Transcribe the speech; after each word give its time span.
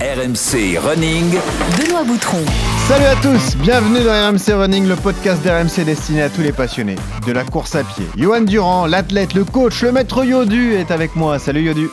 RMC 0.00 0.78
Running. 0.78 1.34
Benoît 1.76 2.04
Boutron. 2.04 2.38
Salut 2.86 3.04
à 3.06 3.16
tous, 3.16 3.56
bienvenue 3.56 4.00
dans 4.04 4.12
RMC 4.30 4.52
Running, 4.56 4.86
le 4.86 4.94
podcast 4.94 5.42
d'RMC 5.42 5.84
destiné 5.84 6.22
à 6.22 6.28
tous 6.28 6.40
les 6.40 6.52
passionnés 6.52 6.94
de 7.26 7.32
la 7.32 7.42
course 7.42 7.74
à 7.74 7.82
pied. 7.82 8.06
Johan 8.16 8.42
Durand, 8.42 8.86
l'athlète, 8.86 9.34
le 9.34 9.44
coach, 9.44 9.82
le 9.82 9.90
maître 9.90 10.22
Yodu 10.24 10.74
est 10.74 10.92
avec 10.92 11.16
moi. 11.16 11.40
Salut 11.40 11.62
Yodu. 11.62 11.90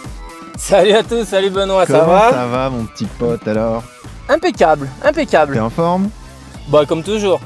Salut 0.56 0.92
à 0.92 1.02
tous, 1.02 1.26
salut 1.26 1.50
Benoît, 1.50 1.88
Comment 1.88 2.00
ça 2.00 2.06
va? 2.06 2.30
Ça 2.32 2.46
va 2.46 2.70
mon 2.70 2.86
petit 2.86 3.06
pote 3.06 3.48
alors? 3.48 3.82
Impeccable, 4.30 4.88
T'es 5.02 5.08
impeccable. 5.08 5.60
en 5.60 5.72
forme? 5.72 6.10
Bah 6.68 6.84
comme 6.88 7.02
toujours. 7.02 7.40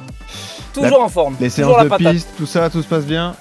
Toujours 0.74 1.02
en 1.02 1.10
forme. 1.10 1.36
Les 1.40 1.50
toujours 1.50 1.76
séances 1.78 1.84
de 1.86 1.90
patate. 1.90 2.12
piste, 2.14 2.30
tout 2.38 2.46
ça, 2.46 2.70
tout 2.70 2.82
se 2.82 2.88
passe 2.88 3.06
bien? 3.06 3.34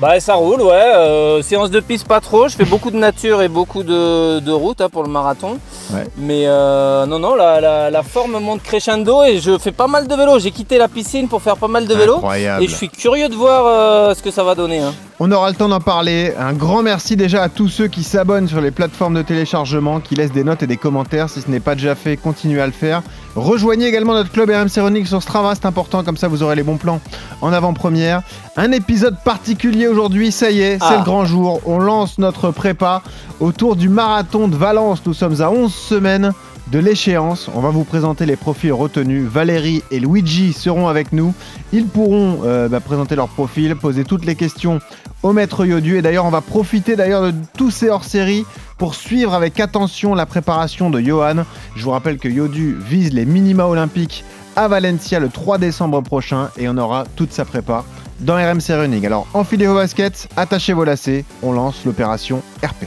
Bah 0.00 0.18
ça 0.20 0.34
roule, 0.34 0.62
ouais. 0.62 0.72
euh, 0.96 1.42
séance 1.42 1.70
de 1.70 1.80
piste 1.80 2.08
pas 2.08 2.20
trop. 2.20 2.48
Je 2.48 2.56
fais 2.56 2.64
beaucoup 2.64 2.90
de 2.90 2.96
nature 2.96 3.42
et 3.42 3.48
beaucoup 3.48 3.82
de, 3.82 4.40
de 4.40 4.50
route 4.52 4.80
hein, 4.80 4.88
pour 4.90 5.02
le 5.02 5.10
marathon. 5.10 5.58
Ouais. 5.92 6.04
Mais 6.16 6.44
euh, 6.46 7.06
non, 7.06 7.18
non, 7.18 7.34
la, 7.36 7.60
la- 7.60 7.90
la 7.90 8.02
forme 8.02 8.38
monte 8.40 8.62
crescendo 8.62 9.22
et 9.24 9.38
je 9.38 9.56
fais 9.58 9.72
pas 9.72 9.86
mal 9.86 10.08
de 10.08 10.14
vélo. 10.14 10.38
J'ai 10.38 10.50
quitté 10.50 10.78
la 10.78 10.88
piscine 10.88 11.28
pour 11.28 11.40
faire 11.42 11.56
pas 11.56 11.68
mal 11.68 11.86
de 11.86 11.94
vélo. 11.94 12.16
Incroyable. 12.16 12.64
Et 12.64 12.68
je 12.68 12.74
suis 12.74 12.88
curieux 12.88 13.28
de 13.28 13.34
voir 13.34 13.64
euh, 13.66 14.14
ce 14.14 14.22
que 14.22 14.30
ça 14.30 14.42
va 14.42 14.54
donner. 14.54 14.80
hein. 14.80 14.92
On 15.20 15.30
aura 15.32 15.48
le 15.48 15.56
temps 15.56 15.68
d'en 15.68 15.80
parler. 15.80 16.32
Un 16.38 16.52
grand 16.52 16.82
merci 16.82 17.16
déjà 17.16 17.42
à 17.42 17.48
tous 17.48 17.68
ceux 17.68 17.86
qui 17.88 18.02
s'abonnent 18.02 18.48
sur 18.48 18.60
les 18.60 18.70
plateformes 18.70 19.14
de 19.14 19.22
téléchargement, 19.22 20.00
qui 20.00 20.14
laissent 20.14 20.32
des 20.32 20.44
notes 20.44 20.62
et 20.62 20.66
des 20.66 20.76
commentaires. 20.76 21.30
Si 21.30 21.40
ce 21.40 21.50
n'est 21.50 21.60
pas 21.60 21.74
déjà 21.74 21.94
fait, 21.94 22.16
continuez 22.16 22.60
à 22.60 22.66
le 22.66 22.72
faire. 22.72 23.02
Rejoignez 23.36 23.86
également 23.86 24.14
notre 24.14 24.30
club 24.32 24.48
RMC 24.48 24.80
Running 24.82 25.04
sur 25.04 25.22
Strava, 25.22 25.54
c'est 25.54 25.66
important, 25.66 26.02
comme 26.02 26.16
ça 26.16 26.26
vous 26.26 26.42
aurez 26.42 26.56
les 26.56 26.62
bons 26.62 26.78
plans 26.78 27.00
en 27.42 27.52
avant-première. 27.52 28.22
Un 28.56 28.72
épisode 28.72 29.16
particulier 29.24 29.88
aujourd'hui, 29.88 30.32
ça 30.32 30.50
y 30.50 30.60
est, 30.62 30.78
c'est 30.78 30.84
Ah. 30.94 30.96
le 30.98 31.04
grand 31.04 31.26
jour. 31.26 31.60
On 31.66 31.78
lance 31.78 32.18
notre 32.18 32.50
prépa 32.50 33.02
autour 33.38 33.76
du 33.76 33.90
marathon 33.90 34.48
de 34.48 34.56
Valence. 34.56 35.02
Nous 35.04 35.12
sommes 35.12 35.42
à 35.42 35.50
11 35.50 35.74
semaines 35.74 36.32
de 36.72 36.78
l'échéance. 36.78 37.48
On 37.54 37.60
va 37.60 37.68
vous 37.68 37.84
présenter 37.84 38.24
les 38.24 38.36
profils 38.36 38.72
retenus. 38.72 39.28
Valérie 39.28 39.82
et 39.90 40.00
Luigi 40.00 40.54
seront 40.54 40.88
avec 40.88 41.12
nous. 41.12 41.34
Ils 41.72 41.86
pourront 41.86 42.40
euh, 42.44 42.68
bah, 42.68 42.80
présenter 42.80 43.16
leur 43.16 43.28
profil, 43.28 43.76
poser 43.76 44.04
toutes 44.04 44.24
les 44.24 44.34
questions 44.34 44.80
au 45.22 45.32
maître 45.32 45.64
Yodu. 45.64 45.96
Et 45.96 46.02
d'ailleurs, 46.02 46.24
on 46.24 46.30
va 46.30 46.40
profiter 46.40 46.96
d'ailleurs 46.96 47.22
de 47.22 47.34
tous 47.56 47.70
ces 47.70 47.88
hors-séries 47.88 48.44
pour 48.78 48.94
suivre 48.94 49.34
avec 49.34 49.58
attention 49.60 50.14
la 50.14 50.26
préparation 50.26 50.90
de 50.90 51.00
Johan. 51.00 51.44
Je 51.74 51.84
vous 51.84 51.90
rappelle 51.90 52.18
que 52.18 52.28
Yodu 52.28 52.76
vise 52.78 53.12
les 53.12 53.24
minima 53.24 53.66
olympiques 53.66 54.24
à 54.56 54.68
Valencia 54.68 55.20
le 55.20 55.28
3 55.28 55.58
décembre 55.58 56.00
prochain 56.00 56.50
et 56.56 56.68
on 56.68 56.76
aura 56.78 57.04
toute 57.16 57.32
sa 57.32 57.44
prépa 57.44 57.84
dans 58.20 58.36
RMC 58.36 58.70
Running. 58.70 59.04
Alors 59.06 59.26
enfilez 59.34 59.66
vos 59.66 59.74
baskets, 59.74 60.28
attachez 60.36 60.72
vos 60.72 60.84
lacets, 60.84 61.24
on 61.42 61.52
lance 61.52 61.84
l'opération 61.84 62.42
RP. 62.64 62.86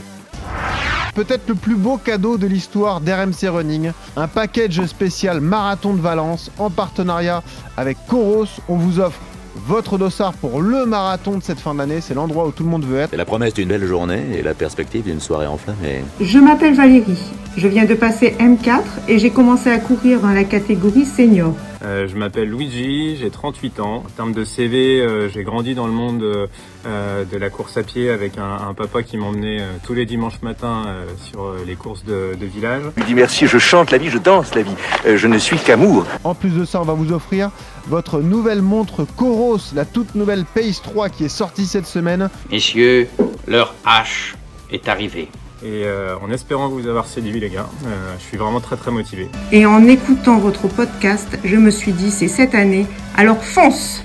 Peut-être 1.14 1.48
le 1.48 1.54
plus 1.54 1.76
beau 1.76 1.96
cadeau 1.96 2.38
de 2.38 2.46
l'histoire 2.46 3.00
d'RMC 3.00 3.48
Running, 3.48 3.92
un 4.16 4.28
package 4.28 4.84
spécial 4.86 5.40
Marathon 5.40 5.94
de 5.94 6.00
Valence 6.00 6.50
en 6.58 6.70
partenariat 6.70 7.42
avec 7.76 7.98
Coros. 8.06 8.46
On 8.68 8.76
vous 8.76 9.00
offre 9.00 9.18
votre 9.66 9.98
dossard 9.98 10.32
pour 10.34 10.60
le 10.60 10.86
marathon 10.86 11.38
de 11.38 11.42
cette 11.42 11.60
fin 11.60 11.74
d'année, 11.74 12.00
c'est 12.00 12.14
l'endroit 12.14 12.46
où 12.46 12.50
tout 12.50 12.64
le 12.64 12.70
monde 12.70 12.84
veut 12.84 12.98
être. 12.98 13.10
C'est 13.10 13.16
la 13.16 13.24
promesse 13.24 13.54
d'une 13.54 13.68
belle 13.68 13.86
journée 13.86 14.22
et 14.36 14.42
la 14.42 14.54
perspective 14.54 15.04
d'une 15.04 15.20
soirée 15.20 15.46
enflammée. 15.46 16.04
Je 16.20 16.38
m'appelle 16.38 16.74
Valérie. 16.74 17.18
Je 17.56 17.68
viens 17.68 17.84
de 17.84 17.94
passer 17.94 18.36
M4 18.38 18.82
et 19.08 19.18
j'ai 19.18 19.30
commencé 19.30 19.70
à 19.70 19.78
courir 19.78 20.20
dans 20.20 20.30
la 20.30 20.44
catégorie 20.44 21.04
senior. 21.04 21.54
Euh, 21.82 22.06
je 22.08 22.16
m'appelle 22.16 22.50
Luigi, 22.50 23.16
j'ai 23.16 23.30
38 23.30 23.80
ans. 23.80 24.04
En 24.06 24.10
termes 24.16 24.32
de 24.32 24.44
CV, 24.44 25.00
euh, 25.00 25.28
j'ai 25.28 25.44
grandi 25.44 25.74
dans 25.74 25.86
le 25.86 25.92
monde 25.92 26.22
euh, 26.22 26.46
euh, 26.86 27.24
de 27.24 27.36
la 27.38 27.48
course 27.48 27.76
à 27.76 27.82
pied 27.82 28.10
avec 28.10 28.36
un, 28.38 28.68
un 28.68 28.74
papa 28.74 29.02
qui 29.02 29.16
m'emmenait 29.16 29.60
euh, 29.60 29.64
tous 29.86 29.94
les 29.94 30.04
dimanches 30.04 30.42
matins 30.42 30.84
euh, 30.86 31.06
sur 31.30 31.44
euh, 31.44 31.58
les 31.66 31.76
courses 31.76 32.04
de, 32.04 32.36
de 32.38 32.46
village. 32.46 32.82
Je 32.96 33.00
lui 33.00 33.06
dis 33.08 33.14
merci, 33.14 33.46
je 33.46 33.58
chante 33.58 33.90
la 33.90 33.98
vie, 33.98 34.10
je 34.10 34.18
danse 34.18 34.54
la 34.54 34.62
vie. 34.62 34.74
Euh, 35.06 35.16
je 35.16 35.26
ne 35.26 35.38
suis 35.38 35.56
qu'amour. 35.58 36.04
En 36.24 36.34
plus 36.34 36.50
de 36.50 36.64
ça, 36.64 36.80
on 36.80 36.84
va 36.84 36.94
vous 36.94 37.12
offrir 37.12 37.50
votre 37.86 38.20
nouvelle 38.20 38.62
montre 38.62 39.06
Coros, 39.16 39.58
la 39.74 39.84
toute 39.86 40.14
nouvelle 40.14 40.44
Pace 40.44 40.82
3 40.82 41.08
qui 41.08 41.24
est 41.24 41.28
sortie 41.28 41.64
cette 41.66 41.86
semaine. 41.86 42.28
Messieurs, 42.50 43.08
leur 43.46 43.74
hache 43.86 44.36
est 44.70 44.88
arrivée. 44.88 45.28
Et 45.62 45.84
euh, 45.84 46.14
en 46.22 46.30
espérant 46.30 46.68
vous 46.68 46.88
avoir 46.88 47.06
séduit 47.06 47.38
les 47.38 47.50
gars, 47.50 47.68
euh, 47.84 48.14
je 48.18 48.24
suis 48.24 48.38
vraiment 48.38 48.60
très 48.60 48.76
très 48.76 48.90
motivé. 48.90 49.28
Et 49.52 49.66
en 49.66 49.86
écoutant 49.86 50.38
votre 50.38 50.68
podcast, 50.68 51.38
je 51.44 51.56
me 51.56 51.70
suis 51.70 51.92
dit 51.92 52.10
c'est 52.10 52.28
cette 52.28 52.54
année, 52.54 52.86
alors 53.14 53.44
fonce 53.44 54.02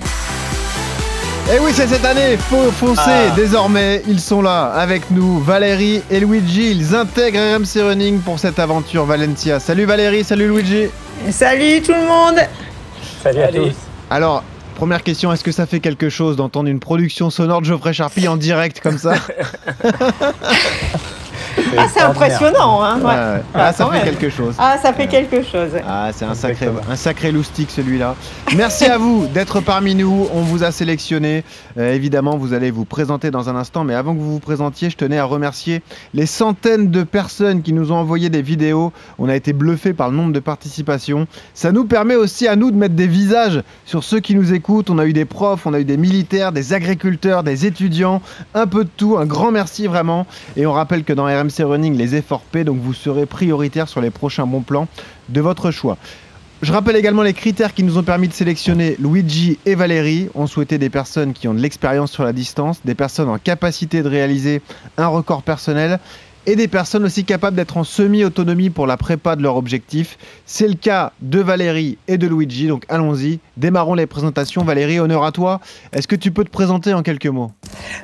Et 1.50 1.58
oui, 1.60 1.70
c'est 1.72 1.86
cette 1.86 2.04
année, 2.04 2.36
faut 2.36 2.70
foncer. 2.72 3.00
Ah. 3.06 3.34
Désormais, 3.34 4.02
ils 4.06 4.20
sont 4.20 4.42
là 4.42 4.66
avec 4.66 5.10
nous, 5.10 5.38
Valérie 5.38 6.02
et 6.10 6.20
Luigi. 6.20 6.72
Ils 6.72 6.94
intègrent 6.94 7.56
RMC 7.56 7.88
Running 7.88 8.20
pour 8.20 8.38
cette 8.38 8.58
aventure 8.58 9.06
Valencia. 9.06 9.58
Salut 9.58 9.86
Valérie, 9.86 10.24
salut 10.24 10.48
Luigi. 10.48 10.88
Salut 11.30 11.80
tout 11.80 11.94
le 11.94 12.06
monde 12.06 12.38
Salut 13.22 13.40
à 13.40 13.48
tous. 13.48 13.72
Alors, 14.10 14.44
première 14.74 15.02
question, 15.02 15.32
est-ce 15.32 15.42
que 15.42 15.52
ça 15.52 15.64
fait 15.64 15.80
quelque 15.80 16.10
chose 16.10 16.36
d'entendre 16.36 16.68
une 16.68 16.80
production 16.80 17.30
sonore 17.30 17.62
de 17.62 17.66
Geoffrey 17.66 17.94
Charpie 17.94 18.28
en 18.28 18.36
direct 18.36 18.80
comme 18.80 18.98
ça? 18.98 19.14
Ah 21.76 21.86
c'est 21.92 22.00
impressionnant 22.00 22.82
hein 22.82 22.98
Ouais, 22.98 23.04
ouais. 23.06 23.12
ouais. 23.12 23.42
Ah, 23.54 23.72
ça 23.72 23.84
quand 23.84 23.90
fait 23.90 24.04
même. 24.04 24.14
quelque 24.16 24.30
chose. 24.30 24.54
Ah 24.58 24.76
ça 24.82 24.92
fait 24.92 25.06
quelque 25.06 25.42
chose. 25.42 25.70
Ah, 25.86 26.10
c'est 26.14 26.24
un 26.24 26.34
sacré, 26.34 26.68
un 26.90 26.96
sacré 26.96 27.32
loustic 27.32 27.70
celui-là. 27.70 28.14
Merci 28.56 28.84
à 28.86 28.98
vous 28.98 29.26
d'être 29.26 29.60
parmi 29.60 29.94
nous. 29.94 30.26
On 30.34 30.40
vous 30.40 30.64
a 30.64 30.70
sélectionné. 30.72 31.44
Euh, 31.78 31.92
évidemment, 31.94 32.36
vous 32.36 32.52
allez 32.52 32.70
vous 32.70 32.84
présenter 32.84 33.30
dans 33.30 33.48
un 33.48 33.56
instant. 33.56 33.84
Mais 33.84 33.94
avant 33.94 34.14
que 34.14 34.20
vous 34.20 34.32
vous 34.32 34.38
présentiez, 34.40 34.90
je 34.90 34.96
tenais 34.96 35.18
à 35.18 35.24
remercier 35.24 35.82
les 36.14 36.26
centaines 36.26 36.90
de 36.90 37.02
personnes 37.02 37.62
qui 37.62 37.72
nous 37.72 37.92
ont 37.92 37.96
envoyé 37.96 38.28
des 38.30 38.42
vidéos. 38.42 38.92
On 39.18 39.28
a 39.28 39.34
été 39.36 39.52
bluffé 39.52 39.92
par 39.92 40.10
le 40.10 40.16
nombre 40.16 40.32
de 40.32 40.40
participations. 40.40 41.26
Ça 41.54 41.72
nous 41.72 41.84
permet 41.84 42.16
aussi 42.16 42.48
à 42.48 42.56
nous 42.56 42.70
de 42.70 42.76
mettre 42.76 42.94
des 42.94 43.06
visages 43.06 43.62
sur 43.84 44.04
ceux 44.04 44.20
qui 44.20 44.34
nous 44.34 44.52
écoutent. 44.52 44.90
On 44.90 44.98
a 44.98 45.06
eu 45.06 45.12
des 45.12 45.24
profs, 45.24 45.66
on 45.66 45.74
a 45.74 45.80
eu 45.80 45.84
des 45.84 45.96
militaires, 45.96 46.52
des 46.52 46.72
agriculteurs, 46.72 47.42
des 47.42 47.66
étudiants, 47.66 48.20
un 48.54 48.66
peu 48.66 48.84
de 48.84 48.90
tout. 48.96 49.16
Un 49.18 49.26
grand 49.26 49.50
merci 49.52 49.86
vraiment. 49.86 50.26
Et 50.56 50.66
on 50.66 50.72
rappelle 50.72 51.04
que 51.04 51.12
dans 51.12 51.26
RMC 51.46 51.64
Running, 51.64 51.96
les 51.96 52.14
efforts 52.14 52.42
paient, 52.42 52.64
donc 52.64 52.78
vous 52.78 52.94
serez 52.94 53.26
prioritaire 53.26 53.88
sur 53.88 54.00
les 54.00 54.10
prochains 54.10 54.46
bons 54.46 54.62
plans 54.62 54.88
de 55.28 55.40
votre 55.40 55.70
choix. 55.70 55.96
Je 56.62 56.72
rappelle 56.72 56.96
également 56.96 57.22
les 57.22 57.34
critères 57.34 57.74
qui 57.74 57.82
nous 57.82 57.98
ont 57.98 58.02
permis 58.02 58.28
de 58.28 58.32
sélectionner 58.32 58.96
Luigi 58.98 59.58
et 59.66 59.74
Valérie. 59.74 60.30
On 60.34 60.46
souhaitait 60.46 60.78
des 60.78 60.88
personnes 60.88 61.34
qui 61.34 61.48
ont 61.48 61.54
de 61.54 61.60
l'expérience 61.60 62.10
sur 62.10 62.24
la 62.24 62.32
distance, 62.32 62.80
des 62.82 62.94
personnes 62.94 63.28
en 63.28 63.36
capacité 63.36 64.02
de 64.02 64.08
réaliser 64.08 64.62
un 64.96 65.06
record 65.06 65.42
personnel 65.42 66.00
et 66.46 66.56
des 66.56 66.68
personnes 66.68 67.04
aussi 67.04 67.24
capables 67.24 67.56
d'être 67.56 67.76
en 67.76 67.84
semi-autonomie 67.84 68.70
pour 68.70 68.86
la 68.86 68.96
prépa 68.96 69.36
de 69.36 69.42
leur 69.42 69.56
objectif. 69.56 70.16
C'est 70.46 70.68
le 70.68 70.74
cas 70.74 71.12
de 71.20 71.40
Valérie 71.40 71.98
et 72.08 72.18
de 72.18 72.26
Luigi, 72.26 72.68
donc 72.68 72.84
allons-y, 72.88 73.40
démarrons 73.56 73.94
les 73.94 74.06
présentations. 74.06 74.62
Valérie, 74.62 75.00
honneur 75.00 75.24
à 75.24 75.32
toi. 75.32 75.60
Est-ce 75.92 76.08
que 76.08 76.16
tu 76.16 76.30
peux 76.30 76.44
te 76.44 76.50
présenter 76.50 76.94
en 76.94 77.02
quelques 77.02 77.26
mots? 77.26 77.50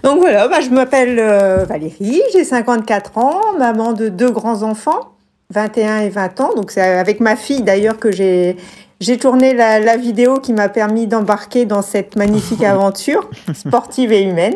Donc 0.02 0.20
voilà, 0.20 0.48
bah, 0.48 0.60
je 0.60 0.70
m'appelle 0.70 1.19
euh, 1.19 1.64
Valérie, 1.64 2.20
j'ai 2.32 2.44
54 2.44 3.19
ans, 3.19 3.41
maman 3.58 3.92
de 3.92 4.08
deux 4.08 4.31
grands-enfants, 4.31 5.12
21 5.50 6.00
et 6.00 6.08
20 6.08 6.41
ans. 6.41 6.50
Donc 6.56 6.72
c'est 6.72 6.81
avec 6.81 7.20
ma 7.20 7.36
fille 7.36 7.62
d'ailleurs 7.62 7.98
que 7.98 8.10
j'ai 8.10 8.56
j'ai 9.00 9.19
tourné 9.19 9.52
la, 9.52 9.81
la 9.81 9.97
vidéo 9.97 10.38
qui 10.38 10.52
m'a 10.52 10.69
permis 10.69 11.08
d'embarquer 11.08 11.64
dans 11.64 11.82
cette 11.82 12.14
magnifique 12.14 12.62
aventure 12.64 13.28
sportive 13.52 14.12
et 14.12 14.22
humaine. 14.22 14.54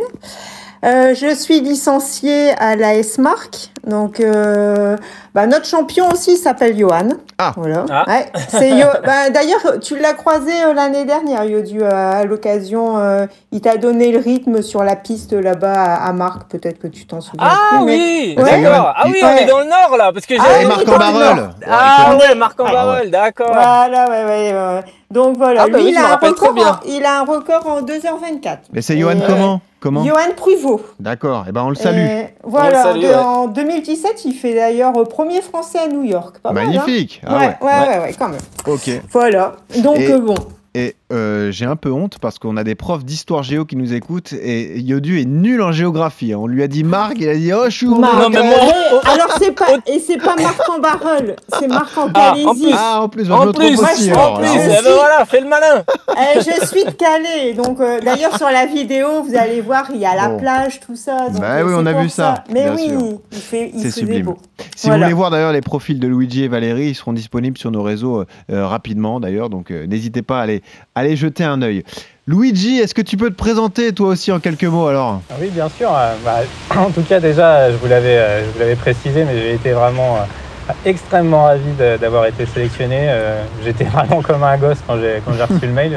Euh, 0.85 1.15
je 1.15 1.35
suis 1.35 1.61
licenciée 1.61 2.51
à 2.59 2.77
la 2.77 2.95
S-Mark. 2.95 3.71
Donc, 3.87 4.21
euh, 4.21 4.97
bah, 5.35 5.47
notre 5.47 5.65
champion 5.67 6.09
aussi 6.13 6.37
s'appelle 6.37 6.77
Johan. 6.79 7.09
Ah. 7.39 7.53
Voilà. 7.57 7.85
Ah. 7.91 8.05
Ouais, 8.07 8.27
c'est 8.49 8.71
Yo- 8.71 8.87
bah, 9.05 9.31
D'ailleurs, 9.31 9.79
tu 9.81 9.99
l'as 9.99 10.13
croisé 10.13 10.53
euh, 10.65 10.75
l'année 10.75 11.05
dernière, 11.05 11.45
Yodu, 11.45 11.83
à, 11.85 12.11
à 12.19 12.25
l'occasion. 12.25 12.99
euh, 12.99 13.27
il 13.53 13.61
t'a 13.61 13.77
donné 13.79 14.13
le 14.13 14.19
rythme 14.19 14.61
sur 14.63 14.85
la 14.85 14.97
piste 14.97 15.33
là-bas 15.33 15.73
à, 15.73 16.09
à 16.09 16.13
Marc. 16.13 16.49
Peut-être 16.51 16.79
que 16.79 16.89
tu 16.89 17.07
t'en 17.07 17.21
souviens. 17.21 17.47
Ah 17.49 17.77
plus, 17.79 17.85
mais- 17.87 17.95
oui, 17.97 18.35
Ouais. 18.39 18.63
d'accord. 18.63 18.93
Ah 18.97 19.03
oui, 19.07 19.19
on 19.23 19.27
Ouais. 19.27 19.43
est 19.43 19.47
dans 19.47 19.59
le 19.61 19.65
nord 19.67 19.97
là, 19.97 20.13
parce 20.13 20.27
que 20.27 20.35
j'ai. 20.35 20.41
Ah 20.41 20.61
Et 20.61 20.65
oui, 20.65 20.69
Marc 20.69 20.89
en 20.89 20.99
barreul 20.99 21.37
Nord. 21.37 21.49
Ah 21.69 22.17
ouais, 22.19 22.35
Marc 22.35 22.61
en 22.61 22.65
Ah 22.67 22.73
Barreul, 22.73 23.11
d'accord. 23.11 23.49
Voilà, 23.53 24.09
ouais, 24.11 24.25
ouais, 24.25 24.53
ouais. 24.53 24.81
Donc 25.11 25.37
voilà, 25.37 25.63
Ah 25.63 25.69
bah 25.71 25.79
lui, 25.79 25.85
oui, 25.87 25.91
il, 25.93 25.97
a 25.99 26.13
un 26.13 26.17
record 26.17 26.55
en, 26.59 26.87
il 26.89 27.05
a 27.05 27.21
un 27.21 27.25
record 27.25 27.67
en 27.69 27.81
2h24. 27.83 28.59
Mais 28.73 28.83
c'est 28.83 28.99
Johan 28.99 29.13
Et- 29.13 29.25
comment 29.27 29.61
Comment 29.87 30.05
Johan 30.05 30.33
Pruvot. 30.37 30.81
D'accord, 30.99 31.45
et 31.49 31.53
ben 31.53 31.63
on 31.63 31.69
le 31.69 31.77
salue. 31.77 31.99
Et 31.99 32.27
voilà, 32.43 32.83
salue, 32.83 33.03
de- 33.03 33.07
ouais. 33.07 33.15
en 33.15 33.47
2017, 33.47 34.25
il 34.25 34.33
fait 34.35 34.53
d'ailleurs 34.53 34.97
euh, 34.99 35.05
premier 35.05 35.41
français 35.43 35.79
à 35.79 35.87
New 35.87 36.03
York. 36.03 36.39
Pas 36.41 36.51
mal, 36.51 36.65
hein 36.67 36.71
Magnifique. 36.73 37.21
Ah 37.25 37.37
ouais, 37.39 37.47
ouais. 37.47 37.55
ouais, 37.61 37.89
ouais, 37.89 37.99
ouais, 38.01 38.15
quand 38.19 38.29
même. 38.29 38.41
Ok. 38.67 38.91
Voilà. 39.13 39.53
Donc 39.85 39.99
Et- 40.01 40.11
euh, 40.11 40.19
bon. 40.19 40.35
Et 40.75 40.97
euh, 41.13 41.51
j'ai 41.53 41.65
un 41.67 41.77
peu 41.77 41.91
honte 41.93 42.19
parce 42.21 42.39
qu'on 42.39 42.57
a 42.57 42.65
des 42.65 42.75
profs 42.75 43.05
d'histoire 43.05 43.43
géo 43.43 43.65
qui 43.65 43.77
nous 43.77 43.95
écoutent 43.95 44.33
et 44.33 44.81
Yodu 44.81 45.21
est 45.21 45.25
nul 45.25 45.63
en 45.63 45.71
géographie. 45.73 46.33
hein. 46.33 46.39
On 46.41 46.47
lui 46.47 46.63
a 46.63 46.69
dit 46.69 46.83
Marc, 46.85 47.15
il 47.21 47.29
a 47.29 47.35
dit 47.37 47.53
oh 47.53 47.65
je 47.67 47.71
suis 47.71 47.87
où, 47.87 47.95
Marc, 47.97 48.15
Marc 48.15 48.25
Non, 48.25 48.31
mais 48.31 48.47
moi- 48.47 48.57
eh, 49.05 49.09
alors 49.09 49.29
c'est 49.39 49.53
pas 49.53 49.67
et 49.87 49.99
c'est 50.01 50.17
pas 50.17 50.35
Marc 50.37 50.69
en 50.69 50.79
Barreul, 50.81 51.37
c'est 51.59 51.69
Marc 51.69 51.97
en 51.97 52.09
Ah, 52.15 52.33
en 52.33 52.35
Calaisie. 52.35 52.63
plus. 52.65 52.75
Ah 52.77 53.01
en 53.03 53.09
plus, 53.09 53.31
En 53.31 53.53
plus, 53.53 53.79
aussi. 53.81 54.07
je 54.07 54.11
alors. 54.13 54.35
en 54.35 54.39
plus, 54.39 54.47
je 54.49 54.53
eh 54.55 54.67
ben 54.69 54.75
suis- 54.83 54.93
voilà, 54.95 55.25
fais 55.27 55.41
le 55.41 55.49
malin. 55.49 55.85
Eh, 56.11 56.41
je 56.41 56.67
suis 56.67 56.85
de 56.85 56.91
Calais, 56.91 57.53
donc 57.55 57.79
euh, 57.81 58.01
d'ailleurs 58.01 58.37
sur 58.37 58.49
la 58.49 58.67
vidéo 58.67 59.23
vous 59.23 59.37
allez 59.37 59.61
voir 59.61 59.87
il 59.95 60.01
y 60.01 60.07
a 60.07 60.15
la 60.17 60.31
Bon. 60.31 60.39
plage 60.39 60.81
tout 60.81 60.97
ça. 60.97 61.29
Donc, 61.29 61.41
Bah 61.41 61.57
euh, 61.59 61.65
oui, 61.67 61.73
on 61.77 61.87
a 61.87 61.93
vu 62.03 62.09
ça, 62.09 62.43
Mais 62.53 62.65
bien 62.65 62.75
oui, 62.75 62.89
sûr. 62.89 63.19
il 63.33 63.39
fait 63.39 63.71
il 63.75 63.81
C'est 63.81 63.91
sublime. 63.93 64.27
beau. 64.27 64.39
Si 64.75 64.87
Voilà. 64.89 64.97
vous 64.99 65.03
voulez 65.05 65.15
voir 65.15 65.31
d'ailleurs 65.31 65.53
les 65.53 65.61
profils 65.61 66.01
de 66.01 66.07
Luigi 66.09 66.43
et 66.45 66.49
Valérie, 66.49 66.89
ils 66.89 66.95
seront 66.95 67.13
disponibles 67.13 67.59
sur 67.59 67.71
nos 67.71 67.83
réseaux 67.83 68.21
euh, 68.21 68.27
euh, 68.51 68.67
rapidement 68.67 69.21
d'ailleurs, 69.21 69.51
donc 69.51 69.71
euh, 69.71 69.87
n'hésitez 69.87 70.23
pas 70.23 70.39
à 70.41 70.43
aller, 70.43 70.63
à 70.97 71.01
aller 71.01 71.15
jeter 71.15 71.45
un 71.45 71.61
œil. 71.63 71.85
Luigi, 72.27 72.79
est-ce 72.79 72.95
que 72.95 73.03
tu 73.03 73.17
peux 73.17 73.31
te 73.31 73.37
présenter 73.37 73.93
toi 73.93 74.09
aussi 74.09 74.33
en 74.33 74.41
quelques 74.41 74.65
mots 74.65 74.89
alors? 74.89 75.21
Ah 75.31 75.35
Oui, 75.41 75.49
bien 75.51 75.69
sûr. 75.69 75.91
Euh, 75.95 76.15
bah, 76.25 76.39
en 76.77 76.91
tout 76.91 77.03
cas, 77.03 77.21
déjà, 77.21 77.71
je 77.71 77.77
vous 77.77 77.87
l'avais, 77.87 78.17
euh, 78.17 78.47
je 78.47 78.53
vous 78.53 78.59
l'avais 78.59 78.75
précisé, 78.75 79.25
mais 79.25 79.37
j'ai 79.39 79.53
été 79.55 79.73
vraiment 79.73 80.17
euh, 80.17 80.73
extrêmement 80.85 81.45
ravi 81.45 81.71
d'avoir 82.01 82.27
été 82.27 82.47
sélectionné. 82.47 82.97
Euh, 83.03 83.45
J'étais 83.63 83.85
vraiment 83.93 84.23
comme 84.23 84.43
un 84.43 84.57
gosse 84.57 84.79
quand 84.87 84.97
j'ai 84.97 85.21
reçu 85.43 85.67
le 85.67 85.73
mail. 85.73 85.97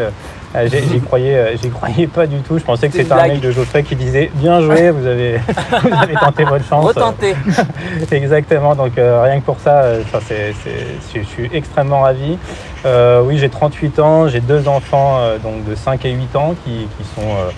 J'ai- 0.68 0.82
J'y 0.82 1.00
croyais, 1.00 1.36
euh, 1.36 1.56
j'y 1.62 1.70
croyais 1.70 2.08
pas 2.08 2.26
du 2.26 2.38
tout. 2.40 2.58
Je 2.58 2.64
pensais 2.64 2.88
que 2.88 2.94
c'était 3.04 3.12
un 3.12 3.28
mail 3.28 3.40
de 3.42 3.52
Geoffrey 3.52 3.84
qui 3.84 3.96
disait 3.96 4.32
bien 4.34 4.62
joué, 4.62 4.90
vous 4.90 5.06
avez, 5.06 5.38
vous 5.84 5.94
avez 6.02 6.14
tenté 6.16 6.44
votre 6.44 6.66
chance. 6.66 6.84
Retentez. 6.86 7.36
Exactement, 8.12 8.76
donc 8.76 8.98
euh, 8.98 9.22
rien 9.22 9.40
que 9.40 9.46
pour 9.46 9.60
ça, 9.60 9.82
euh, 9.84 10.02
enfin, 10.04 10.20
c'est- 10.28 10.54
c'est- 10.64 11.20
je, 11.20 11.22
je 11.22 11.28
suis 11.28 11.50
extrêmement 11.54 12.02
ravi. 12.02 12.38
Euh, 12.86 13.22
oui, 13.24 13.38
j'ai 13.38 13.50
38 13.50 14.00
ans, 14.00 14.28
j'ai 14.28 14.40
deux 14.40 14.68
enfants 14.68 15.18
euh, 15.20 15.38
donc 15.38 15.66
de 15.66 15.76
5 15.76 16.04
et 16.06 16.12
8 16.12 16.36
ans 16.36 16.56
qui, 16.66 16.88
qui 16.98 17.04
sont 17.16 17.28
euh, 17.28 17.50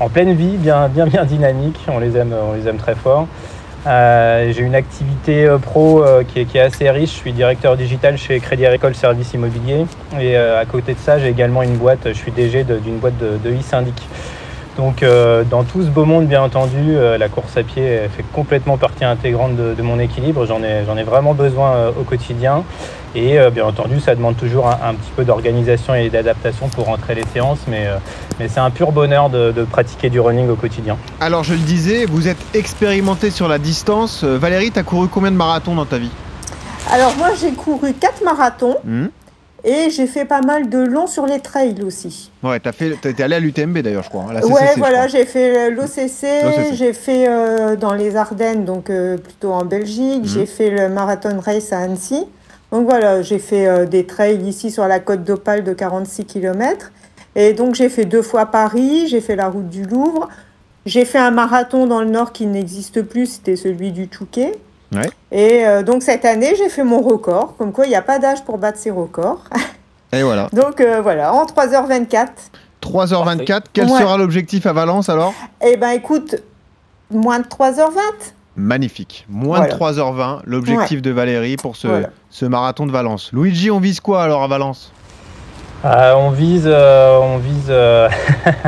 en 0.00 0.08
pleine 0.08 0.32
vie, 0.34 0.56
bien, 0.56 0.88
bien, 0.88 1.06
bien 1.06 1.24
dynamiques, 1.24 1.80
on 1.88 1.98
les 1.98 2.16
aime, 2.16 2.32
on 2.32 2.54
les 2.54 2.68
aime 2.68 2.76
très 2.78 2.94
fort. 2.94 3.26
Euh, 3.86 4.52
j'ai 4.52 4.62
une 4.62 4.74
activité 4.74 5.46
euh, 5.46 5.58
pro 5.58 6.02
euh, 6.02 6.24
qui, 6.24 6.40
est, 6.40 6.44
qui 6.46 6.58
est 6.58 6.62
assez 6.62 6.90
riche, 6.90 7.10
je 7.10 7.16
suis 7.16 7.32
directeur 7.32 7.76
digital 7.76 8.18
chez 8.18 8.40
Crédit 8.40 8.66
Agricole 8.66 8.94
Services 8.94 9.32
Immobiliers 9.34 9.86
et 10.18 10.36
euh, 10.36 10.60
à 10.60 10.64
côté 10.64 10.94
de 10.94 10.98
ça 10.98 11.18
j'ai 11.20 11.28
également 11.28 11.62
une 11.62 11.76
boîte, 11.76 12.00
je 12.06 12.12
suis 12.12 12.32
DG 12.32 12.64
d'une 12.64 12.98
boîte 12.98 13.16
de, 13.18 13.50
e-syndic. 13.50 13.94
Donc 14.76 15.02
euh, 15.02 15.44
dans 15.44 15.62
tout 15.62 15.82
ce 15.82 15.88
beau 15.88 16.04
monde, 16.04 16.26
bien 16.26 16.42
entendu, 16.42 16.96
la 17.18 17.28
course 17.28 17.56
à 17.56 17.62
pied 17.62 18.00
fait 18.16 18.24
complètement 18.32 18.78
partie 18.78 19.04
intégrante 19.04 19.56
de, 19.56 19.74
de 19.74 19.82
mon 19.82 19.98
équilibre. 19.98 20.46
J'en 20.46 20.62
ai, 20.62 20.84
ai 20.84 21.02
vraiment 21.02 21.34
besoin 21.34 21.88
au 21.98 22.04
quotidien. 22.04 22.62
Et 23.14 23.38
euh, 23.38 23.50
bien 23.50 23.64
entendu, 23.64 24.00
ça 24.00 24.14
demande 24.14 24.36
toujours 24.36 24.66
un, 24.68 24.78
un 24.90 24.94
petit 24.94 25.10
peu 25.16 25.24
d'organisation 25.24 25.94
et 25.94 26.10
d'adaptation 26.10 26.68
pour 26.68 26.84
rentrer 26.86 27.14
les 27.14 27.24
séances. 27.32 27.60
Mais, 27.66 27.86
euh, 27.86 27.96
mais 28.38 28.48
c'est 28.48 28.60
un 28.60 28.70
pur 28.70 28.92
bonheur 28.92 29.30
de, 29.30 29.50
de 29.50 29.64
pratiquer 29.64 30.10
du 30.10 30.20
running 30.20 30.48
au 30.50 30.56
quotidien. 30.56 30.96
Alors 31.20 31.42
je 31.42 31.54
le 31.54 31.60
disais, 31.60 32.04
vous 32.06 32.28
êtes 32.28 32.36
expérimenté 32.54 33.30
sur 33.30 33.48
la 33.48 33.58
distance. 33.58 34.22
Euh, 34.24 34.36
Valérie, 34.38 34.70
t'as 34.70 34.82
couru 34.82 35.08
combien 35.08 35.30
de 35.30 35.36
marathons 35.36 35.74
dans 35.74 35.86
ta 35.86 35.98
vie? 35.98 36.10
Alors 36.90 37.14
moi 37.16 37.28
j'ai 37.40 37.52
couru 37.52 37.92
quatre 37.94 38.22
marathons 38.24 38.76
Hmm 38.84 39.06
et 39.64 39.90
j'ai 39.90 40.06
fait 40.06 40.24
pas 40.24 40.40
mal 40.40 40.70
de 40.70 40.78
longs 40.78 41.08
sur 41.08 41.26
les 41.26 41.40
trails 41.40 41.82
aussi. 41.84 42.30
Ouais, 42.44 42.60
t'as 42.60 42.70
fait, 42.70 42.90
t'es 43.02 43.20
allé 43.20 43.34
à 43.34 43.40
l'UTMB 43.40 43.78
d'ailleurs, 43.78 44.04
je 44.04 44.08
crois. 44.08 44.26
hein, 44.30 44.32
la 44.32 44.40
CCC, 44.40 44.54
ouais, 44.54 44.74
voilà, 44.76 45.08
j'ai 45.08 45.26
fait 45.26 45.70
l'OCC, 45.72 46.74
j'ai 46.74 46.92
fait 46.92 47.26
euh, 47.28 47.74
dans 47.74 47.92
les 47.92 48.14
Ardennes, 48.14 48.64
donc 48.64 48.88
euh, 48.88 49.16
plutôt 49.18 49.52
en 49.52 49.64
Belgique, 49.64 50.22
Mhm. 50.22 50.26
j'ai 50.28 50.46
fait 50.46 50.70
le 50.70 50.88
marathon 50.88 51.40
race 51.44 51.72
à 51.72 51.80
Annecy. 51.80 52.24
Donc 52.72 52.86
voilà, 52.86 53.22
j'ai 53.22 53.38
fait 53.38 53.66
euh, 53.66 53.86
des 53.86 54.04
trails 54.06 54.42
ici 54.46 54.70
sur 54.70 54.86
la 54.86 55.00
côte 55.00 55.24
d'Opale 55.24 55.64
de 55.64 55.72
46 55.72 56.24
km. 56.26 56.90
Et 57.34 57.52
donc 57.52 57.74
j'ai 57.74 57.88
fait 57.88 58.04
deux 58.04 58.22
fois 58.22 58.46
Paris, 58.46 59.06
j'ai 59.08 59.20
fait 59.20 59.36
la 59.36 59.48
route 59.48 59.68
du 59.68 59.84
Louvre. 59.84 60.28
J'ai 60.86 61.04
fait 61.04 61.18
un 61.18 61.30
marathon 61.30 61.86
dans 61.86 62.00
le 62.00 62.08
nord 62.08 62.32
qui 62.32 62.46
n'existe 62.46 63.02
plus, 63.02 63.26
c'était 63.26 63.56
celui 63.56 63.92
du 63.92 64.08
Touquet. 64.08 64.58
Ouais. 64.94 65.10
Et 65.30 65.66
euh, 65.66 65.82
donc 65.82 66.02
cette 66.02 66.24
année, 66.24 66.54
j'ai 66.56 66.68
fait 66.70 66.84
mon 66.84 67.00
record, 67.02 67.54
comme 67.58 67.72
quoi 67.72 67.84
il 67.84 67.90
n'y 67.90 67.94
a 67.96 68.02
pas 68.02 68.18
d'âge 68.18 68.42
pour 68.44 68.58
battre 68.58 68.78
ses 68.78 68.90
records. 68.90 69.44
Et 70.12 70.22
voilà. 70.22 70.48
Donc 70.54 70.80
euh, 70.80 71.00
voilà, 71.02 71.34
en 71.34 71.44
3h24. 71.44 72.28
3h24, 72.82 73.62
quel 73.72 73.90
Ouais. 73.90 73.98
sera 74.00 74.16
l'objectif 74.16 74.64
à 74.66 74.72
Valence 74.72 75.08
alors? 75.10 75.34
Eh 75.62 75.76
ben 75.76 75.90
écoute, 75.90 76.36
moins 77.10 77.40
de 77.40 77.44
3h20. 77.44 77.98
Magnifique. 78.58 79.24
Moins 79.28 79.58
Voilà. 79.58 79.72
de 79.72 79.78
3h20, 79.78 80.40
l'objectif 80.44 81.00
de 81.00 81.10
Valérie 81.12 81.56
pour 81.56 81.76
ce, 81.76 81.86
Voilà. 81.86 82.08
ce 82.28 82.44
marathon 82.44 82.86
de 82.86 82.92
Valence. 82.92 83.30
Luigi, 83.32 83.70
on 83.70 83.78
vise 83.78 84.00
quoi 84.00 84.22
alors 84.24 84.42
à 84.42 84.48
Valence? 84.48 84.92
Euh, 85.84 86.12
on 86.16 86.30
vise, 86.30 86.64
euh, 86.66 87.18
on 87.22 87.38
vise. 87.38 87.66
euh, 87.68 88.08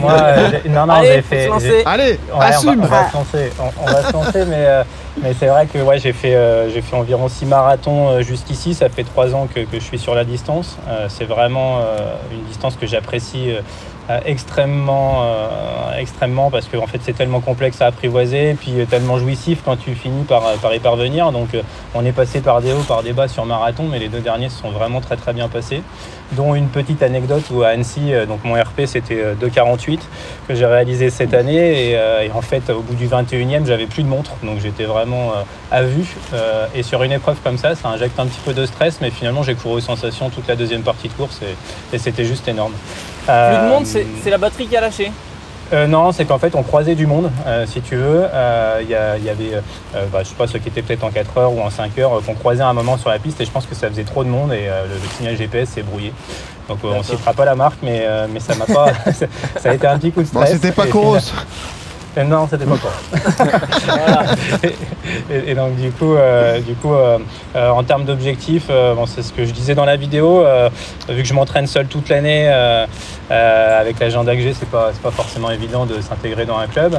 moi, 0.00 0.12
euh, 0.20 0.50
non, 0.68 0.84
non, 0.86 0.94
Allez, 0.94 1.12
j'ai 1.14 1.22
fait. 1.22 1.44
se 1.44 1.48
lancer. 1.48 1.66
j'ai- 1.68 1.86
Allez, 1.86 2.10
Ouais, 2.12 2.18
on 2.34 2.38
va- 2.38 2.44
assume 2.46 2.80
on 2.82 2.86
va, 2.86 3.08
se 3.08 3.14
lancer, 3.16 3.52
on, 3.60 3.82
on 3.82 3.86
va 3.86 4.02
se 4.02 4.12
lancer, 4.12 4.44
mais, 4.46 4.64
euh, 4.66 4.82
mais 5.22 5.32
c'est 5.38 5.46
vrai 5.46 5.66
que 5.66 5.78
ouais, 5.78 6.00
j'ai 6.00 6.12
fait, 6.12 6.34
euh, 6.34 6.68
j'ai 6.70 6.82
fait 6.82 6.96
environ 6.96 7.28
6 7.28 7.46
marathons 7.46 8.08
euh, 8.08 8.22
jusqu'ici. 8.22 8.74
Ça 8.74 8.88
fait 8.88 9.04
3 9.04 9.32
ans 9.32 9.46
que, 9.46 9.60
que 9.60 9.74
je 9.78 9.84
suis 9.84 9.98
sur 10.00 10.16
la 10.16 10.24
distance. 10.24 10.76
Euh, 10.88 11.06
c'est 11.08 11.24
vraiment 11.24 11.78
euh, 11.78 12.14
une 12.32 12.42
distance 12.46 12.74
que 12.74 12.86
j'apprécie 12.88 13.54
euh, 14.10 14.20
extrêmement, 14.26 15.22
euh, 15.22 15.98
extrêmement 15.98 16.50
parce 16.50 16.66
que 16.66 16.76
en 16.76 16.86
fait, 16.86 17.00
c'est 17.02 17.14
tellement 17.14 17.40
complexe 17.40 17.80
à 17.80 17.86
apprivoiser 17.86 18.52
puis 18.52 18.80
euh, 18.80 18.84
tellement 18.84 19.18
jouissif 19.18 19.62
quand 19.64 19.76
tu 19.76 19.94
finis 19.94 20.24
par, 20.24 20.44
y 20.74 20.78
parvenir. 20.78 21.32
Donc, 21.32 21.48
on 21.94 22.04
est 22.04 22.12
passé 22.12 22.40
par 22.40 22.60
des 22.60 22.72
hauts, 22.72 22.84
par 22.86 23.02
des 23.02 23.14
bas 23.14 23.28
sur 23.28 23.46
marathon, 23.46 23.84
mais 23.90 23.98
les 23.98 24.08
deux 24.08 24.20
derniers 24.20 24.50
se 24.50 24.60
sont 24.60 24.70
vraiment 24.70 25.00
très 25.00 25.16
très 25.16 25.32
bien 25.32 25.48
passés. 25.48 25.82
Dont 26.32 26.54
une 26.54 26.68
petite 26.68 27.02
anecdote 27.02 27.44
où 27.50 27.62
à 27.62 27.68
Annecy, 27.68 28.12
euh, 28.12 28.26
donc 28.26 28.42
mon 28.44 28.54
RP 28.54 28.86
c'était 28.86 29.20
euh, 29.22 29.34
2,48 29.34 29.98
que 30.48 30.54
j'ai 30.54 30.66
réalisé 30.66 31.10
cette 31.10 31.34
année. 31.34 31.90
Et, 31.90 31.96
euh, 31.98 32.22
et 32.22 32.30
en 32.32 32.40
fait 32.40 32.70
au 32.70 32.80
bout 32.80 32.94
du 32.94 33.06
21e 33.06 33.66
j'avais 33.66 33.86
plus 33.86 34.02
de 34.02 34.08
montre. 34.08 34.32
Donc 34.42 34.58
j'étais 34.60 34.84
vraiment 34.84 35.30
euh, 35.32 35.42
à 35.70 35.82
vue. 35.82 36.06
Euh, 36.32 36.66
et 36.74 36.82
sur 36.82 37.02
une 37.02 37.12
épreuve 37.12 37.36
comme 37.44 37.58
ça 37.58 37.74
ça 37.74 37.88
injecte 37.88 38.18
un 38.18 38.26
petit 38.26 38.40
peu 38.44 38.54
de 38.54 38.64
stress. 38.66 39.00
Mais 39.00 39.10
finalement 39.10 39.42
j'ai 39.42 39.54
couru 39.54 39.76
aux 39.76 39.80
sensations 39.80 40.30
toute 40.30 40.48
la 40.48 40.56
deuxième 40.56 40.82
partie 40.82 41.08
de 41.08 41.12
course. 41.12 41.40
Et, 41.42 41.94
et 41.94 41.98
c'était 41.98 42.24
juste 42.24 42.48
énorme. 42.48 42.72
Plus 42.72 43.32
Euh, 43.32 43.64
de 43.64 43.68
monde, 43.68 43.86
c'est 43.86 44.06
c'est 44.22 44.30
la 44.30 44.38
batterie 44.38 44.66
qui 44.66 44.76
a 44.76 44.80
lâché. 44.80 45.12
Euh, 45.72 45.86
non, 45.86 46.12
c'est 46.12 46.24
qu'en 46.24 46.38
fait, 46.38 46.54
on 46.54 46.62
croisait 46.62 46.94
du 46.94 47.06
monde, 47.06 47.30
euh, 47.46 47.64
si 47.66 47.80
tu 47.80 47.96
veux. 47.96 48.24
Euh, 48.32 48.80
Il 48.82 48.88
y, 48.90 48.94
a- 48.94 49.16
il 49.16 49.24
y 49.24 49.30
avait, 49.30 49.54
euh, 49.94 50.04
bah, 50.12 50.20
je 50.22 50.28
sais 50.28 50.34
pas, 50.34 50.46
ceux 50.46 50.58
qui 50.58 50.68
étaient 50.68 50.82
peut-être 50.82 51.04
en 51.04 51.10
4 51.10 51.38
heures 51.38 51.52
ou 51.52 51.60
en 51.62 51.70
5 51.70 51.98
heures, 51.98 52.18
euh, 52.18 52.20
qu'on 52.24 52.34
croisait 52.34 52.62
à 52.62 52.68
un 52.68 52.72
moment 52.74 52.98
sur 52.98 53.08
la 53.10 53.18
piste 53.18 53.40
et 53.40 53.44
je 53.44 53.50
pense 53.50 53.66
que 53.66 53.74
ça 53.74 53.88
faisait 53.88 54.04
trop 54.04 54.24
de 54.24 54.28
monde 54.28 54.52
et 54.52 54.66
euh, 54.68 54.84
le, 54.86 54.94
le 54.94 55.08
signal 55.16 55.36
GPS 55.36 55.70
s'est 55.70 55.82
brouillé. 55.82 56.12
Donc 56.68 56.78
euh, 56.84 56.88
on 56.88 56.90
D'accord. 56.90 57.04
citera 57.04 57.32
pas 57.32 57.44
la 57.44 57.54
marque, 57.54 57.78
mais, 57.82 58.02
euh, 58.04 58.26
mais 58.30 58.40
ça 58.40 58.54
m'a 58.54 58.66
pas. 58.66 58.88
ça 59.60 59.70
a 59.70 59.74
été 59.74 59.86
un 59.86 59.98
petit 59.98 60.12
coup 60.12 60.22
de 60.22 60.28
Bon, 60.28 60.40
stress. 60.40 60.52
c'était 60.52 60.72
pas 60.72 60.86
Coros. 60.86 61.16
Euh, 62.18 62.24
Non, 62.24 62.46
c'était 62.48 62.64
pas 62.64 62.76
Coros. 62.76 62.92
et, 65.30 65.50
et 65.50 65.54
donc 65.54 65.76
du 65.76 65.90
coup, 65.90 66.14
euh, 66.14 66.60
du 66.60 66.74
coup 66.74 66.92
euh, 66.94 67.18
euh, 67.56 67.70
en 67.70 67.82
termes 67.82 68.04
d'objectifs, 68.04 68.68
bon, 68.68 69.06
c'est 69.06 69.22
ce 69.22 69.32
que 69.32 69.44
je 69.44 69.52
disais 69.52 69.74
dans 69.74 69.84
la 69.84 69.96
vidéo. 69.96 70.44
vu 71.08 71.22
que 71.22 71.28
je 71.28 71.34
m'entraîne 71.34 71.66
seul 71.66 71.86
toute 71.86 72.08
l'année, 72.08 72.48
avec 73.30 73.98
l'agenda 74.00 74.34
que 74.34 74.42
j'ai, 74.42 74.54
c'est 74.54 74.68
pas, 74.68 74.90
pas 75.02 75.10
forcément 75.10 75.50
évident 75.50 75.86
de 75.86 76.00
s'intégrer 76.00 76.46
dans 76.46 76.58
un 76.58 76.66
club. 76.66 76.98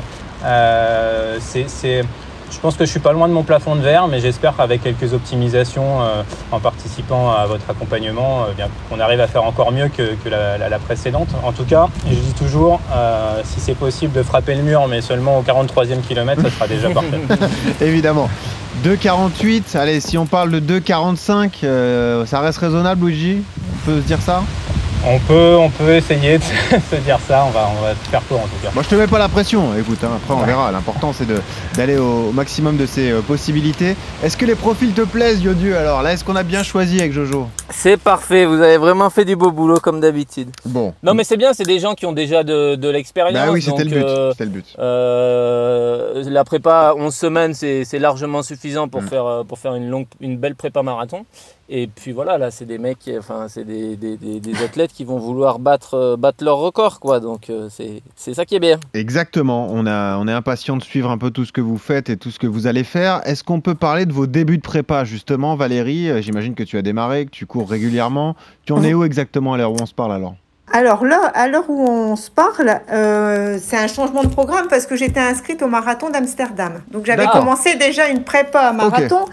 C'est- 1.39 2.03
je 2.51 2.59
pense 2.59 2.75
que 2.75 2.85
je 2.85 2.89
suis 2.89 2.99
pas 2.99 3.13
loin 3.13 3.27
de 3.27 3.33
mon 3.33 3.43
plafond 3.43 3.75
de 3.75 3.81
verre, 3.81 4.07
mais 4.07 4.19
j'espère 4.19 4.55
qu'avec 4.55 4.83
quelques 4.83 5.13
optimisations, 5.13 6.01
euh, 6.01 6.23
en 6.51 6.59
participant 6.59 7.31
à 7.31 7.45
votre 7.45 7.69
accompagnement, 7.69 8.43
euh, 8.43 8.65
qu'on 8.89 8.99
arrive 8.99 9.19
à 9.19 9.27
faire 9.27 9.43
encore 9.43 9.71
mieux 9.71 9.89
que, 9.89 10.29
la, 10.29 10.79
précédente. 10.79 11.29
En 11.43 11.51
tout 11.51 11.63
cas, 11.63 11.87
je 12.09 12.15
dis 12.15 12.33
toujours, 12.33 12.79
euh, 12.93 13.41
si 13.43 13.59
c'est 13.59 13.75
possible 13.75 14.13
de 14.13 14.23
frapper 14.23 14.55
le 14.55 14.61
mur, 14.61 14.87
mais 14.87 15.01
seulement 15.01 15.39
au 15.39 15.41
43e 15.41 16.01
kilomètre, 16.01 16.41
ça 16.41 16.49
sera 16.49 16.67
déjà 16.67 16.89
parfait. 16.89 17.19
Évidemment. 17.81 18.29
2,48, 18.83 19.77
allez, 19.77 19.99
si 19.99 20.17
on 20.17 20.25
parle 20.25 20.51
de 20.51 20.79
2,45, 20.79 21.51
euh, 21.63 22.25
ça 22.25 22.39
reste 22.41 22.59
raisonnable, 22.59 23.05
Luigi? 23.05 23.41
On 23.57 23.85
peut 23.85 24.01
se 24.01 24.05
dire 24.05 24.21
ça? 24.21 24.43
On 25.07 25.19
peut, 25.19 25.55
on 25.59 25.69
peut 25.69 25.91
essayer 25.97 26.39
de 26.39 26.43
se 26.89 26.95
dire 26.95 27.19
ça, 27.27 27.45
on 27.47 27.51
va, 27.51 27.69
on 27.77 27.81
va 27.81 27.93
faire 27.93 28.25
court 28.27 28.39
en 28.39 28.47
tout 28.47 28.55
cas. 28.63 28.71
Moi, 28.73 28.81
je 28.81 28.89
te 28.89 28.95
mets 28.95 29.05
pas 29.05 29.19
la 29.19 29.29
pression, 29.29 29.75
écoute, 29.77 29.99
hein, 30.03 30.09
après 30.15 30.33
on 30.33 30.43
verra. 30.43 30.71
L'important, 30.71 31.13
c'est 31.13 31.27
de- 31.27 31.41
d'aller 31.75 31.97
au 31.97 32.31
maximum 32.31 32.75
de 32.75 32.87
ses 32.87 33.11
euh, 33.11 33.21
possibilités. 33.21 33.95
Est-ce 34.23 34.35
que 34.35 34.45
les 34.45 34.55
profils 34.55 34.93
te 34.93 35.01
plaisent, 35.01 35.43
Yodu 35.43 35.75
Alors? 35.75 36.01
Là, 36.01 36.13
est-ce 36.13 36.23
qu'on 36.23 36.35
a 36.35 36.41
bien 36.41 36.63
choisi 36.63 36.99
avec 36.99 37.11
Jojo? 37.13 37.47
C'est 37.69 37.97
parfait, 37.97 38.45
vous 38.45 38.59
avez 38.61 38.77
vraiment 38.77 39.11
fait 39.11 39.25
du 39.25 39.35
beau 39.35 39.51
boulot 39.51 39.77
comme 39.79 39.99
d'habitude. 39.99 40.49
Bon. 40.65 40.93
Non 41.03 41.13
mais 41.13 41.23
c'est 41.23 41.37
bien, 41.37 41.53
c'est 41.53 41.63
des 41.65 41.79
gens 41.79 41.93
qui 41.93 42.07
ont 42.07 42.11
déjà 42.13 42.43
de, 42.43 42.73
de 42.75 42.89
l'expérience. 42.89 43.33
Bah 43.45 43.51
oui, 43.51 43.61
c'était 43.61 43.83
le 43.83 43.89
but. 43.91 44.03
euh, 44.03 44.31
C'était 44.31 44.45
le 44.45 44.49
but. 44.51 44.65
euh, 44.79 46.23
la 46.27 46.43
prépa 46.43 46.93
11 46.97 47.13
semaines, 47.13 47.53
c'est 47.53 47.85
largement 47.99 48.41
suffisant 48.41 48.87
pour, 48.87 49.03
Mm. 49.03 49.07
faire, 49.07 49.43
pour 49.47 49.59
faire 49.59 49.75
une, 49.75 49.87
longue, 49.89 50.07
une 50.19 50.37
belle 50.37 50.55
prépa 50.55 50.81
marathon. 50.81 51.25
Et 51.67 51.87
puis 51.87 52.11
voilà, 52.11 52.37
là, 52.37 52.51
c'est 52.51 52.65
des 52.65 52.77
mecs, 52.77 53.09
enfin, 53.17 53.47
c'est 53.49 53.63
des, 53.63 53.95
des- 53.95 54.17
des- 54.17 54.39
des 54.39 54.63
athlètes 54.63 54.93
qui 54.93 55.03
vont 55.03 55.17
vouloir 55.17 55.57
battre, 55.57 55.95
euh, 55.95 56.15
battre 56.15 56.43
leur 56.43 56.57
record, 56.57 56.99
quoi. 56.99 57.19
Donc 57.19 57.49
euh, 57.49 57.69
c'est 57.71 58.03
c'est 58.15 58.35
ça 58.35 58.45
qui 58.45 58.53
est 58.55 58.59
bien. 58.59 58.79
Exactement. 58.93 59.67
On, 59.71 59.87
a, 59.87 60.17
on 60.17 60.27
est 60.27 60.31
impatient 60.31 60.77
de 60.77 60.83
suivre 60.83 61.09
un 61.09 61.17
peu 61.17 61.31
tout 61.31 61.43
ce 61.43 61.51
que 61.51 61.61
vous 61.61 61.79
faites 61.79 62.09
et 62.11 62.17
tout 62.17 62.29
ce 62.29 62.37
que 62.37 62.45
vous 62.45 62.67
allez 62.67 62.83
faire. 62.83 63.21
Est-ce 63.25 63.43
qu'on 63.43 63.61
peut 63.61 63.73
parler 63.73 64.05
de 64.05 64.13
vos 64.13 64.27
débuts 64.27 64.57
de 64.57 64.61
prépa, 64.61 65.05
justement, 65.05 65.55
Valérie? 65.55 66.09
Euh, 66.11 66.21
J'imagine 66.21 66.53
que 66.53 66.63
tu 66.63 66.77
as 66.77 66.83
démarré, 66.83 67.25
que 67.25 67.31
tu 67.31 67.47
cours 67.47 67.67
régulièrement. 67.67 68.35
Tu 68.65 68.73
en 68.73 68.83
es 68.83 68.93
où 68.93 69.03
exactement 69.03 69.53
à 69.53 69.57
l'heure 69.57 69.71
où 69.71 69.77
on 69.81 69.87
se 69.87 69.93
parle 69.95 70.13
alors? 70.13 70.35
Alors 70.71 71.05
là, 71.05 71.31
à 71.35 71.47
l'heure 71.47 71.69
où 71.69 71.87
on 71.87 72.15
se 72.15 72.29
parle, 72.31 72.79
euh, 72.91 73.59
c'est 73.61 73.77
un 73.77 73.87
changement 73.87 74.23
de 74.23 74.29
programme 74.29 74.67
parce 74.67 74.87
que 74.87 74.95
j'étais 74.95 75.19
inscrite 75.19 75.61
au 75.61 75.67
marathon 75.67 76.09
d'Amsterdam. 76.09 76.81
Donc 76.91 77.05
j'avais 77.05 77.27
commencé 77.27 77.75
déjà 77.75 78.09
une 78.09 78.23
prépa 78.23 78.71
marathon 78.73 79.25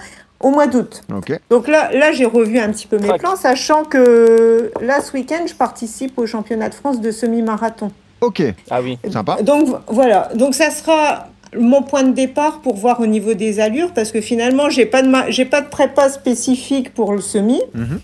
au 0.43 0.51
mois 0.51 0.67
d'août. 0.67 1.03
Donc 1.51 1.69
là, 1.69 1.91
là 1.93 2.13
j'ai 2.13 2.25
revu 2.27 2.59
un 2.59 2.71
petit 2.71 2.87
peu 2.87 2.99
mes 2.99 3.09
plans, 3.19 3.37
sachant 3.37 3.85
que 3.85 4.71
là, 4.81 5.01
ce 5.01 5.13
week-end, 5.13 5.45
je 5.47 5.55
participe 5.55 6.19
au 6.19 6.27
championnat 6.27 6.69
de 6.69 6.75
France 6.75 7.01
de 7.01 7.11
semi-marathon. 7.11 7.91
Ok. 8.21 8.43
Ah 8.71 8.81
oui. 8.83 8.99
Sympa. 9.11 9.43
Donc 9.43 9.67
vo- 9.69 9.79
voilà, 9.89 10.29
donc 10.35 10.55
ça 10.55 10.71
sera 10.71 11.29
mon 11.59 11.83
point 11.83 12.03
de 12.05 12.13
départ 12.13 12.61
pour 12.63 12.77
voir 12.77 13.01
au 13.01 13.07
niveau 13.07 13.35
des 13.35 13.61
allures 13.61 13.93
parce 13.93 14.11
que 14.11 14.23
finalement 14.23 14.71
j'ai 14.71 14.87
pas 14.87 15.03
de 15.03 15.09
ma- 15.09 15.29
j'ai 15.29 15.45
pas 15.45 15.61
de 15.61 15.69
prépa 15.69 16.09
spécifique 16.09 16.95
pour 16.95 17.13
le 17.13 17.21
semi. 17.21 17.61
Mhm. 17.75 18.01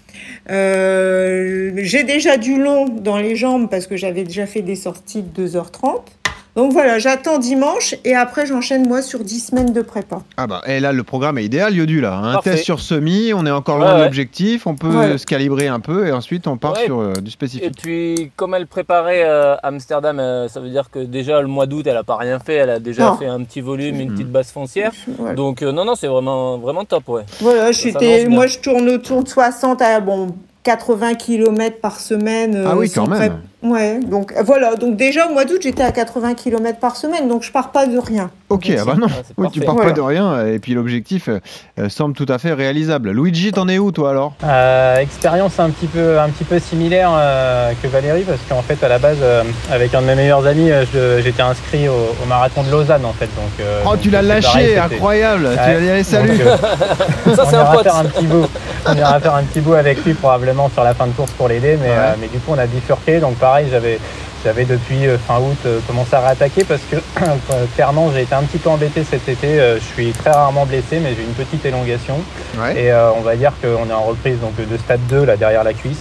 Euh, 0.51 1.71
j'ai 1.77 2.05
déjà 2.05 2.37
du 2.37 2.61
long 2.63 2.87
dans 2.89 3.17
les 3.19 3.37
jambes 3.37 3.69
parce 3.71 3.87
que 3.87 3.97
j'avais 3.97 4.25
déjà 4.25 4.47
fait 4.47 4.63
des 4.63 4.77
sorties 4.77 5.23
de 5.23 5.47
2h30. 5.47 6.03
Donc 6.59 6.73
voilà, 6.73 6.99
j'attends 6.99 7.39
dimanche 7.39 7.95
et 8.05 8.17
après 8.17 8.45
j'enchaîne 8.45 8.89
moi 8.89 9.01
sur 9.01 9.21
10 9.21 9.39
semaines 9.47 9.73
de 9.73 9.81
prépa. 9.81 10.23
Ah 10.37 10.49
bah, 10.49 10.61
et 10.67 10.81
là, 10.81 10.91
le 10.93 11.05
programme 11.05 11.39
est 11.39 11.45
idéal, 11.45 11.73
Yodu, 11.73 12.01
là. 12.01 12.17
Un 12.17 12.33
Parfait. 12.33 12.51
test 12.51 12.65
sur 12.65 12.81
semi, 12.81 13.31
on 13.33 13.47
est 13.47 13.51
encore 13.53 13.77
Ouais, 13.79 13.85
loin 13.85 13.99
de 13.99 14.03
l'objectif, 14.03 14.67
on 14.67 14.75
peut 14.75 14.89
Ouais. 14.89 15.19
se 15.19 15.25
calibrer 15.25 15.69
un 15.69 15.79
peu 15.79 16.09
et 16.09 16.11
ensuite 16.13 16.49
on 16.49 16.57
part 16.57 16.73
Ouais. 16.73 16.87
sur 16.87 16.99
euh, 16.99 17.13
du 17.13 17.29
Et 17.29 17.31
spécifique. 17.31 17.75
puis, 17.81 18.33
comme 18.35 18.55
elle 18.57 18.67
préparait 18.67 19.23
euh, 19.25 19.55
Amsterdam, 19.63 20.19
euh, 20.19 20.49
ça 20.49 20.59
veut 20.59 20.69
dire 20.71 20.91
que 20.91 20.99
déjà 20.99 21.41
le 21.41 21.47
mois 21.47 21.67
d'août, 21.67 21.87
elle 21.87 21.97
a 21.97 22.03
pas 22.03 22.17
rien 22.17 22.41
fait. 22.41 22.55
Elle 22.55 22.71
a 22.71 22.81
déjà 22.81 23.05
Non. 23.05 23.17
fait 23.17 23.27
un 23.27 23.45
petit 23.45 23.61
volume, 23.61 24.01
une 24.01 24.09
Mhm. 24.09 24.15
petite 24.17 24.33
base 24.33 24.51
foncière. 24.51 24.91
Voilà, 25.17 25.37
Donc, 25.37 25.63
euh, 25.63 25.71
non, 25.71 25.85
non, 25.85 25.95
c'est 25.95 26.09
vraiment, 26.09 26.59
vraiment 26.59 26.85
top, 26.85 27.09
ouais. 27.09 27.23
voilà 27.41 27.71
j'étais, 27.71 28.27
moi 28.27 28.49
je 28.49 28.59
tourne 28.59 28.89
autour 28.89 29.23
de 29.23 29.29
60 29.29 29.81
à 29.81 30.01
bon 30.01 30.35
80 30.69 31.15
km 31.15 31.81
par 31.81 31.99
semaine. 31.99 32.55
euh, 32.55 32.67
Ah 32.69 32.77
oui, 32.77 32.89
sans 32.91 33.07
quand 33.07 33.19
même. 33.19 33.41
Ouais, 33.63 34.01
donc 34.01 34.35
euh, 34.37 34.43
voilà, 34.43 34.77
donc 34.77 34.97
déjà 34.97 35.27
au 35.27 35.33
mois 35.33 35.47
d'août 35.47 35.61
j'étais 35.63 35.83
à 35.83 35.93
80 35.93 36.35
km 36.35 36.79
par 36.79 36.95
semaine, 36.97 37.27
donc 37.27 37.43
je 37.43 37.51
pars 37.51 37.73
pas 37.73 37.87
de 37.87 37.97
rien. 37.97 38.31
Ok, 38.51 38.71
ah 38.79 38.85
bah 38.87 38.95
non. 38.99 39.07
Ah, 39.11 39.23
Oui, 39.37 39.49
tu 39.53 39.61
pars 39.61 39.75
Voilà. 39.75 39.91
pas 39.91 39.97
de 39.97 40.01
rien 40.01 40.47
et 40.47 40.59
puis 40.59 40.73
l'objectif 40.73 41.29
euh, 41.29 41.39
euh, 41.79 41.89
semble 41.91 42.15
tout 42.15 42.25
à 42.29 42.39
fait 42.39 42.55
réalisable. 42.55 43.11
Luigi, 43.11 43.53
t'en 43.53 43.69
es 43.69 43.77
où 43.79 43.93
toi 43.93 44.11
alors? 44.11 44.33
Euh, 44.43 44.97
expérience 44.99 45.61
un 45.61 45.69
petit 45.69 45.87
peu, 45.87 46.19
un 46.19 46.31
petit 46.31 46.45
peu 46.45 46.59
similaire 46.59 47.11
euh, 47.15 47.73
que 47.83 47.89
Valérie 47.89 48.23
parce 48.23 48.41
qu'en 48.49 48.63
fait 48.63 48.83
à 48.83 48.89
la 48.89 48.99
base 48.99 49.19
euh, 49.23 49.43
avec 49.71 49.95
un 49.95 50.01
de 50.01 50.07
mes 50.07 50.15
meilleurs 50.15 50.47
amis 50.47 50.71
euh, 50.71 51.21
j'étais 51.23 51.43
inscrit 51.43 51.89
au, 51.89 51.93
au 52.23 52.27
marathon 52.27 52.63
de 52.63 52.71
Lausanne 52.71 53.05
en 53.05 53.13
fait 53.13 53.27
donc. 53.37 53.51
euh, 53.61 53.83
Oh, 53.85 53.91
donc 53.91 54.01
tu 54.01 54.09
l'as 54.11 54.23
lâché, 54.23 54.49
pareil, 54.49 54.79
incroyable. 54.79 55.49
Tu 55.51 55.57
vas 55.57 55.73
y 55.81 55.91
aller, 55.91 56.03
salut. 56.03 56.39
Donc, 56.39 56.41
euh, 56.47 56.57
Ça, 57.37 57.45
on 57.45 57.51
c'est 57.51 57.57
un 57.57 57.61
ira 57.63 57.73
pote. 57.73 57.83
faire 57.83 57.97
un 57.97 58.05
petit 58.07 58.27
bout. 58.27 58.47
On 58.87 58.95
ira 58.97 59.21
faire 59.21 59.35
un 59.35 59.43
petit 59.43 59.61
bout 59.61 59.75
avec 59.75 60.03
lui 60.05 60.15
probablement 60.15 60.71
sur 60.71 60.85
la 60.85 60.95
fin 60.95 61.07
de 61.07 61.13
course 61.13 61.33
pour 61.33 61.49
l'aider, 61.49 61.77
mais, 61.83 61.89
Ouais. 61.89 61.95
euh, 61.97 62.15
mais 62.21 62.29
du 62.29 62.39
coup 62.39 62.53
on 62.57 62.59
a 62.59 62.67
bifurqué. 62.67 63.19
Donc 63.21 63.37
pareil, 63.37 63.67
j'avais 63.71 63.99
j'avais 64.45 64.65
depuis 64.65 65.07
euh, 65.07 65.19
fin 65.19 65.39
août 65.39 65.57
euh, 65.67 65.81
commencé 65.87 66.15
à 66.15 66.21
réattaquer 66.21 66.65
parce 66.65 66.81
que 66.91 66.97
euh, 67.23 67.65
clairement 67.75 68.11
j'ai 68.13 68.23
été 68.23 68.35
un 68.35 68.43
petit 68.43 68.59
peu 68.59 68.71
embêté 68.71 69.05
cet 69.05 69.29
été. 69.29 69.59
Je 69.77 69.85
suis 69.95 70.13
très 70.13 70.31
rarement 70.31 70.67
blessé, 70.67 71.01
mais 71.03 71.11
j'ai 71.17 71.23
une 71.23 71.35
petite 71.35 71.65
élongation 71.65 72.17
Ouais. 72.59 72.81
et 72.85 72.91
euh, 72.93 73.11
on 73.17 73.21
va 73.21 73.37
dire 73.37 73.53
qu'on 73.61 73.89
est 73.89 73.93
en 73.93 74.03
reprise 74.03 74.39
donc 74.41 74.55
de 74.57 74.77
stade 74.79 75.01
2 75.09 75.25
là 75.25 75.37
derrière 75.37 75.65
la 75.65 75.73
cuisse. 75.75 76.01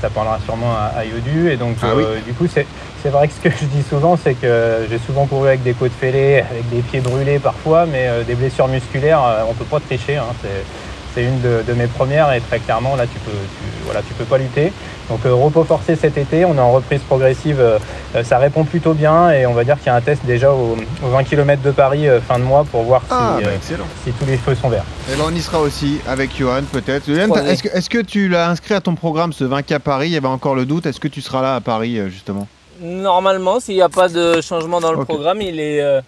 Ça 0.00 0.08
parlera 0.10 0.38
sûrement 0.44 0.72
à, 0.72 0.98
à 1.00 1.04
Yodu 1.04 1.50
et 1.50 1.56
donc 1.56 1.74
Ah 1.82 1.88
du 2.24 2.32
coup 2.34 2.46
c'est 2.52 2.64
c'est 3.02 3.08
vrai 3.08 3.26
que 3.26 3.34
ce 3.34 3.40
que 3.40 3.50
je 3.50 3.64
dis 3.64 3.82
souvent 3.82 4.16
c'est 4.22 4.34
que 4.34 4.86
j'ai 4.88 4.98
souvent 4.98 5.26
couru 5.26 5.48
avec 5.48 5.62
des 5.64 5.72
côtes 5.72 5.90
fêlées, 5.98 6.44
avec 6.48 6.68
des 6.68 6.80
pieds 6.82 7.00
brûlés 7.00 7.38
parfois, 7.40 7.86
mais 7.86 8.08
des 8.26 8.34
blessures 8.34 8.68
musculaires 8.68 9.20
on 9.48 9.54
peut 9.54 9.64
pas 9.64 9.80
tricher. 9.80 10.16
hein. 10.18 10.26
C'est- 10.42 10.64
c'est 11.14 11.24
une 11.24 11.40
de, 11.40 11.62
de 11.66 11.72
mes 11.74 11.86
premières 11.86 12.32
et 12.32 12.40
très 12.40 12.58
clairement 12.58 12.96
là 12.96 13.04
tu 13.06 13.18
peux 13.20 13.30
tu, 13.32 13.64
voilà 13.84 14.00
tu 14.06 14.14
peux 14.14 14.24
pas 14.24 14.38
lutter. 14.38 14.72
Donc 15.08 15.20
euh, 15.26 15.34
repos 15.34 15.64
forcé 15.64 15.96
cet 15.96 16.16
été, 16.16 16.44
on 16.44 16.54
est 16.54 16.60
en 16.60 16.70
reprise 16.70 17.00
progressive, 17.00 17.58
euh, 17.60 17.78
euh, 18.14 18.22
ça 18.22 18.38
répond 18.38 18.64
plutôt 18.64 18.94
bien 18.94 19.30
et 19.30 19.44
on 19.44 19.54
va 19.54 19.64
dire 19.64 19.76
qu'il 19.78 19.86
y 19.86 19.90
a 19.90 19.96
un 19.96 20.00
test 20.00 20.24
déjà 20.24 20.52
au- 20.52 20.76
aux 21.04 21.08
20 21.08 21.24
km 21.24 21.60
de 21.62 21.72
Paris 21.72 22.08
euh, 22.08 22.20
fin 22.20 22.38
de 22.38 22.44
mois 22.44 22.64
pour 22.70 22.82
voir 22.84 23.02
Ah, 23.10 23.34
si, 23.38 23.44
bah, 23.44 23.50
euh, 23.50 23.56
excellent. 23.56 23.86
si 24.04 24.12
tous 24.12 24.26
les 24.26 24.36
feux 24.36 24.54
sont 24.54 24.68
verts. 24.68 24.84
Et 25.12 25.16
ben 25.16 25.24
on 25.26 25.34
y 25.34 25.40
sera 25.40 25.58
aussi 25.60 26.00
avec 26.06 26.36
Johan 26.38 26.62
peut-être. 26.70 27.08
Est-ce 27.08 27.62
que, 27.64 27.68
est-ce 27.76 27.90
que 27.90 27.98
tu 28.02 28.28
l'as 28.28 28.48
inscrit 28.50 28.74
à 28.74 28.80
ton 28.80 28.94
programme 28.94 29.32
ce 29.32 29.42
20K 29.44 29.80
Paris? 29.80 30.08
Il 30.08 30.12
y 30.12 30.16
avait 30.16 30.28
encore 30.28 30.54
le 30.54 30.64
doute. 30.64 30.86
Est-ce 30.86 31.00
que 31.00 31.08
tu 31.08 31.20
seras 31.20 31.42
là 31.42 31.56
à 31.56 31.60
Paris 31.60 31.98
justement? 32.08 32.46
Normalement, 32.80 33.60
s'il 33.60 33.74
n'y 33.74 33.82
a 33.82 33.88
pas 33.88 34.08
de 34.08 34.40
changement 34.40 34.80
dans 34.80 34.92
le 34.92 35.04
programme, 35.04 35.42
il 35.42 35.60
est, 35.60 35.82
euh, 35.82 36.00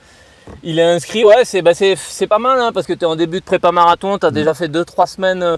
il 0.62 0.78
est 0.78 0.82
inscrit. 0.82 1.24
Ouais, 1.24 1.44
c'est 1.44 1.62
bah, 1.62 1.72
pas 2.28 2.38
mal 2.38 2.60
hein, 2.60 2.70
parce 2.72 2.86
que 2.86 2.92
tu 2.92 3.00
es 3.00 3.04
en 3.06 3.16
début 3.16 3.40
de 3.40 3.44
prépa 3.44 3.72
marathon, 3.72 4.18
tu 4.18 4.26
as 4.26 4.30
déjà 4.30 4.54
fait 4.54 4.68
2-3 4.68 5.06
semaines 5.06 5.42
euh, 5.42 5.56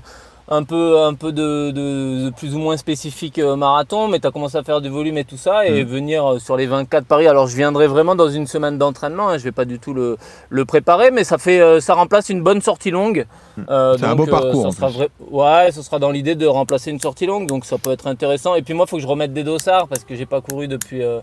un 0.50 0.62
peu, 0.62 1.00
un 1.00 1.14
peu 1.14 1.32
de, 1.32 1.70
de- 1.70 2.24
de 2.26 2.30
plus 2.36 2.54
ou 2.54 2.58
moins 2.58 2.76
spécifique 2.76 3.38
euh, 3.38 3.56
marathon, 3.56 4.08
mais 4.08 4.20
tu 4.20 4.26
as 4.26 4.30
commencé 4.30 4.58
à 4.58 4.62
faire 4.62 4.82
du 4.82 4.90
volume 4.90 5.16
et 5.16 5.24
tout 5.24 5.38
ça, 5.38 5.66
et 5.66 5.82
Mhm. 5.82 5.88
venir 5.90 6.32
euh, 6.34 6.38
sur 6.38 6.56
les 6.58 6.66
24 6.66 7.06
Paris. 7.06 7.26
Alors 7.26 7.46
je 7.46 7.56
viendrai 7.56 7.86
vraiment 7.86 8.14
dans 8.14 8.28
une 8.28 8.46
semaine 8.46 8.76
d'entraînement, 8.76 9.30
hein, 9.30 9.38
je 9.38 9.44
vais 9.44 9.52
pas 9.52 9.64
du 9.64 9.78
tout 9.78 9.94
le, 9.94 10.18
le 10.50 10.64
préparer, 10.66 11.10
mais 11.10 11.24
ça, 11.24 11.38
fait, 11.38 11.80
ça 11.80 11.94
remplace 11.94 12.28
une 12.28 12.42
bonne 12.42 12.60
sortie 12.60 12.90
longue. 12.90 13.24
Euh, 13.70 13.96
C'est 13.98 14.04
un 14.04 14.14
beau 14.14 14.26
parcours, 14.26 14.62
ça 14.62 14.68
en 14.68 14.72
sera 14.72 14.88
vrai- 14.88 15.08
Ouais, 15.30 15.70
ce 15.72 15.80
sera 15.80 15.98
dans 15.98 16.10
l'idée 16.10 16.34
de 16.34 16.46
remplacer 16.46 16.90
une 16.90 17.00
sortie 17.00 17.24
longue, 17.24 17.46
donc 17.46 17.64
ça 17.64 17.78
peut 17.78 17.92
être 17.92 18.06
intéressant. 18.06 18.54
Et 18.54 18.60
puis 18.60 18.74
moi, 18.74 18.84
il 18.86 18.90
faut 18.90 18.96
que 18.96 19.02
je 19.02 19.06
remette 19.08 19.32
des 19.32 19.44
dossards 19.44 19.88
parce 19.88 20.04
que 20.04 20.14
j'ai 20.14 20.26
pas 20.26 20.42
couru 20.42 20.68
depuis 20.68 21.02
euh, 21.02 21.20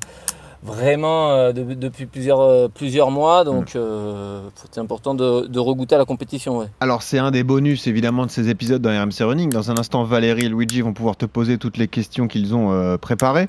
vraiment 0.63 1.31
euh, 1.31 1.51
de- 1.53 1.73
depuis 1.73 2.05
plusieurs, 2.05 2.39
euh, 2.41 2.67
plusieurs 2.67 3.11
mois, 3.11 3.43
donc 3.43 3.75
euh, 3.75 4.41
c'est 4.71 4.79
important 4.79 5.13
de, 5.15 5.47
de 5.47 5.59
regoûter 5.59 5.95
à 5.95 5.97
la 5.97 6.05
compétition. 6.05 6.59
Ouais. 6.59 6.67
Alors 6.79 7.01
c'est 7.01 7.17
un 7.17 7.31
des 7.31 7.43
bonus 7.43 7.87
évidemment 7.87 8.25
de 8.25 8.31
ces 8.31 8.49
épisodes 8.49 8.81
dans 8.81 8.89
RMC 8.91 9.23
Running. 9.23 9.49
Dans 9.49 9.71
un 9.71 9.77
instant, 9.77 10.03
Valérie 10.03 10.45
et 10.45 10.49
Luigi 10.49 10.81
vont 10.81 10.93
pouvoir 10.93 11.15
te 11.17 11.25
poser 11.25 11.57
toutes 11.57 11.77
les 11.77 11.87
questions 11.87 12.27
qu'ils 12.27 12.53
ont 12.55 12.97
préparées. 12.99 13.45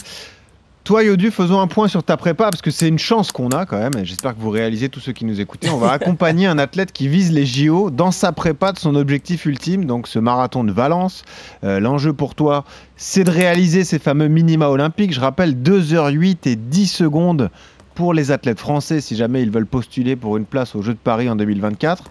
Toi, 0.84 1.04
Yodu, 1.04 1.30
faisons 1.30 1.60
un 1.60 1.68
point 1.68 1.86
sur 1.86 2.02
ta 2.02 2.16
prépa 2.16 2.50
parce 2.50 2.60
que 2.60 2.72
c'est 2.72 2.88
une 2.88 2.98
chance 2.98 3.30
qu'on 3.30 3.50
a 3.50 3.66
quand 3.66 3.78
même. 3.78 4.04
J'espère 4.04 4.34
que 4.34 4.40
vous 4.40 4.50
réalisez 4.50 4.88
tous 4.88 4.98
ceux 4.98 5.12
qui 5.12 5.24
nous 5.24 5.40
écoutaient. 5.40 5.70
On 5.70 5.76
va 5.76 5.92
accompagner 5.92 6.48
un 6.48 6.58
athlète 6.58 6.90
qui 6.90 7.06
vise 7.06 7.30
les 7.30 7.46
JO 7.46 7.90
dans 7.90 8.10
sa 8.10 8.32
prépa 8.32 8.72
de 8.72 8.80
son 8.80 8.96
objectif 8.96 9.46
ultime, 9.46 9.84
donc 9.84 10.08
ce 10.08 10.18
marathon 10.18 10.64
de 10.64 10.72
Valence. 10.72 11.22
Euh, 11.62 11.78
L'enjeu 11.78 12.12
pour 12.12 12.34
toi, 12.34 12.64
c'est 12.96 13.22
de 13.22 13.30
réaliser 13.30 13.84
ces 13.84 14.00
fameux 14.00 14.26
minima 14.26 14.70
olympiques. 14.70 15.12
Je 15.12 15.20
rappelle 15.20 15.54
2h08 15.54 16.48
et 16.48 16.56
10 16.56 16.88
secondes 16.88 17.50
pour 17.94 18.12
les 18.12 18.32
athlètes 18.32 18.58
français 18.58 19.00
si 19.00 19.14
jamais 19.14 19.42
ils 19.42 19.52
veulent 19.52 19.66
postuler 19.66 20.16
pour 20.16 20.36
une 20.36 20.46
place 20.46 20.74
aux 20.74 20.82
Jeux 20.82 20.94
de 20.94 20.98
Paris 20.98 21.30
en 21.30 21.36
2024. 21.36 22.10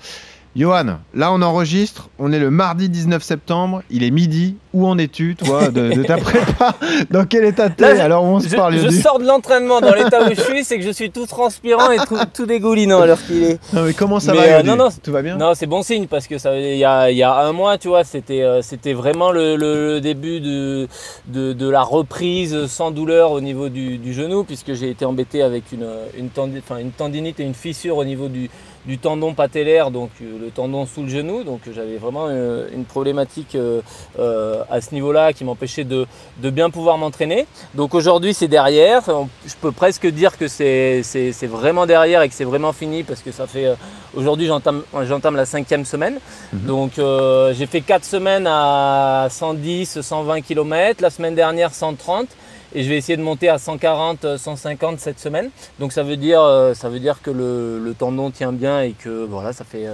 Johan, 0.56 0.98
là 1.14 1.32
on 1.32 1.42
enregistre, 1.42 2.10
on 2.20 2.34
est 2.34 2.40
le 2.40 2.52
mardi 2.52 2.90
19 2.90 3.24
septembre, 3.24 3.84
il 3.90 4.04
est 4.04 4.12
midi, 4.12 4.58
où 4.74 4.88
en 4.88 4.98
es-tu 4.98 5.36
toi 5.36 5.70
de, 5.70 5.92
de 5.94 6.04
ta 6.04 6.18
prépa 6.18 6.76
Dans 7.10 7.26
quel 7.26 7.46
état 7.46 7.70
t'es 7.70 7.84
Alors 8.00 8.24
on 8.24 8.40
se 8.40 8.48
Je, 8.50 8.56
parle 8.56 8.78
je 8.78 8.90
sors 8.90 9.20
de 9.20 9.26
l'entraînement 9.26 9.82
dans 9.82 9.94
l'état 9.94 10.24
où 10.26 10.30
je 10.34 10.40
suis, 10.42 10.64
c'est 10.64 10.78
que 10.78 10.84
je 10.84 10.92
suis 10.92 11.12
tout 11.12 11.26
transpirant 11.26 11.92
et 11.92 11.98
tout, 11.98 12.18
tout 12.34 12.46
dégoulinant 12.46 13.06
l'heure 13.06 13.20
qu'il 13.26 13.44
est. 13.44 13.60
Non 13.74 13.84
mais 13.84 13.94
comment 13.94 14.20
ça 14.20 14.32
Mais, 14.34 14.38
va 14.38 14.44
euh, 14.60 14.64
non, 14.64 14.76
non, 14.76 14.90
Tout 15.04 15.12
va 15.12 15.22
bien 15.22 15.36
Non, 15.38 15.54
c'est 15.56 15.66
bon 15.68 15.84
signe 15.84 16.08
parce 16.08 16.28
que 16.28 16.38
ça, 16.38 16.58
il 16.58 16.78
y 16.78 16.86
a, 16.86 17.12
il 17.12 17.18
y 17.18 17.24
a 17.24 17.34
un 17.34 17.52
mois, 17.52 17.78
tu 17.78 17.88
vois, 17.90 18.04
c'était, 18.04 18.44
euh, 18.44 18.62
c'était 18.62 18.94
vraiment 18.94 19.32
le, 19.32 19.56
le- 19.56 19.94
le 19.96 20.02
début 20.02 20.40
de, 20.40 20.88
de, 21.28 21.54
de 21.54 21.70
la 21.70 21.82
reprise 21.82 22.66
sans 22.68 22.92
douleur 22.92 23.32
au 23.32 23.42
niveau 23.42 23.68
du, 23.70 23.98
du 23.98 24.14
genou, 24.14 24.44
puisque 24.44 24.74
j'ai 24.74 24.90
été 24.90 25.06
embêté 25.06 25.42
avec 25.44 25.64
une, 25.72 25.88
une, 26.18 26.28
tendi- 26.30 26.60
enfin, 26.60 26.78
une 26.80 26.92
tendinite 26.92 27.40
et 27.40 27.44
une 27.44 27.54
fissure 27.54 27.98
au 27.98 28.06
niveau 28.06 28.28
du, 28.28 28.50
du 28.86 28.98
tendon 28.98 29.34
patellaire, 29.34 29.92
donc 29.92 30.10
euh, 30.22 30.38
le 30.42 30.50
tendon 30.50 30.86
sous 30.86 31.04
le 31.04 31.10
genou. 31.10 31.44
Donc 31.44 31.62
j'avais 31.74 31.98
vraiment 31.98 32.28
une 32.30 32.86
problématique 32.86 33.56
euh, 33.56 33.82
euh, 34.20 34.61
à 34.70 34.82
ce 34.82 34.94
niveau-là 34.94 35.34
qui 35.34 35.44
m'empêchait 35.44 35.84
de, 35.84 36.06
de 36.38 36.50
bien 36.50 36.70
pouvoir 36.70 36.98
m'entraîner. 36.98 37.48
Donc 37.76 37.94
aujourd'hui 37.94 38.34
c'est 38.34 38.48
derrière. 38.48 39.04
Je 39.46 39.54
peux 39.60 39.72
presque 39.72 40.08
dire 40.08 40.38
que 40.38 40.48
c'est, 40.48 41.02
vraiment 41.44 41.86
derrière 41.86 42.22
et 42.22 42.30
que 42.30 42.36
c'est 42.36 42.44
vraiment 42.44 42.74
fini 42.74 43.04
parce 43.04 43.22
que 43.22 43.32
ça 43.32 43.48
fait 43.48 43.66
euh, 43.66 43.76
aujourd'hui 44.16 44.48
j'entame, 44.48 45.36
la 45.36 45.46
cinquième 45.46 45.86
semaine. 45.86 46.20
Donc 46.54 47.00
euh, 47.00 47.54
j'ai 47.54 47.66
fait 47.66 47.82
4 47.82 48.04
semaines 48.04 48.48
à 48.48 49.28
110, 49.30 50.02
120 50.02 50.42
km, 50.42 51.02
la 51.02 51.10
semaine 51.10 51.36
dernière 51.36 51.74
130 51.74 52.28
et 52.74 52.84
je 52.84 52.90
vais 52.90 52.98
essayer 52.98 53.18
de 53.18 53.22
monter 53.22 53.50
à 53.50 53.58
140, 53.58 54.38
150 54.38 55.00
cette 55.00 55.20
semaine. 55.20 55.50
Donc 55.80 55.92
ça 55.92 56.04
veut 56.04 56.18
dire, 56.18 56.42
euh, 56.42 56.74
ça 56.74 56.90
veut 56.90 57.00
dire 57.00 57.22
que 57.22 57.32
le, 57.32 57.80
le 57.80 57.94
tendon 57.94 58.32
tient 58.32 58.54
bien 58.54 58.82
et 58.82 58.92
que 58.92 59.26
voilà, 59.26 59.52
ça 59.52 59.66
fait, 59.66 59.88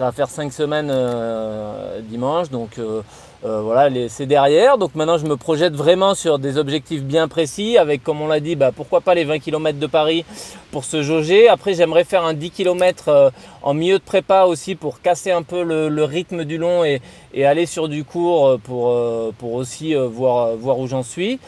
ça 0.00 0.06
va 0.06 0.12
faire 0.12 0.28
5 0.28 0.50
semaines 0.52 0.88
euh, 0.90 2.00
dimanche. 2.00 2.48
Donc 2.50 2.78
euh, 2.78 3.02
euh, 3.44 3.62
voilà, 3.62 3.88
c'est 4.08 4.26
derrière. 4.26 4.76
Donc 4.76 4.94
maintenant 4.94 5.16
je 5.16 5.26
me 5.26 5.36
projette 5.36 5.74
vraiment 5.74 6.14
sur 6.14 6.38
des 6.38 6.58
objectifs 6.58 7.02
bien 7.02 7.28
précis 7.28 7.78
avec, 7.78 8.02
comme 8.02 8.20
on 8.20 8.28
l'a 8.28 8.40
dit, 8.40 8.54
bah, 8.54 8.70
pourquoi 8.74 9.00
pas 9.00 9.14
les 9.14 9.24
20 9.24 9.38
km 9.38 9.78
de 9.78 9.86
Paris 9.86 10.24
pour 10.70 10.84
se 10.84 11.02
jauger. 11.02 11.48
Après 11.48 11.74
j'aimerais 11.74 12.04
faire 12.04 12.24
un 12.24 12.34
10 12.34 12.50
km 12.50 13.04
euh, 13.08 13.30
en 13.62 13.74
milieu 13.74 13.98
de 13.98 14.04
prépa 14.04 14.44
aussi 14.44 14.74
pour 14.74 15.00
casser 15.00 15.30
un 15.30 15.42
peu 15.42 15.62
le, 15.62 16.04
rythme 16.04 16.44
du 16.44 16.58
long 16.58 16.84
et, 16.84 17.00
aller 17.44 17.66
sur 17.66 17.88
du 17.88 18.04
court 18.04 18.46
euh, 18.46 18.58
pour, 18.58 18.90
euh, 18.90 19.32
pour 19.38 19.54
aussi 19.54 19.94
voir, 19.94 20.56
voir 20.56 20.78
où 20.78 20.86
j'en 20.86 21.02
suis. 21.02 21.38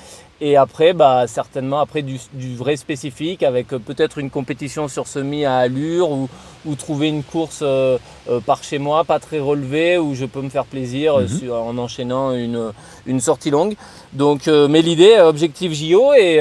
Et 0.44 0.56
après, 0.56 0.92
bah, 0.92 1.26
certainement 1.28 1.78
après 1.78 2.02
du, 2.02 2.18
du 2.32 2.56
vrai 2.56 2.74
spécifique 2.74 3.44
avec 3.44 3.72
euh, 3.72 3.78
peut-être 3.78 4.18
une 4.18 4.28
compétition 4.28 4.88
sur 4.88 5.06
semi 5.06 5.44
à 5.44 5.58
allure 5.58 6.10
ou, 6.10 6.28
ou 6.66 6.74
trouver 6.74 7.06
une 7.10 7.22
course 7.22 7.60
euh, 7.62 7.96
euh, 8.28 8.40
par 8.40 8.64
chez 8.64 8.78
moi, 8.78 9.04
pas 9.04 9.20
très 9.20 9.38
relevée, 9.38 9.98
où 9.98 10.16
je 10.16 10.24
peux 10.24 10.40
me 10.42 10.50
faire 10.50 10.64
plaisir 10.64 11.16
Mhm. 11.18 11.28
sur- 11.28 11.54
en 11.54 11.78
enchaînant 11.78 12.32
une, 12.34 12.72
une 13.06 13.20
sortie 13.20 13.50
longue. 13.50 13.74
Donc, 14.14 14.48
euh, 14.48 14.66
mais 14.66 14.82
l'idée, 14.82 15.20
objectif 15.20 15.72
JO, 15.74 16.12
et 16.14 16.40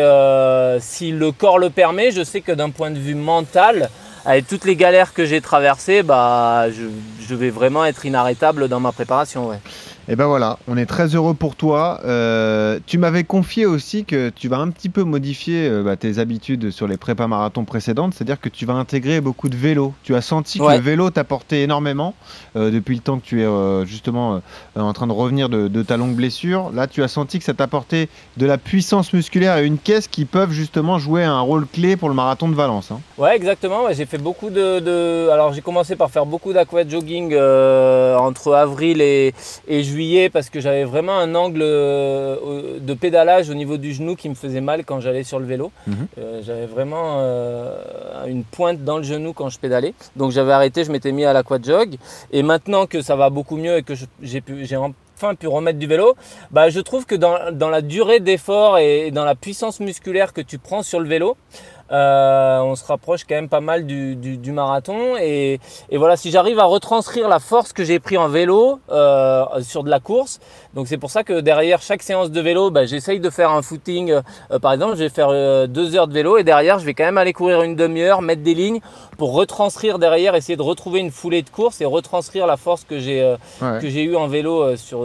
si 0.80 1.12
le 1.12 1.32
corps 1.32 1.60
le 1.60 1.70
permet, 1.70 2.10
je 2.10 2.24
sais 2.24 2.42
que 2.42 2.52
d'un 2.52 2.72
point 2.72 2.90
de 2.90 2.98
vue 2.98 3.14
mental, 3.16 3.92
avec 4.26 4.48
toutes 4.48 4.66
les 4.66 4.76
galères 4.76 5.14
que 5.14 5.26
j'ai 5.26 5.42
traversées, 5.42 6.02
bah, 6.02 6.72
je, 6.72 6.84
je 7.28 7.36
vais 7.36 7.52
vraiment 7.52 7.86
être 7.86 8.04
inarrêtable 8.04 8.68
dans 8.68 8.80
ma 8.80 8.92
préparation. 8.92 9.48
Ouais. 9.50 9.60
Et 10.10 10.16
ben 10.16 10.26
voilà, 10.26 10.58
on 10.68 10.78
est 10.78 10.88
très 10.88 11.16
heureux 11.16 11.36
pour 11.36 11.56
toi. 11.56 12.02
Euh, 12.06 12.80
tu 12.88 12.98
m'avais 12.98 13.24
confié 13.24 13.66
aussi 13.68 14.04
que 14.04 14.30
tu 14.30 14.48
vas 14.48 14.58
un 14.58 14.70
petit 14.70 14.90
peu 14.90 15.04
modifier 15.04 15.70
euh, 15.70 15.84
bah, 15.84 15.96
tes 15.96 16.18
habitudes 16.18 16.72
sur 16.72 16.88
les 16.88 16.98
prépas 16.98 17.28
marathons 17.28 17.66
précédentes, 17.66 18.14
c'est-à-dire 18.16 18.40
que 18.42 18.50
tu 18.50 18.66
vas 18.66 18.74
intégrer 18.74 19.22
beaucoup 19.22 19.48
de 19.48 19.56
vélo. 19.56 19.94
Tu 20.04 20.16
as 20.16 20.22
senti 20.22 20.58
que 20.58 20.64
le 20.78 20.82
vélo 20.84 21.12
t'apportait 21.12 21.62
énormément 21.62 22.16
euh, 22.56 22.72
depuis 22.72 22.96
le 22.96 23.02
temps 23.02 23.20
que 23.20 23.26
tu 23.26 23.44
es 23.44 23.86
justement 23.86 24.42
en 24.76 24.94
train 24.94 25.08
de 25.08 25.12
revenir 25.14 25.50
de, 25.50 25.68
de 25.68 25.84
ta 25.84 25.98
longue 25.98 26.16
blessure. 26.16 26.72
Là, 26.74 26.88
tu 26.88 27.04
as 27.04 27.08
senti 27.08 27.38
que 27.38 27.46
ça 27.46 27.54
t'apportait 27.54 28.10
de 28.38 28.46
la 28.48 28.58
puissance 28.58 29.14
musculaire 29.14 29.58
et 29.58 29.66
une 29.66 29.78
caisse 29.78 30.08
qui 30.08 30.26
peuvent 30.26 30.52
justement 30.52 30.98
jouer 30.98 31.24
un 31.24 31.40
rôle 31.42 31.68
clé 31.68 31.96
pour 31.96 32.10
le 32.10 32.16
marathon 32.16 32.50
de 32.50 32.56
Valence. 32.56 32.92
hein. 32.92 33.00
Ouais, 33.20 33.36
exactement. 33.36 33.86
ouais, 33.86 33.94
j'ai 33.94 34.06
fait 34.08 34.18
beaucoup 34.18 34.50
de, 34.50 34.80
de- 34.80 35.30
Alors, 35.30 35.54
j'ai 35.54 35.62
commencé 35.62 35.96
par 35.96 36.10
faire 36.10 36.26
beaucoup 36.26 36.54
d'aqua 36.54 36.88
jogging 36.88 37.34
entre 38.18 38.54
avril 38.54 39.00
et, 39.02 39.34
et 39.68 39.84
juillet 39.92 40.30
parce 40.30 40.50
que 40.50 40.60
j'avais 40.60 40.84
vraiment 40.94 41.18
un 41.26 41.34
angle 41.36 41.62
euh, 41.64 42.80
de 42.80 42.94
pédalage 43.04 43.50
au 43.50 43.54
niveau 43.62 43.78
du 43.78 43.94
genou 43.94 44.16
qui 44.16 44.30
me 44.30 44.36
faisait 44.36 44.62
mal 44.62 44.84
quand 44.86 45.00
j'allais 45.00 45.24
sur 45.32 45.40
le 45.40 45.46
vélo. 45.46 45.72
Mhm. 45.88 45.96
Euh, 46.18 46.42
j'avais 46.46 46.66
vraiment 46.66 47.18
euh, 47.20 48.26
une 48.28 48.44
pointe 48.44 48.84
dans 48.84 48.98
le 48.98 49.04
genou 49.04 49.34
quand 49.34 49.50
je 49.50 49.60
pédalais. 49.60 49.94
Donc, 50.16 50.32
j'avais 50.32 50.52
arrêté, 50.54 50.84
je 50.84 50.92
m'étais 50.92 51.12
mis 51.12 51.26
à 51.26 51.34
l'aqua 51.34 51.58
jog. 51.62 51.96
Et 52.32 52.44
maintenant 52.44 52.86
que 52.86 53.02
ça 53.02 53.16
va 53.16 53.30
beaucoup 53.30 53.58
mieux 53.58 53.78
et 53.78 53.84
que 53.84 53.96
je- 53.96 54.06
j'ai 54.22 54.42
pu, 54.42 54.66
j'ai 54.66 54.78
enfin 54.78 55.36
pu 55.36 55.48
remettre 55.48 55.78
du 55.78 55.86
vélo, 55.86 56.16
bah, 56.50 56.70
je 56.70 56.80
trouve 56.80 57.06
que 57.06 57.14
dans, 57.16 57.38
dans 57.52 57.70
la 57.70 57.82
durée 57.82 58.20
d'effort 58.20 58.80
et 58.80 59.12
dans 59.12 59.24
la 59.26 59.36
puissance 59.36 59.80
musculaire 59.80 60.34
que 60.34 60.42
tu 60.42 60.58
prends 60.58 60.82
sur 60.82 61.00
le 61.00 61.08
vélo, 61.08 61.38
euh, 61.92 62.60
on 62.62 62.76
se 62.76 62.86
rapproche 62.86 63.22
quand 63.28 63.36
même 63.36 63.50
pas 63.50 63.60
mal 63.62 63.86
du, 63.86 64.16
du- 64.16 64.38
du 64.38 64.52
marathon. 64.52 65.16
Et, 65.20 65.60
et 65.90 65.98
voilà, 65.98 66.16
si 66.18 66.32
j'arrive 66.32 66.60
à 66.60 66.66
retranscrire 66.66 67.28
la 67.28 67.40
force 67.40 67.74
que 67.74 67.84
j'ai 67.84 68.00
pris 68.00 68.18
en 68.18 68.28
vélo 68.30 68.80
euh, 68.92 69.44
sur 69.62 69.84
de 69.84 69.90
la 69.90 70.00
course, 70.00 70.40
donc 70.74 70.88
c'est 70.88 70.98
pour 70.98 71.12
ça 71.12 71.24
que 71.24 71.42
derrière 71.42 71.82
chaque 71.82 72.02
séance 72.04 72.32
de 72.32 72.42
vélo, 72.42 72.72
bah, 72.72 72.86
j'essaye 72.86 73.20
de 73.20 73.30
faire 73.30 73.52
un 73.52 73.62
footing. 73.62 74.12
Euh, 74.52 74.60
par 74.60 74.74
exemple, 74.74 74.96
je 74.96 75.04
vais 75.04 75.10
faire 75.10 75.68
deux 75.68 75.96
heures 75.96 76.08
de 76.08 76.14
vélo 76.14 76.38
et 76.38 76.44
derrière, 76.44 76.80
je 76.80 76.86
vais 76.86 76.94
quand 76.94 77.04
même 77.04 77.18
aller 77.18 77.34
courir 77.34 77.62
une 77.64 77.76
demi-heure, 77.76 78.22
mettre 78.22 78.42
des 78.44 78.54
lignes 78.54 78.80
pour 79.18 79.34
retranscrire 79.34 80.00
derrière, 80.00 80.34
essayer 80.36 80.56
de 80.56 80.62
retrouver 80.62 81.00
une 81.00 81.12
foulée 81.12 81.42
de 81.42 81.50
course 81.50 81.82
et 81.82 81.86
retranscrire 81.86 82.48
la 82.48 82.58
force 82.58 82.84
que 82.84 83.00
j'ai 83.00 83.22
Ouais. 83.62 83.80
que 83.82 83.90
j'ai 83.90 84.04
eu 84.04 84.16
en 84.16 84.28
vélo 84.28 84.76
sur, 84.78 85.04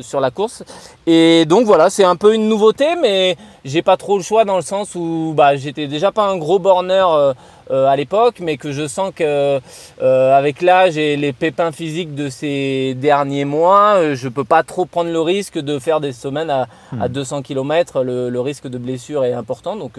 sur 0.00 0.18
la 0.20 0.30
course. 0.30 0.64
Et 1.06 1.44
donc 1.44 1.66
voilà, 1.66 1.90
c'est 1.90 2.04
un 2.04 2.16
peu 2.16 2.34
une 2.34 2.48
nouveauté, 2.48 2.86
mais 3.00 3.36
j'ai 3.64 3.82
pas 3.82 3.96
trop 3.96 4.16
le 4.16 4.22
choix 4.22 4.44
dans 4.44 4.56
le 4.56 4.62
sens 4.62 4.94
où 4.94 5.32
bah, 5.36 5.54
j'étais 5.56 5.86
déjà 5.86 6.10
pas 6.10 6.21
un 6.30 6.38
gros 6.38 6.60
borner 6.60 7.34
euh, 7.70 7.86
à 7.86 7.96
l'époque, 7.96 8.36
mais 8.40 8.56
que 8.56 8.72
je 8.72 8.86
sens 8.86 9.12
que 9.14 9.60
euh, 10.02 10.36
avec 10.38 10.62
l'âge 10.62 10.96
et 10.98 11.16
les 11.16 11.32
pépins 11.32 11.72
physiques 11.72 12.14
de 12.14 12.28
ces 12.28 12.94
derniers 13.00 13.44
mois, 13.44 13.94
euh, 13.96 14.14
je 14.14 14.28
peux 14.28 14.44
pas 14.44 14.62
trop 14.62 14.84
prendre 14.84 15.10
le 15.10 15.20
risque 15.20 15.58
de 15.58 15.78
faire 15.78 16.00
des 16.00 16.12
semaines 16.12 16.50
à, 16.50 16.66
à 17.00 17.08
200 17.08 17.42
km. 17.42 18.02
Le, 18.02 18.28
le 18.30 18.40
risque 18.40 18.66
de 18.68 18.78
blessure 18.78 19.24
est 19.24 19.32
important, 19.32 19.76
donc 19.76 19.92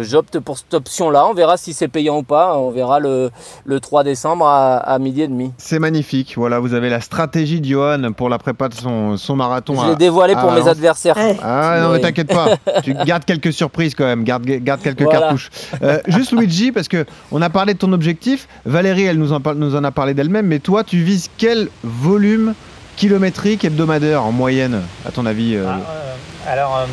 j'opte 0.00 0.38
pour 0.38 0.58
cette 0.58 0.74
option-là. 0.74 1.26
On 1.26 1.34
verra 1.34 1.56
si 1.56 1.72
c'est 1.72 1.88
payant 1.88 2.18
ou 2.18 2.22
pas. 2.22 2.56
On 2.56 2.70
verra 2.70 3.00
le, 3.00 3.30
le 3.64 3.80
3 3.80 4.04
décembre 4.04 4.46
à, 4.46 4.76
à 4.78 4.98
midi 4.98 5.22
et 5.22 5.28
demi. 5.28 5.52
C'est 5.58 5.78
magnifique. 5.78 6.34
Voilà, 6.36 6.58
vous 6.58 6.74
avez 6.74 6.88
la 6.90 7.00
stratégie 7.00 7.60
de 7.60 7.66
Johan 7.66 8.12
pour 8.16 8.28
la 8.28 8.38
prépa 8.38 8.68
de 8.68 8.74
son, 8.74 9.16
son 9.16 9.36
marathon. 9.36 9.74
Je 9.80 9.90
l'ai 9.90 9.96
dévoilé 9.96 10.34
à 10.34 10.40
pour 10.40 10.52
mes 10.52 10.66
adversaires. 10.68 11.16
Ah 11.42 11.78
non, 11.80 11.92
mais 11.92 12.00
t'inquiète 12.00 12.28
pas, 12.28 12.56
tu 12.82 12.94
gardes 12.94 13.24
quelques 13.24 13.52
surprises 13.52 13.94
quand 13.94 14.04
même, 14.04 14.24
garde, 14.24 14.44
garde 14.44 14.80
quelques 14.82 15.02
Voilà. 15.02 15.20
cartouches. 15.20 15.50
Euh, 15.82 15.98
juste 16.06 16.32
Luigi, 16.32 16.72
parce 16.80 16.88
que 16.88 17.04
on 17.30 17.42
a 17.42 17.50
parlé 17.50 17.74
de 17.74 17.78
ton 17.78 17.92
objectif, 17.92 18.48
Valérie, 18.64 19.04
elle 19.04 19.18
nous 19.18 19.34
en, 19.34 19.84
a 19.84 19.90
parlé 19.90 20.14
d'elle-même, 20.14 20.46
mais 20.46 20.60
toi, 20.60 20.82
tu 20.82 21.02
vises 21.02 21.28
quel 21.36 21.68
volume 21.82 22.54
kilométrique 22.96 23.66
hebdomadaire 23.66 24.24
en 24.24 24.32
moyenne, 24.32 24.80
à 25.06 25.10
ton 25.10 25.26
avis 25.26 25.56
euh, 25.56 25.66
Ah, 25.68 25.78
euh, 25.78 26.50
alors, 26.50 26.78
euh, 26.78 26.86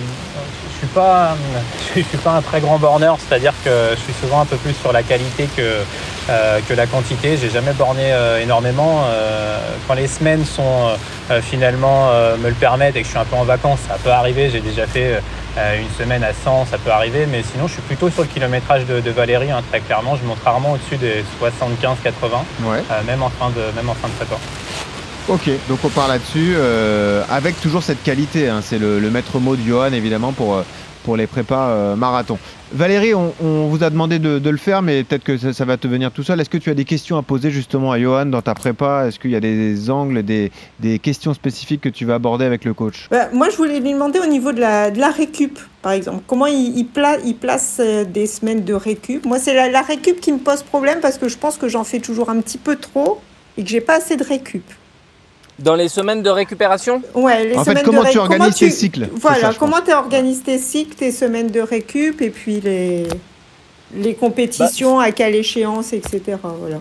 je 0.73 0.77
suis 0.79 0.87
pas, 0.87 1.37
je 1.95 2.01
suis 2.01 2.17
pas 2.17 2.33
un 2.33 2.41
très 2.41 2.59
grand 2.59 2.77
borner, 2.79 3.13
c'est-à-dire 3.17 3.53
que 3.63 3.69
je 3.91 3.99
suis 4.01 4.13
souvent 4.21 4.41
un 4.41 4.45
peu 4.45 4.57
plus 4.57 4.73
sur 4.73 4.91
la 4.91 5.03
qualité 5.03 5.47
que 5.55 5.77
que 6.67 6.73
la 6.73 6.87
quantité. 6.87 7.37
J'ai 7.37 7.49
jamais 7.49 7.71
borné 7.71 8.13
énormément. 8.41 9.05
Quand 9.87 9.93
les 9.93 10.07
semaines 10.07 10.43
sont 10.43 10.89
finalement 11.41 12.11
me 12.37 12.49
le 12.49 12.55
permettent 12.55 12.97
et 12.97 12.99
que 12.99 13.05
je 13.05 13.11
suis 13.11 13.17
un 13.17 13.23
peu 13.23 13.37
en 13.37 13.45
vacances, 13.45 13.79
ça 13.87 13.95
peut 14.03 14.09
arriver. 14.09 14.49
J'ai 14.49 14.59
déjà 14.59 14.85
fait 14.85 15.21
euh, 15.57 15.81
une 15.81 15.89
semaine 15.97 16.23
à 16.23 16.33
100, 16.33 16.67
ça 16.69 16.77
peut 16.77 16.91
arriver, 16.91 17.25
mais 17.29 17.43
sinon 17.43 17.67
je 17.67 17.73
suis 17.73 17.81
plutôt 17.81 18.09
sur 18.09 18.21
le 18.21 18.27
kilométrage 18.27 18.85
de, 18.85 18.99
de 18.99 19.11
Valérie, 19.11 19.51
hein, 19.51 19.61
très 19.69 19.79
clairement. 19.81 20.15
Je 20.15 20.23
monte 20.27 20.37
rarement 20.43 20.73
au-dessus 20.73 20.97
des 20.97 21.23
75-80, 21.41 22.43
Ouais. 22.63 22.83
euh, 22.91 23.03
même 23.05 23.23
en 23.23 23.29
fin 23.29 23.49
de 23.49 23.61
même 23.75 23.89
en 23.89 23.93
fin 23.95 24.07
de. 24.07 24.13
Ok, 25.29 25.49
donc 25.67 25.79
on 25.83 25.89
part 25.89 26.07
là-dessus, 26.07 26.53
euh, 26.55 27.21
avec 27.29 27.59
toujours 27.59 27.83
cette 27.83 28.01
qualité, 28.01 28.47
hein, 28.47 28.61
c'est 28.63 28.79
le, 28.79 28.99
le 28.99 29.09
maître 29.11 29.39
mot 29.39 29.57
de 29.57 29.61
Johan 29.61 29.91
évidemment 29.91 30.31
pour, 30.31 30.55
euh, 30.55 30.63
pour 31.07 31.15
les 31.15 31.25
prépas 31.25 31.69
euh, 31.69 31.95
marathon. 31.95 32.37
Valérie, 32.73 33.13
on, 33.13 33.31
vous 33.69 33.81
a 33.81 33.89
demandé 33.89 34.19
de, 34.19 34.49
le 34.49 34.57
faire, 34.57 34.81
mais 34.81 35.05
peut-être 35.05 35.23
que 35.23 35.37
ça, 35.37 35.63
va 35.63 35.77
te 35.77 35.87
venir 35.87 36.11
tout 36.11 36.21
seul. 36.21 36.41
Est-ce 36.41 36.49
que 36.49 36.57
tu 36.57 36.69
as 36.69 36.73
des 36.73 36.83
questions 36.83 37.15
à 37.15 37.21
poser 37.21 37.49
justement 37.49 37.93
à 37.93 37.97
Johan 37.97 38.25
dans 38.25 38.41
ta 38.41 38.53
prépa? 38.53 39.05
Est-ce 39.07 39.17
qu'il 39.17 39.31
y 39.31 39.37
a 39.37 39.39
des 39.39 39.89
angles, 39.89 40.21
des, 40.21 40.51
questions 40.99 41.33
spécifiques 41.33 41.79
que 41.79 41.87
tu 41.87 42.03
vas 42.03 42.15
aborder 42.15 42.43
avec 42.43 42.65
le 42.65 42.73
coach? 42.73 43.07
Bah, 43.09 43.29
moi, 43.31 43.49
je 43.49 43.55
voulais 43.55 43.79
lui 43.79 43.93
demander 43.93 44.19
au 44.19 44.25
niveau 44.25 44.51
de 44.51 44.59
la, 44.59 45.09
récup, 45.09 45.57
par 45.81 45.93
exemple. 45.93 46.23
Comment 46.27 46.47
il 46.47 46.85
place 46.85 47.77
euh, 47.79 48.03
des 48.03 48.27
semaines 48.27 48.65
de 48.65 48.73
récup? 48.73 49.25
Moi, 49.25 49.39
c'est 49.39 49.53
la, 49.53 49.69
la 49.69 49.83
récup 49.83 50.19
qui 50.19 50.33
me 50.33 50.39
pose 50.39 50.61
problème 50.61 50.99
parce 50.99 51.17
que 51.17 51.29
je 51.29 51.37
pense 51.37 51.55
que 51.55 51.69
j'en 51.69 51.85
fais 51.85 51.99
toujours 51.99 52.29
un 52.29 52.41
petit 52.41 52.57
peu 52.57 52.75
trop 52.75 53.21
et 53.57 53.63
que 53.63 53.69
j'ai 53.69 53.79
pas 53.79 53.95
assez 53.99 54.17
de 54.17 54.25
récup. 54.25 54.65
Dans 55.59 55.75
les 55.75 55.89
semaines 55.89 56.21
de 56.21 56.29
récupération 56.29 57.01
Ouais, 57.15 57.45
les 57.49 57.57
En 57.57 57.63
fait, 57.63 57.71
semaines 57.71 57.83
comment 57.85 58.03
de 58.03 58.09
tu 58.09 58.17
organises 58.19 58.55
tu- 58.55 58.65
tes 58.65 58.71
cycles 58.71 59.09
Voilà, 59.15 59.51
ça, 59.53 59.57
comment 59.57 59.81
tu 59.83 59.91
organises 59.91 60.43
tes 60.43 60.59
cycles, 60.59 60.95
tes 60.95 61.11
semaines 61.11 61.49
de 61.49 61.61
récup 61.61 62.21
et 62.21 62.29
puis 62.29 62.61
les, 62.61 63.07
les 63.95 64.13
compétitions, 64.13 64.99
à 64.99 65.11
quelle 65.11 65.33
échéance, 65.35 65.93
etc. 65.93 66.37
Voilà. 66.43 66.79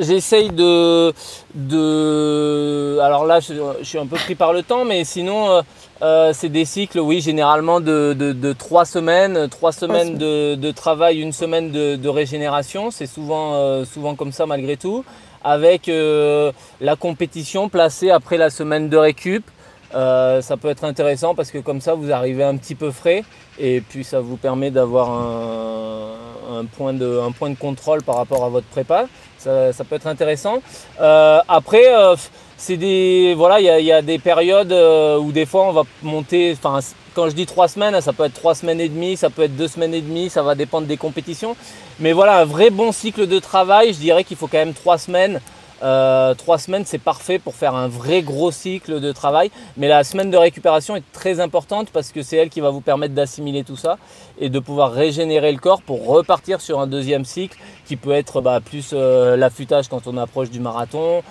J'essaye 0.00 0.50
de, 0.50 1.12
de. 1.54 2.98
Alors 3.00 3.26
là, 3.26 3.40
je, 3.40 3.52
je 3.80 3.84
suis 3.84 3.98
un 3.98 4.06
peu 4.06 4.16
pris 4.16 4.34
par 4.34 4.52
le 4.52 4.62
temps, 4.62 4.84
mais 4.84 5.04
sinon, 5.04 5.50
euh, 5.50 5.60
euh, 6.02 6.32
c'est 6.34 6.48
des 6.48 6.64
cycles, 6.64 6.98
oui, 6.98 7.20
généralement 7.20 7.80
de, 7.80 8.14
de, 8.18 8.32
de 8.32 8.52
trois 8.52 8.84
semaines. 8.84 9.48
Trois 9.48 9.72
semaines 9.72 10.16
de, 10.16 10.54
de 10.54 10.70
travail, 10.70 11.20
une 11.20 11.32
semaine 11.32 11.70
de, 11.70 11.96
de 11.96 12.08
régénération. 12.08 12.90
C'est 12.90 13.06
souvent, 13.06 13.54
euh, 13.54 13.84
souvent 13.84 14.14
comme 14.14 14.32
ça, 14.32 14.46
malgré 14.46 14.76
tout. 14.76 15.04
Avec 15.44 15.88
euh, 15.88 16.52
la 16.80 16.96
compétition 16.96 17.68
placée 17.68 18.10
après 18.10 18.36
la 18.36 18.50
semaine 18.50 18.88
de 18.88 18.96
récup. 18.96 19.44
Euh, 19.94 20.40
ça 20.40 20.56
peut 20.56 20.68
être 20.68 20.84
intéressant 20.84 21.34
parce 21.34 21.50
que 21.50 21.58
comme 21.58 21.80
ça, 21.80 21.94
vous 21.94 22.10
arrivez 22.12 22.44
un 22.44 22.56
petit 22.56 22.74
peu 22.74 22.90
frais 22.90 23.24
et 23.58 23.82
puis 23.82 24.04
ça 24.04 24.20
vous 24.20 24.36
permet 24.36 24.70
d'avoir 24.70 25.10
un, 25.10 26.64
point 26.76 26.94
de, 26.94 27.20
un 27.20 27.30
point 27.30 27.50
de 27.50 27.56
contrôle 27.58 28.02
par 28.02 28.16
rapport 28.16 28.44
à 28.44 28.48
votre 28.48 28.66
prépa. 28.66 29.06
Ça, 29.38 29.72
peut 29.88 29.96
être 29.96 30.06
intéressant. 30.06 30.62
Euh, 31.00 31.40
après, 31.48 31.92
c'est 32.62 32.76
des 32.76 33.34
voilà, 33.36 33.58
il 33.60 33.84
y 33.84 33.90
a, 33.92 34.02
des 34.02 34.20
périodes 34.20 34.70
euh, 34.70 35.18
où 35.18 35.32
des 35.32 35.46
fois 35.46 35.66
on 35.68 35.72
va 35.72 35.82
monter. 36.04 36.52
Enfin, 36.52 36.78
quand 37.12 37.28
je 37.28 37.34
dis 37.34 37.44
trois 37.44 37.66
semaines, 37.66 38.00
ça 38.00 38.12
peut 38.12 38.24
être 38.24 38.34
trois 38.34 38.54
semaines 38.54 38.80
et 38.80 38.88
demie, 38.88 39.16
ça 39.16 39.30
peut 39.30 39.42
être 39.42 39.56
deux 39.56 39.66
semaines 39.66 39.92
et 39.94 40.00
demie, 40.00 40.30
ça 40.30 40.44
va 40.44 40.54
dépendre 40.54 40.86
des 40.86 40.96
compétitions. 40.96 41.56
Mais 41.98 42.12
voilà, 42.12 42.38
un 42.38 42.44
vrai 42.44 42.70
bon 42.70 42.92
cycle 42.92 43.26
de 43.26 43.40
travail, 43.40 43.92
je 43.92 43.98
dirais 43.98 44.22
qu'il 44.22 44.36
faut 44.36 44.46
quand 44.46 44.58
même 44.58 44.74
trois 44.74 44.96
semaines. 44.96 45.40
Euh, 45.82 46.34
trois 46.34 46.58
semaines, 46.58 46.84
c'est 46.86 46.98
parfait 46.98 47.40
pour 47.40 47.56
faire 47.56 47.74
un 47.74 47.88
vrai 47.88 48.22
gros 48.22 48.52
cycle 48.52 49.00
de 49.00 49.10
travail. 49.10 49.50
Mais 49.76 49.88
la 49.88 50.04
semaine 50.04 50.30
de 50.30 50.36
récupération 50.36 50.94
est 50.94 51.02
très 51.12 51.40
importante 51.40 51.88
parce 51.92 52.12
que 52.12 52.22
c'est 52.22 52.36
elle 52.36 52.48
qui 52.48 52.60
va 52.60 52.70
vous 52.70 52.80
permettre 52.80 53.14
d'assimiler 53.14 53.64
tout 53.64 53.76
ça 53.76 53.98
et 54.38 54.48
de 54.48 54.58
pouvoir 54.60 54.92
régénérer 54.92 55.50
le 55.50 55.58
corps 55.58 55.82
pour 55.82 56.06
repartir 56.06 56.60
sur 56.60 56.78
un 56.78 56.86
deuxième 56.86 57.24
cycle 57.24 57.58
qui 57.86 57.96
peut 57.96 58.12
être 58.12 58.40
bah, 58.40 58.60
plus 58.60 58.90
euh, 58.92 59.36
l'affûtage 59.36 59.88
quand 59.88 60.06
on 60.06 60.16
approche 60.16 60.50
du 60.50 60.60
marathon, 60.60 61.24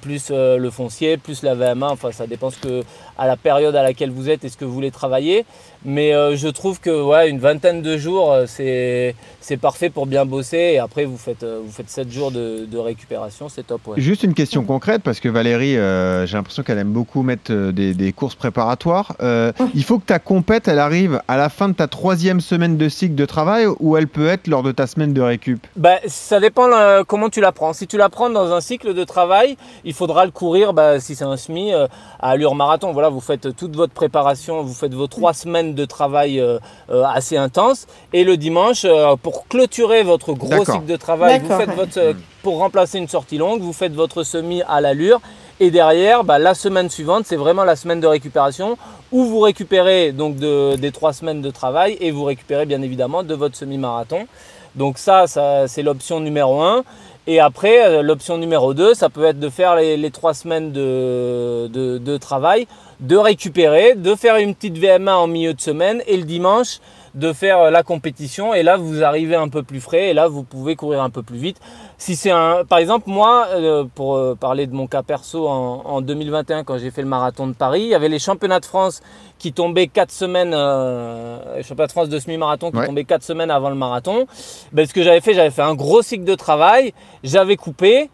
plus 0.00 0.28
euh, 0.30 0.56
le 0.56 0.70
foncier, 0.70 1.16
plus 1.16 1.42
la 1.42 1.54
VMA. 1.54 1.88
Enfin, 1.88 2.12
ça 2.12 2.26
dépend 2.26 2.50
ce 2.50 2.58
que, 2.58 2.82
à 3.18 3.26
la 3.26 3.36
période 3.36 3.74
à 3.76 3.82
laquelle 3.82 4.10
vous 4.10 4.28
êtes 4.28 4.44
et 4.44 4.48
ce 4.48 4.56
que 4.56 4.64
vous 4.64 4.72
voulez 4.72 4.90
travailler. 4.90 5.44
Mais 5.84 6.14
euh, 6.14 6.36
je 6.36 6.48
trouve 6.48 6.80
que 6.80 7.02
ouais, 7.02 7.30
une 7.30 7.38
vingtaine 7.38 7.82
de 7.82 7.96
jours, 7.96 8.32
euh, 8.32 8.44
c'est 8.46 9.14
c'est 9.40 9.56
parfait 9.56 9.90
pour 9.90 10.06
bien 10.06 10.24
bosser. 10.24 10.72
Et 10.74 10.78
après, 10.78 11.04
vous 11.04 11.18
faites, 11.18 11.44
euh, 11.44 11.60
vous 11.64 11.70
faites 11.70 11.88
7 11.88 12.10
jours 12.10 12.32
de, 12.32 12.64
de 12.64 12.78
récupération, 12.78 13.48
c'est 13.48 13.64
top. 13.64 13.86
Ouais. 13.86 14.00
Juste 14.00 14.24
une 14.24 14.34
question 14.34 14.64
concrète, 14.64 15.02
parce 15.04 15.20
que 15.20 15.28
Valérie, 15.28 15.76
euh, 15.76 16.26
j'ai 16.26 16.36
l'impression 16.36 16.64
qu'elle 16.64 16.78
aime 16.78 16.92
beaucoup 16.92 17.22
mettre 17.22 17.52
des, 17.52 17.94
des 17.94 18.12
courses 18.12 18.34
préparatoires. 18.34 19.14
Euh, 19.20 19.52
il 19.74 19.84
faut 19.84 19.98
que 19.98 20.06
ta 20.06 20.18
compète, 20.18 20.66
elle 20.66 20.80
arrive 20.80 21.22
à 21.28 21.36
la 21.36 21.48
fin 21.48 21.68
de 21.68 21.74
ta 21.74 21.86
troisième 21.86 22.40
semaine 22.40 22.76
de 22.76 22.88
cycle 22.88 23.14
de 23.14 23.24
travail 23.24 23.66
ou 23.78 23.96
elle 23.96 24.08
peut 24.08 24.26
être 24.26 24.48
lors 24.48 24.62
de 24.62 24.72
ta 24.72 24.86
semaine 24.86 25.12
de 25.12 25.20
récup? 25.20 25.66
Bah, 25.76 25.96
ça 26.06 26.40
dépend 26.40 26.70
euh, 26.72 27.04
comment 27.06 27.28
tu 27.28 27.40
la 27.40 27.52
prends. 27.52 27.72
Si 27.72 27.86
tu 27.86 27.96
la 27.96 28.08
prends 28.08 28.30
dans 28.30 28.52
un 28.52 28.60
cycle 28.60 28.94
de 28.94 29.04
travail, 29.04 29.56
il 29.84 29.94
faudra 29.94 30.24
le 30.24 30.30
courir, 30.30 30.72
bah, 30.72 31.00
si 31.00 31.14
c'est 31.14 31.24
un 31.24 31.36
SMI, 31.36 31.72
euh, 31.72 31.86
à 32.20 32.30
allure 32.30 32.54
marathon. 32.54 32.92
Voilà, 32.92 33.05
vous 33.10 33.20
faites 33.20 33.54
toute 33.56 33.74
votre 33.76 33.92
préparation, 33.92 34.62
vous 34.62 34.74
faites 34.74 34.94
vos 34.94 35.06
trois 35.06 35.32
semaines 35.32 35.74
de 35.74 35.84
travail 35.84 36.40
euh, 36.40 36.58
euh, 36.90 37.04
assez 37.04 37.36
intenses. 37.36 37.86
Et 38.12 38.24
le 38.24 38.36
dimanche, 38.36 38.84
euh, 38.84 39.16
pour 39.22 39.46
clôturer 39.48 40.02
votre 40.02 40.32
gros 40.32 40.64
cycle 40.64 40.86
de 40.86 40.96
travail, 40.96 41.40
vous 41.40 41.48
faites 41.58 41.68
ouais. 41.70 41.74
votre, 41.74 41.98
euh, 41.98 42.12
pour 42.42 42.58
remplacer 42.58 42.98
une 42.98 43.08
sortie 43.08 43.38
longue, 43.38 43.60
vous 43.60 43.72
faites 43.72 43.92
votre 43.94 44.22
semi 44.22 44.62
à 44.68 44.80
l'allure. 44.80 45.20
Et 45.58 45.70
derrière, 45.70 46.22
bah, 46.22 46.38
la 46.38 46.54
semaine 46.54 46.90
suivante, 46.90 47.24
c'est 47.26 47.36
vraiment 47.36 47.64
la 47.64 47.76
semaine 47.76 48.00
de 48.00 48.06
récupération 48.06 48.76
où 49.10 49.24
vous 49.24 49.40
récupérez 49.40 50.12
donc 50.12 50.36
de- 50.36 50.76
des 50.76 50.92
trois 50.92 51.12
semaines 51.14 51.40
de 51.40 51.50
travail 51.50 51.96
et 52.00 52.10
vous 52.10 52.24
récupérez 52.24 52.66
bien 52.66 52.82
évidemment 52.82 53.22
de 53.22 53.34
votre 53.34 53.56
semi-marathon. 53.56 54.26
Donc 54.74 54.98
ça, 54.98 55.26
ça 55.26 55.66
c'est 55.68 55.82
l'option 55.82 56.20
numéro 56.20 56.60
1. 56.60 56.84
Et 57.28 57.40
après, 57.40 58.02
l'option 58.02 58.36
numéro 58.38 58.72
2, 58.74 58.94
ça 58.94 59.08
peut 59.08 59.24
être 59.24 59.40
de 59.40 59.48
faire 59.48 59.74
les, 59.74 59.96
les 59.96 60.10
trois 60.12 60.32
semaines 60.34 60.70
de, 60.72 61.66
de- 61.68 61.98
de 61.98 62.16
travail, 62.18 62.68
de 63.00 63.16
récupérer, 63.16 63.94
de 63.94 64.14
faire 64.14 64.36
une 64.36 64.54
petite 64.54 64.78
VMA 64.78 65.16
en 65.16 65.26
milieu 65.26 65.54
de 65.54 65.60
semaine 65.60 66.02
et 66.06 66.16
le 66.16 66.24
dimanche 66.24 66.78
de 67.14 67.32
faire 67.32 67.58
euh, 67.60 67.70
la 67.70 67.82
compétition. 67.82 68.52
Et 68.52 68.62
là, 68.62 68.76
vous 68.76 69.02
arrivez 69.02 69.36
un 69.36 69.48
peu 69.48 69.62
plus 69.62 69.80
frais 69.80 70.08
et 70.10 70.12
là, 70.14 70.28
vous 70.28 70.42
pouvez 70.42 70.76
courir 70.76 71.02
un 71.02 71.08
peu 71.08 71.22
plus 71.22 71.38
vite. 71.38 71.56
Si 71.96 72.14
c'est 72.14 72.30
un, 72.30 72.64
par 72.68 72.76
exemple, 72.78 73.04
moi, 73.08 73.46
euh, 73.54 73.84
pour 73.94 74.16
euh, 74.16 74.34
parler 74.38 74.66
de 74.66 74.74
mon 74.74 74.86
cas 74.86 75.02
perso 75.02 75.48
en, 75.48 75.82
en 75.86 76.00
2021, 76.02 76.62
quand 76.64 76.76
j'ai 76.76 76.90
fait 76.90 77.00
le 77.00 77.08
marathon 77.08 77.46
de 77.46 77.54
Paris, 77.54 77.80
il 77.82 77.88
y 77.88 77.94
avait 77.94 78.10
les 78.10 78.18
championnats 78.18 78.60
de 78.60 78.66
France 78.66 79.00
qui 79.38 79.52
tombaient 79.54 79.86
quatre 79.86 80.10
semaines, 80.12 80.52
euh, 80.54 81.38
les 81.56 81.62
championnats 81.62 81.86
de 81.86 81.92
France 81.92 82.08
de 82.10 82.18
semi-marathon 82.18 82.70
qui 82.70 82.76
Ouais. 82.78 82.86
tombaient 82.86 83.04
quatre 83.04 83.22
semaines 83.22 83.50
avant 83.50 83.70
le 83.70 83.76
marathon. 83.76 84.26
Ben, 84.72 84.86
ce 84.86 84.92
que 84.92 85.02
j'avais 85.02 85.22
fait, 85.22 85.32
j'avais 85.32 85.50
fait 85.50 85.62
un 85.62 85.74
gros 85.74 86.02
cycle 86.02 86.24
de 86.24 86.34
travail, 86.34 86.92
j'avais 87.24 87.56
coupé. 87.56 88.10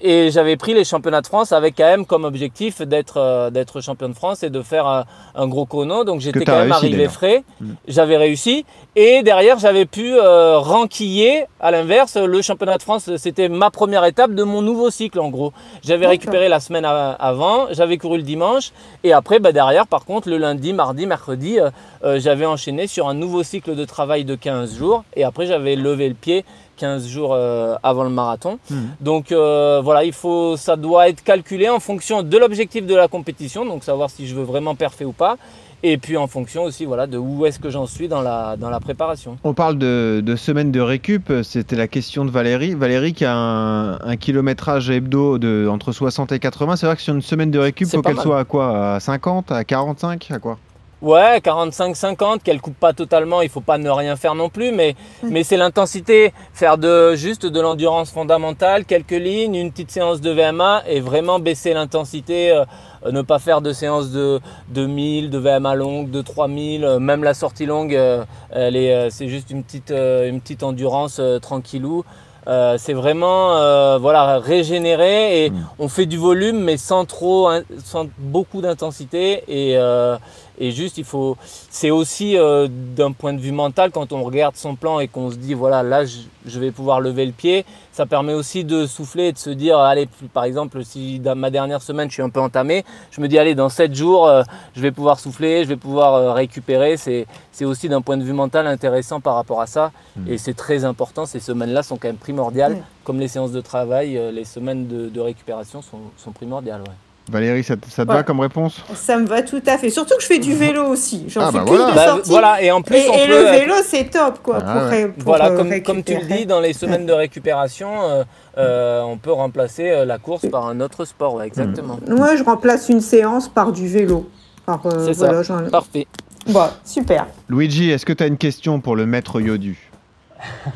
Et 0.00 0.30
j'avais 0.30 0.56
pris 0.56 0.74
les 0.74 0.84
championnats 0.84 1.20
de 1.20 1.26
France 1.26 1.52
avec 1.52 1.76
quand 1.76 1.84
même 1.84 2.06
comme 2.06 2.24
objectif 2.24 2.80
d'être 2.82 3.18
euh, 3.18 3.50
d'être 3.50 3.80
champion 3.80 4.08
de 4.08 4.14
France 4.14 4.42
et 4.42 4.50
de 4.50 4.62
faire 4.62 5.04
un 5.34 5.46
gros 5.46 5.66
chrono. 5.66 6.04
Donc 6.04 6.20
j'étais 6.20 6.44
quand 6.44 6.58
même 6.58 6.72
réussi, 6.72 6.86
arrivé 6.86 7.08
frais. 7.08 7.44
Mm. 7.60 7.72
J'avais 7.88 8.16
réussi. 8.16 8.64
Et 8.98 9.22
derrière, 9.22 9.58
j'avais 9.58 9.84
pu 9.84 10.14
euh, 10.14 10.58
ranquiller, 10.58 11.44
à 11.60 11.70
l'inverse, 11.70 12.16
le 12.16 12.40
championnat 12.40 12.78
de 12.78 12.82
France, 12.82 13.10
c'était 13.18 13.50
ma 13.50 13.70
première 13.70 14.06
étape 14.06 14.32
de 14.32 14.42
mon 14.42 14.62
nouveau 14.62 14.88
cycle 14.88 15.20
en 15.20 15.28
gros. 15.28 15.52
J'avais 15.84 16.06
récupéré 16.06 16.48
la 16.48 16.60
semaine 16.60 16.86
avant, 16.86 17.66
j'avais 17.72 17.98
couru 17.98 18.16
le 18.16 18.22
dimanche. 18.22 18.72
Et 19.04 19.12
après, 19.12 19.38
bah, 19.38 19.52
derrière, 19.52 19.86
par 19.86 20.06
contre, 20.06 20.30
le 20.30 20.38
lundi, 20.38 20.72
mardi, 20.72 21.04
mercredi, 21.04 21.60
euh, 21.60 21.70
euh, 22.04 22.18
j'avais 22.18 22.46
enchaîné 22.46 22.86
sur 22.86 23.06
un 23.06 23.12
nouveau 23.12 23.42
cycle 23.42 23.74
de 23.74 23.84
travail 23.84 24.24
de 24.24 24.34
15 24.34 24.78
jours. 24.78 25.04
Et 25.14 25.24
après, 25.24 25.46
j'avais 25.46 25.76
levé 25.76 26.08
le 26.08 26.14
pied 26.14 26.46
15 26.76 27.06
jours 27.08 27.32
euh, 27.34 27.74
avant 27.82 28.04
le 28.04 28.10
marathon. 28.10 28.58
Mhm. 28.70 28.88
Donc 29.00 29.32
euh, 29.32 29.80
voilà, 29.82 30.04
il 30.04 30.12
faut, 30.12 30.56
ça 30.56 30.76
doit 30.76 31.08
être 31.08 31.22
calculé 31.24 31.68
en 31.68 31.80
fonction 31.80 32.22
de 32.22 32.38
l'objectif 32.38 32.86
de 32.86 32.94
la 32.94 33.08
compétition, 33.08 33.64
donc 33.64 33.84
savoir 33.84 34.10
si 34.10 34.26
je 34.26 34.34
veux 34.34 34.44
vraiment 34.44 34.74
perfer 34.74 35.04
ou 35.04 35.12
pas. 35.12 35.36
Et 35.82 35.98
puis 35.98 36.16
en 36.16 36.26
fonction 36.26 36.64
aussi 36.64 36.84
voilà, 36.84 37.06
de 37.06 37.18
où 37.18 37.44
est-ce 37.46 37.58
que 37.58 37.68
j'en 37.70 37.86
suis 37.86 38.08
dans 38.08 38.22
la, 38.22 38.56
dans 38.56 38.70
la 38.70 38.80
préparation. 38.80 39.36
On 39.44 39.52
parle 39.52 39.76
de, 39.76 40.22
de 40.24 40.34
semaine 40.36 40.72
de 40.72 40.80
récup, 40.80 41.30
c'était 41.42 41.76
la 41.76 41.86
question 41.86 42.24
de 42.24 42.30
Valérie. 42.30 42.74
Valérie 42.74 43.12
qui 43.12 43.24
a 43.24 43.34
un, 43.34 44.00
un 44.00 44.16
kilométrage 44.16 44.88
hebdo 44.90 45.38
de 45.38 45.68
entre 45.70 45.92
60 45.92 46.32
et 46.32 46.38
80, 46.38 46.76
c'est 46.76 46.86
vrai 46.86 46.96
que 46.96 47.02
sur 47.02 47.14
une 47.14 47.22
semaine 47.22 47.50
de 47.50 47.58
récup, 47.58 47.88
faut 47.88 48.02
qu'elle 48.02 48.18
soit 48.18 48.40
à 48.40 48.44
quoi? 48.44 48.94
À 48.94 49.00
50 49.00 49.52
À 49.52 49.64
45 49.64 50.28
À 50.30 50.38
quoi? 50.38 50.58
Ouais, 51.02 51.38
45-50, 51.40 52.40
qu'elle 52.42 52.60
coupe 52.62 52.78
pas 52.78 52.94
totalement, 52.94 53.42
il 53.42 53.50
faut 53.50 53.60
pas 53.60 53.76
ne 53.76 53.90
rien 53.90 54.16
faire 54.16 54.34
non 54.34 54.48
plus, 54.48 54.72
mais, 54.72 54.96
mais 55.22 55.44
c'est 55.44 55.58
l'intensité, 55.58 56.32
faire 56.54 56.78
de 56.78 57.14
juste 57.14 57.44
de 57.44 57.60
l'endurance 57.60 58.10
fondamentale, 58.10 58.86
quelques 58.86 59.10
lignes, 59.10 59.56
une 59.56 59.70
petite 59.72 59.90
séance 59.90 60.22
de 60.22 60.30
VMA 60.30 60.84
et 60.88 61.00
vraiment 61.00 61.38
baisser 61.38 61.74
l'intensité, 61.74 62.50
euh, 62.50 62.64
ne 63.12 63.20
pas 63.20 63.38
faire 63.38 63.60
de 63.60 63.74
séances 63.74 64.10
de, 64.10 64.40
de 64.70 64.86
1000, 64.86 65.28
de 65.28 65.36
VMA 65.38 65.74
longue, 65.74 66.10
de 66.10 66.22
3000, 66.22 66.84
euh, 66.84 66.98
même 66.98 67.24
la 67.24 67.34
sortie 67.34 67.66
longue, 67.66 67.94
euh, 67.94 68.24
elle 68.50 68.74
est, 68.74 69.10
c'est 69.10 69.28
juste 69.28 69.50
une 69.50 69.64
petite, 69.64 69.90
une 69.90 70.40
petite 70.40 70.62
endurance 70.62 71.20
tranquillou. 71.42 72.04
Euh, 72.48 72.76
c'est 72.78 72.92
vraiment 72.92 73.56
euh, 73.56 73.98
voilà 73.98 74.38
régénérer 74.38 75.46
et 75.46 75.50
Mm. 75.50 75.66
on 75.80 75.88
fait 75.88 76.06
du 76.06 76.16
volume 76.16 76.60
mais 76.60 76.76
sans 76.76 77.04
trop 77.04 77.48
hein, 77.48 77.62
sans 77.84 78.06
beaucoup 78.18 78.60
d'intensité 78.60 79.42
et, 79.48 79.76
euh, 79.76 80.16
et 80.58 80.70
juste 80.70 80.98
il 80.98 81.04
faut 81.04 81.36
c'est 81.70 81.90
aussi 81.90 82.36
euh, 82.36 82.68
d'un 82.70 83.12
point 83.12 83.32
de 83.32 83.40
vue 83.40 83.52
mental 83.52 83.90
quand 83.90 84.12
on 84.12 84.22
regarde 84.22 84.56
son 84.56 84.74
plan 84.76 85.00
et 85.00 85.08
qu'on 85.08 85.30
se 85.30 85.36
dit 85.36 85.54
voilà 85.54 85.82
là 85.82 86.04
je, 86.04 86.18
je 86.46 86.60
vais 86.60 86.70
pouvoir 86.70 87.00
lever 87.00 87.26
le 87.26 87.32
pied 87.32 87.64
ça 87.92 88.06
permet 88.06 88.34
aussi 88.34 88.64
de 88.64 88.86
souffler 88.86 89.28
et 89.28 89.32
de 89.32 89.38
se 89.38 89.50
dire 89.50 89.78
allez 89.78 90.08
par 90.32 90.44
exemple 90.44 90.84
si 90.84 91.18
dans 91.18 91.36
ma 91.36 91.50
dernière 91.50 91.82
semaine 91.82 92.08
je 92.08 92.14
suis 92.14 92.22
un 92.22 92.30
peu 92.30 92.40
entamé 92.40 92.84
je 93.10 93.20
me 93.20 93.28
dis 93.28 93.38
allez 93.38 93.54
dans 93.54 93.68
7 93.68 93.94
jours 93.94 94.26
euh, 94.26 94.42
je 94.74 94.80
vais 94.80 94.92
pouvoir 94.92 95.18
souffler 95.20 95.64
je 95.64 95.68
vais 95.68 95.76
pouvoir 95.76 96.14
euh, 96.14 96.32
récupérer 96.32 96.96
c'est 96.96 97.26
c'est 97.52 97.64
aussi 97.64 97.88
d'un 97.88 98.02
point 98.02 98.16
de 98.16 98.24
vue 98.24 98.32
mental 98.34 98.66
intéressant 98.66 99.20
par 99.20 99.34
rapport 99.34 99.60
à 99.60 99.66
ça 99.66 99.92
Mm. 100.16 100.30
et 100.32 100.38
c'est 100.38 100.54
très 100.54 100.84
important 100.84 101.26
ces 101.26 101.40
semaines 101.40 101.72
là 101.72 101.82
sont 101.82 101.96
quand 101.96 102.08
même 102.08 102.16
primordiales 102.16 102.74
Mm. 102.76 102.82
comme 103.04 103.20
les 103.20 103.28
séances 103.28 103.52
de 103.52 103.60
travail 103.60 104.16
euh, 104.16 104.30
les 104.30 104.44
semaines 104.44 104.86
de, 104.88 105.08
de 105.08 105.20
récupération 105.20 105.82
sont, 105.82 106.00
sont 106.16 106.32
primordiales 106.32 106.80
ouais. 106.80 106.94
Valérie, 107.30 107.64
ça, 107.64 107.76
te- 107.76 107.90
ça 107.90 108.04
te 108.04 108.10
Ouais. 108.10 108.16
va 108.18 108.22
comme 108.22 108.38
réponse? 108.40 108.84
Ça 108.94 109.18
me 109.18 109.26
va 109.26 109.42
tout 109.42 109.60
à 109.66 109.78
fait. 109.78 109.90
Surtout 109.90 110.14
que 110.16 110.22
je 110.22 110.26
fais 110.28 110.38
du 110.38 110.54
vélo 110.54 110.84
aussi. 110.84 111.24
J'en 111.28 111.40
Ah, 111.40 111.46
fais 111.50 111.58
bah 111.58 111.64
plus 111.66 111.76
voilà. 111.76 111.90
de 111.90 111.94
Bah, 111.96 112.18
voilà 112.26 112.62
et 112.62 112.70
en 112.70 112.82
plus 112.82 112.96
et 112.96 113.08
on 113.10 113.14
et 113.14 113.26
peut 113.26 113.42
le 113.42 113.50
vélo, 113.58 113.74
c'est 113.84 114.04
top, 114.10 114.38
quoi. 114.42 114.58
Ah 114.64 114.72
pour 114.72 114.82
ouais. 114.82 114.88
ré- 115.04 115.08
pour, 115.08 115.24
Voilà, 115.24 115.46
euh, 115.50 115.56
comme, 115.56 115.82
comme 115.82 116.02
tu 116.04 116.14
le 116.16 116.24
dis, 116.36 116.46
dans 116.46 116.60
les 116.60 116.72
semaines 116.72 117.04
de 117.04 117.12
récupération, 117.12 117.88
euh, 118.04 118.24
euh, 118.58 119.02
on 119.02 119.16
peut 119.16 119.32
remplacer 119.32 119.90
euh, 119.90 120.04
la 120.04 120.18
course 120.18 120.46
par 120.48 120.66
un 120.66 120.80
autre 120.80 121.04
sport, 121.04 121.34
ouais, 121.34 121.46
exactement. 121.48 121.98
Moi, 122.08 122.36
je 122.36 122.44
remplace 122.44 122.88
une 122.88 123.00
séance 123.00 123.48
par 123.48 123.72
du 123.72 123.88
vélo. 123.88 124.28
Par, 124.64 124.84
euh, 124.86 125.06
C'est 125.06 125.14
ça. 125.14 125.32
Parfait. 125.70 126.06
Bon, 126.48 126.66
super. 126.84 127.26
Luigi, 127.48 127.90
est-ce 127.90 128.06
que 128.06 128.12
tu 128.12 128.22
as 128.22 128.28
une 128.28 128.36
question 128.36 128.78
pour 128.80 128.94
le 128.94 129.04
maître 129.04 129.40
Yodu? 129.40 129.85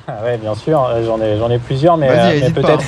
Ah 0.08 0.22
ouais, 0.24 0.36
bien 0.38 0.54
sûr, 0.54 0.82
euh, 0.84 1.04
j'en 1.04 1.20
ai, 1.20 1.36
j'en 1.38 1.50
ai 1.50 1.58
plusieurs, 1.58 1.96
mais, 1.96 2.08
euh, 2.18 2.30
mais 2.40 2.46
peut-être 2.62 2.84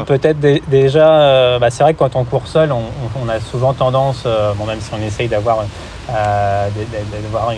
hein. 0.00 0.04
Peut-être 0.04 0.40
dé- 0.40 0.62
déjà, 0.68 1.08
euh, 1.22 1.58
bah, 1.58 1.70
c'est 1.70 1.82
vrai 1.82 1.94
que 1.94 1.98
quand 1.98 2.16
on 2.16 2.24
court 2.24 2.46
seul, 2.46 2.70
on, 2.72 2.82
on- 3.24 3.28
a 3.28 3.40
souvent 3.40 3.72
tendance, 3.72 4.24
euh, 4.26 4.52
bon, 4.54 4.66
même 4.66 4.80
si 4.80 4.90
on 4.92 5.02
essaye 5.06 5.28
d'avoir, 5.28 5.58
euh, 6.10 6.68
d'avoir 7.22 7.52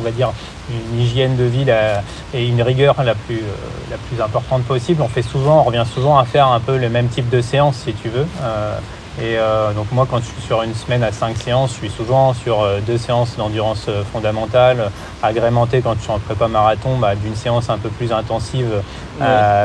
on 0.00 0.02
va 0.02 0.10
dire, 0.10 0.30
une 0.70 1.00
hygiène 1.00 1.36
de 1.36 1.44
vie 1.44 1.64
la- 1.64 2.02
et 2.34 2.46
une 2.46 2.60
rigueur 2.62 2.96
la 3.04 3.14
plus, 3.14 3.42
la 3.90 3.96
plus 4.08 4.20
importante 4.22 4.64
possible, 4.64 5.02
on 5.02 5.08
fait 5.08 5.22
souvent, 5.22 5.60
on 5.60 5.62
revient 5.62 5.84
souvent 5.92 6.18
à 6.18 6.24
faire 6.24 6.48
un 6.48 6.60
peu 6.60 6.76
le 6.76 6.88
même 6.88 7.08
type 7.08 7.28
de 7.30 7.40
séance, 7.40 7.76
si 7.84 7.92
tu 7.94 8.08
veux. 8.08 8.26
Et 9.20 9.36
euh, 9.36 9.72
donc 9.72 9.86
moi, 9.90 10.06
quand 10.08 10.18
je 10.18 10.26
suis 10.26 10.42
sur 10.46 10.62
une 10.62 10.74
semaine 10.74 11.02
à 11.02 11.10
cinq 11.10 11.36
séances, 11.38 11.70
je 11.72 11.76
suis 11.78 11.90
souvent 11.90 12.34
sur 12.34 12.62
euh, 12.62 12.78
deux 12.86 12.98
séances 12.98 13.36
d'endurance 13.36 13.86
euh, 13.88 14.04
fondamentale, 14.12 14.90
agrémentées 15.24 15.80
quand 15.82 15.94
je 15.98 16.02
suis 16.02 16.12
en 16.12 16.20
prépa 16.20 16.46
marathon 16.46 16.96
bah, 16.98 17.16
d'une 17.16 17.34
séance 17.34 17.68
un 17.68 17.78
peu 17.78 17.88
plus 17.88 18.12
intensive 18.12 18.68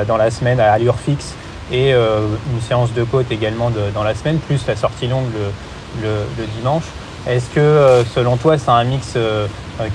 dans 0.07 0.17
la 0.17 0.31
semaine 0.31 0.59
à 0.59 0.71
allure 0.73 0.95
fixe 0.97 1.35
et 1.71 1.91
une 1.91 2.61
séance 2.67 2.91
de 2.93 3.03
côte 3.03 3.31
également 3.31 3.69
de- 3.69 3.89
dans 3.93 4.03
la 4.03 4.15
semaine, 4.15 4.37
plus 4.39 4.65
la 4.67 4.75
sortie 4.75 5.07
longue 5.07 5.27
le, 5.33 6.03
le- 6.07 6.25
le 6.39 6.45
dimanche. 6.57 6.83
Est-ce 7.27 7.49
que 7.51 8.03
selon 8.15 8.35
toi 8.37 8.57
c'est 8.57 8.69
un 8.71 8.83
mix 8.83 9.15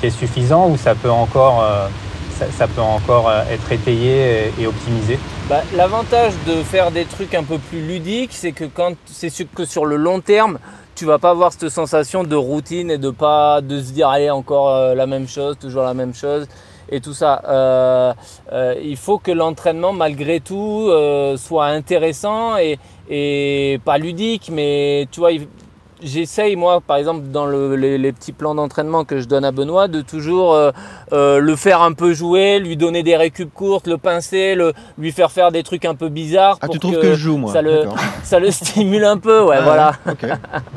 qui 0.00 0.06
est 0.06 0.10
suffisant 0.10 0.68
ou 0.68 0.76
ça 0.76 0.94
peut 0.94 1.10
encore, 1.10 1.64
ça, 2.38 2.46
ça 2.56 2.66
peut 2.68 2.80
encore 2.80 3.30
être 3.50 3.70
étayé 3.72 4.52
et, 4.58 4.62
et 4.62 4.66
optimisé? 4.66 5.18
Bah, 5.48 5.62
L'avantage 5.74 6.34
de 6.46 6.62
faire 6.62 6.90
des 6.90 7.06
trucs 7.06 7.34
un 7.34 7.42
peu 7.42 7.56
plus 7.56 7.80
ludiques, 7.80 8.32
c'est 8.34 8.52
que 8.52 8.64
quand 8.64 8.92
c'est 9.06 9.30
que 9.46 9.64
sur 9.64 9.86
le 9.86 9.96
long 9.96 10.20
terme, 10.20 10.58
tu 10.94 11.06
vas 11.06 11.18
pas 11.18 11.30
avoir 11.30 11.52
cette 11.52 11.70
sensation 11.70 12.22
de 12.22 12.36
routine 12.36 12.90
et 12.90 12.98
de 12.98 13.08
pas 13.08 13.62
de 13.62 13.80
se 13.80 13.92
dire 13.92 14.10
allez 14.10 14.28
encore 14.28 14.68
euh, 14.68 14.94
la 14.94 15.06
même 15.06 15.26
chose, 15.26 15.56
toujours 15.58 15.84
la 15.84 15.94
même 15.94 16.12
chose 16.12 16.46
et 16.90 17.00
tout 17.00 17.14
ça. 17.14 17.40
Euh, 17.48 18.12
euh, 18.52 18.74
il 18.84 18.98
faut 18.98 19.18
que 19.18 19.30
l'entraînement 19.30 19.94
malgré 19.94 20.40
tout 20.40 20.90
soit 21.38 21.66
intéressant 21.68 22.56
et, 22.58 23.80
pas 23.86 23.96
ludique, 23.96 24.50
mais 24.52 25.08
tu 25.10 25.20
vois, 25.20 25.30
j'essaye 26.02 26.56
moi, 26.56 26.80
par 26.80 26.96
exemple, 26.96 27.22
dans 27.32 27.46
le- 27.46 27.76
les, 27.76 27.98
les 27.98 28.12
petits 28.12 28.32
plans 28.32 28.54
d'entraînement 28.54 29.04
que 29.04 29.20
je 29.20 29.26
donne 29.26 29.44
à 29.44 29.52
Benoît, 29.52 29.88
de 29.88 30.00
toujours 30.00 30.54
euh, 30.54 30.70
euh, 31.12 31.38
le 31.38 31.56
faire 31.56 31.82
un 31.82 31.92
peu 31.92 32.12
jouer, 32.14 32.58
lui 32.58 32.76
donner 32.76 33.02
des 33.02 33.16
récup 33.16 33.52
courtes, 33.52 33.86
le 33.86 33.98
pincer, 33.98 34.54
le, 34.54 34.72
lui 34.98 35.12
faire 35.12 35.30
faire 35.30 35.50
des 35.52 35.62
trucs 35.62 35.84
un 35.84 35.94
peu 35.94 36.08
bizarres. 36.08 36.58
Ah, 36.60 36.66
pour 36.66 36.74
tu 36.74 36.78
trouves 36.80 36.98
que, 37.00 37.10
je 37.14 37.14
joue, 37.14 37.36
moi 37.36 37.52
ça 37.52 37.62
le, 37.62 37.84
ça 38.22 38.38
le 38.38 38.50
stimule 38.50 39.04
un 39.04 39.16
peu, 39.18 39.42
ouais, 39.42 39.56
Ah, 39.58 39.62
voilà. 39.62 39.92
ok. 40.08 40.26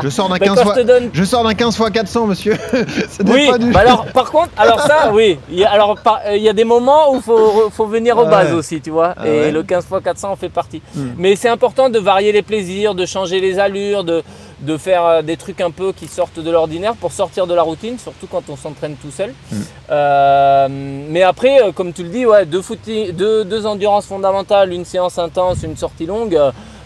Je 0.04 0.10
sors 0.10 0.28
d'un 0.30 0.36
Mais 0.40 0.46
15 0.48 0.56
quand 0.58 0.64
fois. 0.64 0.74
je 0.76 0.82
te 0.82 0.88
donne 0.88 1.10
Je 1.14 1.24
sors 1.24 1.44
d'un 1.44 1.54
15 1.54 1.78
x 1.80 1.90
400, 1.92 2.28
monsieur. 2.28 2.58
Ce 3.10 3.24
n'est 3.24 3.32
Oui, 3.32 3.48
pas 3.50 3.58
du- 3.58 3.72
bah 3.72 3.82
alors 3.82 4.06
par 4.08 4.32
contre, 4.32 4.50
alors 4.58 4.82
ça, 4.82 5.12
oui. 5.14 5.38
Il 5.52 5.60
y 5.60 5.64
a, 5.66 5.72
alors 5.72 5.98
euh, 6.28 6.36
il 6.36 6.42
y 6.44 6.50
a 6.50 6.54
des 6.54 6.64
moments 6.64 7.12
où 7.12 7.18
il 7.18 7.22
faut, 7.22 7.70
faut 7.72 7.86
venir 7.86 8.18
aux 8.18 8.26
bases 8.26 8.52
ouais. 8.52 8.58
aussi, 8.58 8.82
tu 8.82 8.90
vois. 8.90 9.14
Ah 9.18 9.28
et 9.28 9.32
ouais. 9.42 9.52
le 9.52 9.64
15 9.64 9.86
x 9.92 10.04
400 10.04 10.32
en 10.32 10.36
fait 10.36 10.50
partie. 10.50 10.82
Hmm. 10.96 11.10
Mais 11.18 11.36
c'est 11.36 11.50
important 11.50 11.90
de 11.90 12.00
varier 12.00 12.32
les 12.32 12.42
plaisirs, 12.42 12.96
de 12.96 13.06
changer 13.06 13.40
les 13.40 13.60
allures, 13.60 14.04
de, 14.04 14.24
de 14.62 14.78
faire 14.78 15.06
euh, 15.06 15.21
des 15.21 15.38
trucs 15.38 15.62
un 15.62 15.71
peu 15.71 15.91
qui 15.91 16.08
sortent 16.08 16.39
de 16.39 16.52
l'ordinaire 16.52 16.95
pour 16.95 17.12
sortir 17.12 17.47
de 17.47 17.54
la 17.54 17.63
routine, 17.63 17.97
surtout 17.97 18.28
quand 18.28 18.43
on 18.50 18.56
s'entraîne 18.56 18.95
tout 18.95 19.12
seul. 19.12 19.34
Hmm. 19.52 19.56
Euh, 19.89 20.67
mais 20.69 21.24
après, 21.24 21.62
euh, 21.62 21.71
comme 21.71 21.93
tu 21.93 22.04
le 22.04 22.10
dis, 22.10 22.26
ouais, 22.26 22.45
deux, 22.45 22.62
footing, 22.62 23.12
deux, 23.12 23.43
deux 23.43 23.65
endurances 23.65 24.06
fondamentales, 24.06 24.71
une 24.71 24.86
séance 24.86 25.17
intense, 25.17 25.63
une 25.63 25.78
sortie 25.78 26.06
longue. 26.06 26.38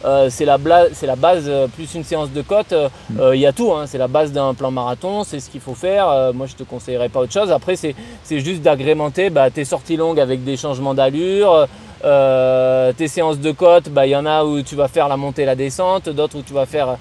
euh, 0.06 0.28
c'est 0.30 0.46
la, 0.46 0.58
la 1.02 1.16
base, 1.16 1.52
plus 1.76 1.96
une 1.96 2.04
séance 2.04 2.32
de 2.32 2.42
côte, 2.44 2.74
euh, 2.74 3.36
il 3.36 3.42
y 3.42 3.48
a 3.48 3.52
tout, 3.52 3.74
hein, 3.74 3.86
c'est 3.88 3.98
la 3.98 4.08
base 4.08 4.32
d'un 4.32 4.54
plan 4.54 4.70
marathon, 4.70 5.24
c'est 5.24 5.40
ce 5.40 5.50
qu'il 5.50 5.62
faut 5.62 5.74
faire. 5.74 6.32
moi, 6.34 6.46
je 6.46 6.56
te 6.56 6.64
conseillerais 6.64 7.10
pas 7.10 7.22
autre 7.22 7.34
chose. 7.34 7.52
Après, 7.52 7.76
c'est, 7.76 7.96
c'est 8.24 8.40
juste 8.40 8.62
d'agrémenter 8.62 9.32
bah, 9.32 9.50
tes 9.50 9.66
sorties 9.66 9.98
longues 9.98 10.20
avec 10.20 10.44
des 10.44 10.58
changements 10.58 10.94
d'allure. 10.94 11.68
euh, 12.04 12.94
tes 12.94 13.08
séances 13.08 13.40
de 13.40 13.52
côte, 13.52 13.90
bah, 13.90 14.06
il 14.06 14.12
y 14.12 14.16
en 14.16 14.26
a 14.26 14.44
où 14.44 14.62
tu 14.62 14.76
vas 14.76 14.88
faire 14.88 15.08
la 15.08 15.18
montée 15.18 15.42
et 15.42 15.46
la 15.46 15.56
descente, 15.56 16.10
d'autres 16.10 16.38
où 16.38 16.42
tu 16.42 16.54
vas 16.54 16.66
faire 16.66 16.98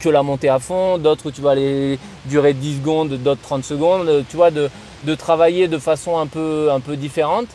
que 0.00 0.08
la 0.08 0.22
montée 0.22 0.48
à 0.48 0.58
fond, 0.58 0.98
d'autres 0.98 1.26
où 1.26 1.30
tu 1.30 1.40
vas 1.40 1.50
aller 1.52 1.98
durer 2.26 2.52
10 2.52 2.78
secondes, 2.78 3.10
d'autres 3.22 3.42
30 3.42 3.64
secondes. 3.64 4.08
euh, 4.08 4.22
tu 4.28 4.36
vois, 4.36 4.50
de, 4.50 4.68
de 5.04 5.14
travailler 5.14 5.68
de 5.68 5.78
façon 5.78 6.18
un 6.18 6.26
peu, 6.26 6.70
un 6.72 6.80
peu 6.80 6.96
différente 6.96 7.46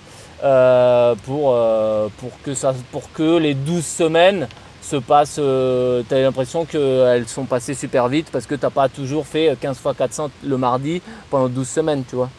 euh, 0.44 1.16
pour, 1.26 1.52
euh, 1.54 2.08
pour, 2.18 2.32
que 2.44 2.54
ça, 2.54 2.74
pour 2.92 3.12
que 3.14 3.38
les 3.38 3.54
12 3.54 3.86
semaines 3.86 4.48
se 4.82 4.98
passent, 4.98 5.38
euh, 5.40 6.02
tu 6.08 6.14
as 6.16 6.22
l'impression 6.22 6.66
qu'elles 6.66 7.28
sont 7.28 7.46
passées 7.46 7.74
super 7.74 8.08
vite 8.10 8.28
parce 8.32 8.46
que 8.46 8.56
tu 8.56 8.62
n'as 8.66 8.70
pas 8.70 8.90
toujours 8.90 9.26
fait 9.26 9.56
15 9.60 9.78
x 9.86 9.98
400 9.98 10.30
le 10.46 10.58
mardi 10.58 11.02
pendant 11.30 11.48
12 11.48 11.68
semaines, 11.68 12.04
tu 12.10 12.16
vois. 12.18 12.30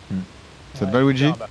Ça 0.74 0.84
te 0.86 0.90
va, 0.92 1.00
Luigi 1.00 1.32
bah. 1.38 1.48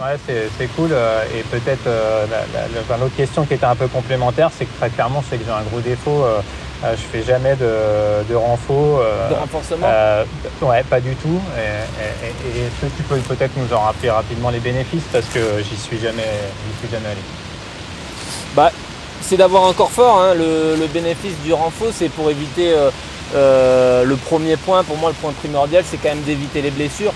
Ouais, 0.00 0.16
c'est 0.26 0.48
c'est 0.58 0.66
cool. 0.74 0.90
euh, 0.92 1.22
et 1.34 1.42
peut-être 1.44 1.86
euh, 1.86 2.26
la- 2.28 2.38
la- 2.52 2.66
la- 2.68 2.80
enfin, 2.80 2.96
l'autre 2.98 3.14
question 3.16 3.44
qui 3.44 3.54
était 3.54 3.64
un 3.64 3.76
peu 3.76 3.86
complémentaire, 3.86 4.50
c'est 4.52 4.64
que 4.64 4.76
très 4.78 4.90
clairement, 4.90 5.22
sais 5.22 5.36
que 5.38 5.44
j'ai 5.44 5.52
un 5.52 5.62
gros 5.62 5.78
défaut. 5.80 6.24
Euh, 6.84 6.94
je 6.96 7.02
fais 7.02 7.22
jamais 7.22 7.56
de, 7.56 8.24
de 8.28 8.34
renfo. 8.34 9.00
euh, 9.00 9.28
De 9.30 9.34
renforcement 9.34 9.86
euh, 9.88 10.24
ouais, 10.62 10.82
pas 10.84 11.00
du 11.00 11.14
tout. 11.16 11.40
Et, 11.56 11.60
et- 11.60 12.26
et- 12.26 12.58
et 12.58 12.66
est-ce 12.66 12.86
que 12.86 12.96
tu 12.96 13.02
peux 13.04 13.16
peut-être 13.34 13.52
nous 13.56 13.74
en 13.74 13.80
rappeler 13.80 14.10
rapidement 14.10 14.50
les 14.50 14.60
bénéfices 14.60 15.04
parce 15.12 15.26
que 15.26 15.40
j'y 15.62 15.76
suis 15.76 15.98
jamais, 15.98 16.22
j'y 16.22 16.78
suis 16.86 16.94
jamais 16.94 17.06
allé. 17.08 17.20
Bah, 18.54 18.70
c'est 19.20 19.36
d'avoir 19.36 19.66
un 19.66 19.72
corps 19.72 19.90
fort. 19.90 20.20
hein. 20.20 20.34
Le, 20.34 20.76
le 20.78 20.86
bénéfice 20.86 21.34
du 21.44 21.52
renfort, 21.52 21.88
c'est 21.92 22.08
pour 22.10 22.30
éviter 22.30 22.72
euh, 22.72 22.90
euh, 23.34 24.04
le 24.04 24.16
premier 24.16 24.56
point. 24.56 24.84
Pour 24.84 24.96
moi, 24.98 25.10
le 25.10 25.16
point 25.16 25.32
primordial, 25.32 25.82
c'est 25.88 25.96
quand 25.96 26.10
même 26.10 26.22
d'éviter 26.22 26.62
les 26.62 26.70
blessures. 26.70 27.12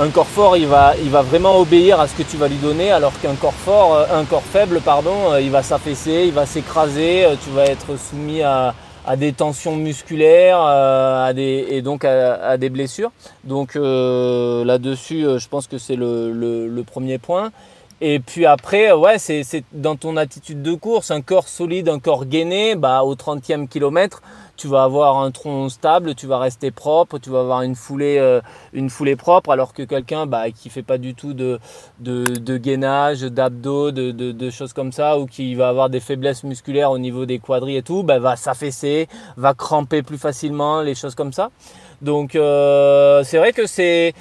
Un 0.00 0.08
corps 0.08 0.26
fort, 0.26 0.56
il 0.56 0.66
va, 0.66 0.94
il 1.02 1.10
va 1.10 1.20
vraiment 1.20 1.58
obéir 1.58 2.00
à 2.00 2.08
ce 2.08 2.14
que 2.14 2.22
tu 2.22 2.38
vas 2.38 2.48
lui 2.48 2.56
donner, 2.56 2.90
alors 2.92 3.12
qu'un 3.20 3.34
corps 3.34 3.52
fort, 3.52 4.06
un 4.10 4.24
corps 4.24 4.42
faible, 4.50 4.80
pardon, 4.80 5.36
il 5.38 5.50
va 5.50 5.62
s'affaisser, 5.62 6.24
il 6.28 6.32
va 6.32 6.46
s'écraser. 6.46 7.26
Tu 7.44 7.50
vas 7.50 7.64
être 7.64 7.88
soumis 8.10 8.42
à, 8.42 8.72
à 9.06 9.16
des 9.16 9.32
tensions 9.32 9.76
musculaires, 9.76 10.60
euh, 10.60 11.26
à 11.26 11.32
des, 11.32 11.66
et 11.70 11.82
donc 11.82 12.04
à, 12.04 12.56
des 12.56 12.70
blessures. 12.70 13.10
Donc 13.44 13.76
euh, 13.76 14.64
là-dessus, 14.64 15.26
euh, 15.26 15.38
je 15.38 15.48
pense 15.48 15.66
que 15.66 15.78
c'est 15.78 15.96
le 15.96 16.82
premier 16.86 17.18
point. 17.18 17.50
Et 18.04 18.18
puis 18.18 18.46
après, 18.46 18.90
ouais, 18.90 19.20
c'est 19.20 19.62
dans 19.72 19.94
ton 19.94 20.16
attitude 20.16 20.60
de 20.60 20.74
course, 20.74 21.12
un 21.12 21.20
corps 21.20 21.46
solide, 21.46 21.88
un 21.88 22.00
corps 22.00 22.26
gainé, 22.26 22.74
bah, 22.74 23.04
au 23.04 23.14
30e 23.14 23.68
kilomètre, 23.68 24.22
tu 24.56 24.66
vas 24.66 24.82
avoir 24.82 25.18
un 25.18 25.30
tronc 25.30 25.68
stable, 25.68 26.16
tu 26.16 26.26
vas 26.26 26.40
rester 26.40 26.72
propre, 26.72 27.20
tu 27.20 27.30
vas 27.30 27.38
avoir 27.38 27.62
une 27.62 27.76
foulée, 27.76 28.18
euh, 28.18 28.40
une 28.72 28.90
foulée 28.90 29.14
propre, 29.14 29.50
alors 29.50 29.72
que 29.72 29.84
quelqu'un 29.84 30.26
bah, 30.26 30.50
qui 30.50 30.68
fait 30.68 30.82
pas 30.82 30.98
du 30.98 31.14
tout 31.14 31.32
de, 31.32 31.60
de, 32.00 32.56
gainage, 32.56 33.20
d'abdos, 33.20 33.92
de, 33.92 34.10
de, 34.10 34.32
de 34.32 34.50
choses 34.50 34.72
comme 34.72 34.90
ça, 34.90 35.16
ou 35.20 35.26
qui 35.26 35.54
va 35.54 35.68
avoir 35.68 35.88
des 35.88 36.00
faiblesses 36.00 36.42
musculaires 36.42 36.90
au 36.90 36.98
niveau 36.98 37.24
des 37.24 37.38
quadris 37.38 37.76
et 37.76 37.82
tout, 37.82 38.02
bah, 38.02 38.18
va 38.18 38.34
s'affaisser, 38.34 39.06
va 39.36 39.54
cramper 39.54 40.02
plus 40.02 40.18
facilement, 40.18 40.82
les 40.82 40.96
choses 40.96 41.14
comme 41.14 41.32
ça. 41.32 41.50
Donc 42.02 42.34
euh, 42.36 43.22
c'est 43.24 43.38
vrai 43.38 43.52
que 43.52 43.66
c'est 43.66 44.12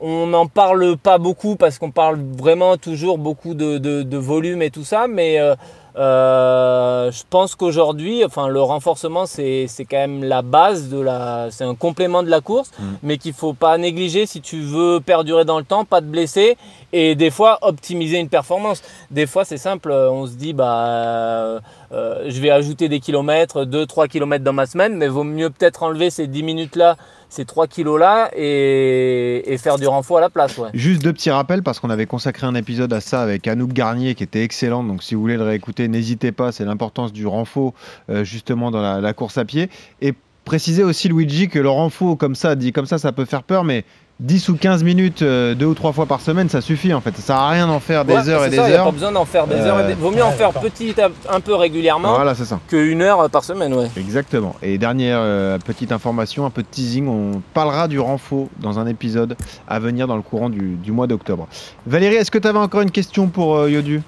on 0.00 0.26
n'en 0.26 0.46
parle 0.46 0.96
pas 0.96 1.18
beaucoup 1.18 1.56
parce 1.56 1.78
qu'on 1.78 1.90
parle 1.90 2.18
vraiment 2.36 2.76
toujours 2.76 3.18
beaucoup 3.18 3.54
de, 3.54 3.78
de- 3.78 4.02
de 4.02 4.16
volume 4.16 4.62
et 4.62 4.70
tout 4.70 4.84
ça, 4.84 5.06
mais 5.08 5.40
euh, 5.40 5.54
euh, 5.96 7.10
je 7.10 7.22
pense 7.28 7.54
qu'aujourd'hui, 7.56 8.24
enfin 8.24 8.46
le 8.48 8.60
renforcement 8.62 9.26
c'est 9.26 9.66
c'est 9.66 9.84
quand 9.84 9.96
même 9.96 10.22
la 10.22 10.42
base 10.42 10.88
de 10.88 11.00
la, 11.00 11.48
c'est 11.50 11.64
un 11.64 11.74
complément 11.74 12.22
de 12.22 12.30
la 12.30 12.40
course, 12.40 12.70
mais 13.02 13.18
qu'il 13.18 13.32
faut 13.32 13.54
pas 13.54 13.76
négliger. 13.78 14.26
Si 14.26 14.40
tu 14.40 14.60
veux 14.60 15.00
perdurer 15.00 15.44
dans 15.44 15.58
le 15.58 15.64
temps, 15.64 15.84
pas 15.84 16.00
te 16.00 16.06
blesser 16.06 16.56
et 16.92 17.14
des 17.14 17.30
fois 17.30 17.58
optimiser 17.62 18.18
une 18.18 18.28
performance. 18.28 18.82
Des 19.10 19.26
fois 19.26 19.44
c'est 19.44 19.58
simple, 19.58 19.90
on 19.92 20.26
se 20.26 20.34
dit 20.34 20.52
bah 20.52 20.86
euh, 20.88 21.60
euh, 21.92 22.24
je 22.28 22.40
vais 22.40 22.50
ajouter 22.50 22.88
des 22.88 23.00
kilomètres, 23.00 23.64
2-3 23.64 24.08
kilomètres 24.08 24.44
dans 24.44 24.52
ma 24.52 24.66
semaine, 24.66 24.96
mais 24.96 25.08
vaut 25.08 25.24
mieux 25.24 25.50
peut-être 25.50 25.82
enlever 25.82 26.10
ces 26.10 26.26
10 26.26 26.42
minutes 26.42 26.76
là, 26.76 26.96
ces 27.28 27.44
3 27.44 27.66
kilos 27.66 27.98
là 27.98 28.30
et, 28.36 29.56
faire 29.58 29.76
du 29.76 29.86
renfort 29.86 30.18
à 30.18 30.20
la 30.20 30.30
place. 30.30 30.60
Juste 30.72 31.02
deux 31.02 31.12
petits 31.12 31.30
rappels 31.30 31.62
parce 31.62 31.80
qu'on 31.80 31.90
avait 31.90 32.06
consacré 32.06 32.46
un 32.46 32.54
épisode 32.54 32.92
à 32.92 33.00
ça 33.00 33.22
avec 33.22 33.46
Anouk 33.48 33.72
Garnier 33.72 34.14
qui 34.14 34.22
était 34.22 34.42
excellent. 34.42 34.84
Donc 34.84 35.02
si 35.02 35.14
vous 35.14 35.20
voulez 35.20 35.36
le 35.36 35.42
réécouter, 35.42 35.88
n'hésitez 35.88 36.32
pas. 36.32 36.52
C'est 36.52 36.64
l'importance 36.64 37.12
du 37.12 37.26
renfort 37.26 37.74
euh, 38.08 38.24
justement 38.24 38.70
dans 38.70 38.80
la, 38.80 39.00
la 39.00 39.12
course 39.12 39.36
à 39.36 39.44
pied. 39.44 39.68
Et 40.00 40.14
préciser 40.44 40.84
aussi 40.84 41.08
Luigi 41.08 41.48
que 41.48 41.58
le 41.58 41.68
renfort 41.68 42.16
comme 42.16 42.34
ça, 42.34 42.54
dit 42.54 42.72
comme 42.72 42.86
ça, 42.86 42.98
ça 42.98 43.12
peut 43.12 43.24
faire 43.24 43.42
peur, 43.42 43.64
mais 43.64 43.84
10 44.20 44.48
ou 44.48 44.56
15 44.56 44.82
minutes, 44.82 45.22
euh, 45.22 45.54
deux 45.54 45.66
ou 45.66 45.74
trois 45.74 45.92
fois 45.92 46.06
par 46.06 46.20
semaine, 46.20 46.48
ça 46.48 46.60
suffit 46.60 46.92
en 46.92 47.00
fait. 47.00 47.14
Ça 47.16 47.22
sert 47.22 47.36
à 47.36 47.50
rien 47.50 47.68
d'en 47.68 47.78
faire 47.78 48.04
des 48.04 48.14
Ouais, 48.14 48.28
heures 48.28 48.44
et 48.46 48.50
des 48.50 48.56
ça, 48.56 48.68
y 48.68 48.72
a 48.74 48.78
heures. 48.80 48.86
pas 48.86 48.90
besoin 48.90 49.12
d'en 49.12 49.24
faire 49.24 49.46
des 49.46 49.54
Euh, 49.54 49.66
heures. 49.66 49.80
et 49.80 49.86
des- 49.86 49.94
Vaut 49.94 50.10
mieux 50.10 50.24
en 50.24 50.32
faire 50.32 50.50
petit, 50.50 50.92
à- 51.00 51.10
un 51.32 51.38
peu 51.38 51.54
régulièrement 51.54 52.14
Voilà, 52.16 52.34
c'est 52.34 52.44
ça. 52.44 52.58
qu'une 52.66 53.00
heure 53.00 53.30
par 53.30 53.44
semaine. 53.44 53.72
Ouais. 53.74 53.86
Exactement. 53.96 54.56
Et 54.60 54.76
dernière 54.76 55.18
euh, 55.20 55.56
petite 55.58 55.92
information, 55.92 56.44
un 56.46 56.50
peu 56.50 56.62
de 56.62 56.66
teasing, 56.68 57.06
on 57.06 57.40
parlera 57.54 57.86
du 57.86 58.00
renfort 58.00 58.46
dans 58.60 58.80
un 58.80 58.88
épisode 58.88 59.36
à 59.68 59.78
venir 59.78 60.08
dans 60.08 60.16
le 60.16 60.22
courant 60.22 60.50
du, 60.50 60.74
du 60.74 60.90
mois 60.90 61.06
d'octobre. 61.06 61.46
Valérie, 61.86 62.16
est-ce 62.16 62.32
que 62.32 62.38
tu 62.38 62.48
avais 62.48 62.58
encore 62.58 62.80
une 62.80 62.90
question 62.90 63.28
pour 63.28 63.54
euh, 63.56 63.70
Yodu? 63.70 64.02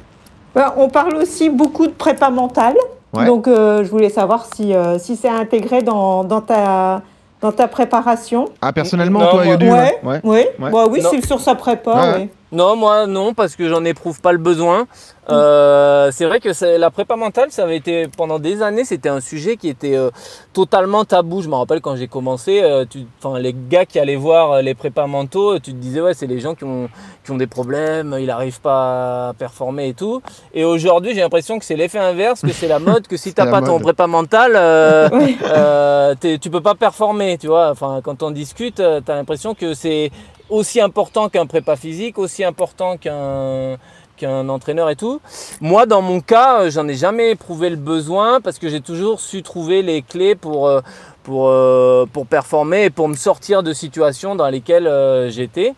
Ben, 0.56 0.72
on 0.76 0.88
parle 0.88 1.14
aussi 1.18 1.50
beaucoup 1.50 1.86
de 1.86 1.92
prépa 1.92 2.30
mentale. 2.30 2.74
Ouais. 3.12 3.26
Donc, 3.26 3.46
euh, 3.46 3.84
je 3.84 3.90
voulais 3.90 4.10
savoir 4.10 4.46
si, 4.56 4.74
euh, 4.74 4.98
si 4.98 5.14
c'est 5.14 5.28
intégré 5.28 5.82
dans, 5.82 6.24
dans, 6.24 6.40
ta, 6.40 7.02
dans 7.40 7.52
ta 7.52 7.68
préparation. 7.68 8.46
Ah, 8.60 8.72
personnellement, 8.72 9.20
Non, 9.20 9.30
toi, 9.30 9.46
Yodu 9.46 9.70
Ouais. 9.70 9.98
ouais. 10.02 10.20
Oui, 10.24 10.44
Ouais. 10.58 10.70
Bah 10.70 10.84
oui 10.90 11.02
c'est 11.10 11.24
sur 11.26 11.40
sa 11.40 11.54
prépa. 11.54 12.16
Oui. 12.18 12.28
Non, 12.52 12.74
moi 12.76 13.06
non, 13.06 13.32
parce 13.34 13.54
que 13.56 13.68
j'en 13.68 13.84
éprouve 13.84 14.20
pas 14.20 14.32
le 14.32 14.38
besoin. 14.38 14.86
Euh, 15.30 16.10
c'est 16.12 16.24
vrai 16.24 16.40
que 16.40 16.52
c'est- 16.52 16.76
la 16.78 16.90
prépa 16.90 17.14
mentale, 17.14 17.52
ça 17.52 17.62
avait 17.62 17.76
été 17.76 18.08
pendant 18.16 18.40
des 18.40 18.62
années, 18.62 18.84
c'était 18.84 19.08
un 19.08 19.20
sujet 19.20 19.56
qui 19.56 19.68
était 19.68 19.94
euh, 19.96 20.10
totalement 20.52 21.04
tabou. 21.04 21.40
Je 21.42 21.48
me 21.48 21.54
rappelle 21.54 21.80
quand 21.80 21.94
j'ai 21.94 22.08
commencé, 22.08 22.60
euh, 22.62 22.84
tu- 22.88 23.06
enfin 23.22 23.38
les 23.38 23.54
gars 23.68 23.84
qui 23.86 24.00
allaient 24.00 24.16
voir 24.16 24.50
euh, 24.52 24.62
les 24.62 24.74
prépas 24.74 25.06
mentaux, 25.06 25.60
tu 25.60 25.70
te 25.72 25.76
disais 25.76 26.00
ouais, 26.00 26.14
c'est 26.14 26.26
les 26.26 26.40
gens 26.40 26.56
qui 26.56 26.64
ont 26.64 26.88
qui 27.24 27.30
ont 27.30 27.36
des 27.36 27.46
problèmes, 27.46 28.16
ils 28.18 28.26
n'arrivent 28.26 28.60
pas 28.60 29.28
à 29.28 29.34
performer 29.34 29.88
et 29.88 29.94
tout. 29.94 30.20
Et 30.52 30.64
aujourd'hui, 30.64 31.14
j'ai 31.14 31.20
l'impression 31.20 31.58
que 31.60 31.64
c'est 31.64 31.76
l'effet 31.76 31.98
inverse, 31.98 32.40
que 32.40 32.52
c'est 32.52 32.66
la 32.66 32.80
mode, 32.80 33.06
que 33.06 33.16
si 33.16 33.32
t'as 33.34 33.44
pas 33.52 33.60
ton 33.66 33.78
prépa 33.78 34.06
mental, 34.08 34.52
euh, 34.56 35.08
euh, 35.44 36.14
tu 36.40 36.50
peux 36.50 36.62
pas 36.62 36.74
performer, 36.74 37.38
tu 37.38 37.46
vois. 37.46 37.70
Enfin, 37.70 38.00
quand 38.02 38.24
on 38.24 38.32
discute, 38.32 38.80
euh, 38.80 39.00
t'as 39.04 39.14
l'impression 39.14 39.54
que 39.54 39.74
c'est 39.74 40.10
aussi 40.50 40.80
important 40.80 41.28
qu'un 41.28 41.46
prépa 41.46 41.76
physique, 41.76 42.18
aussi 42.18 42.44
important 42.44 42.96
qu'un 42.96 43.78
qu'un 44.20 44.48
entraîneur 44.50 44.90
et 44.90 44.96
tout. 44.96 45.20
Moi, 45.62 45.86
dans 45.86 46.02
mon 46.02 46.20
cas, 46.20 46.60
euh, 46.60 46.70
j'en 46.70 46.86
ai 46.88 46.94
jamais 46.94 47.30
éprouvé 47.30 47.70
le 47.70 47.76
besoin 47.76 48.42
parce 48.42 48.58
que 48.58 48.68
j'ai 48.68 48.82
toujours 48.82 49.18
su 49.18 49.42
trouver 49.42 49.80
les 49.80 50.02
clés 50.02 50.34
pour 50.34 50.68
euh, 50.68 50.80
pour 51.22 51.48
euh, 51.48 52.04
pour 52.12 52.26
performer 52.26 52.84
et 52.84 52.90
pour 52.90 53.08
me 53.08 53.16
sortir 53.16 53.62
de 53.62 53.72
situations 53.72 54.34
dans 54.36 54.48
lesquelles 54.48 55.30
j'étais. 55.30 55.74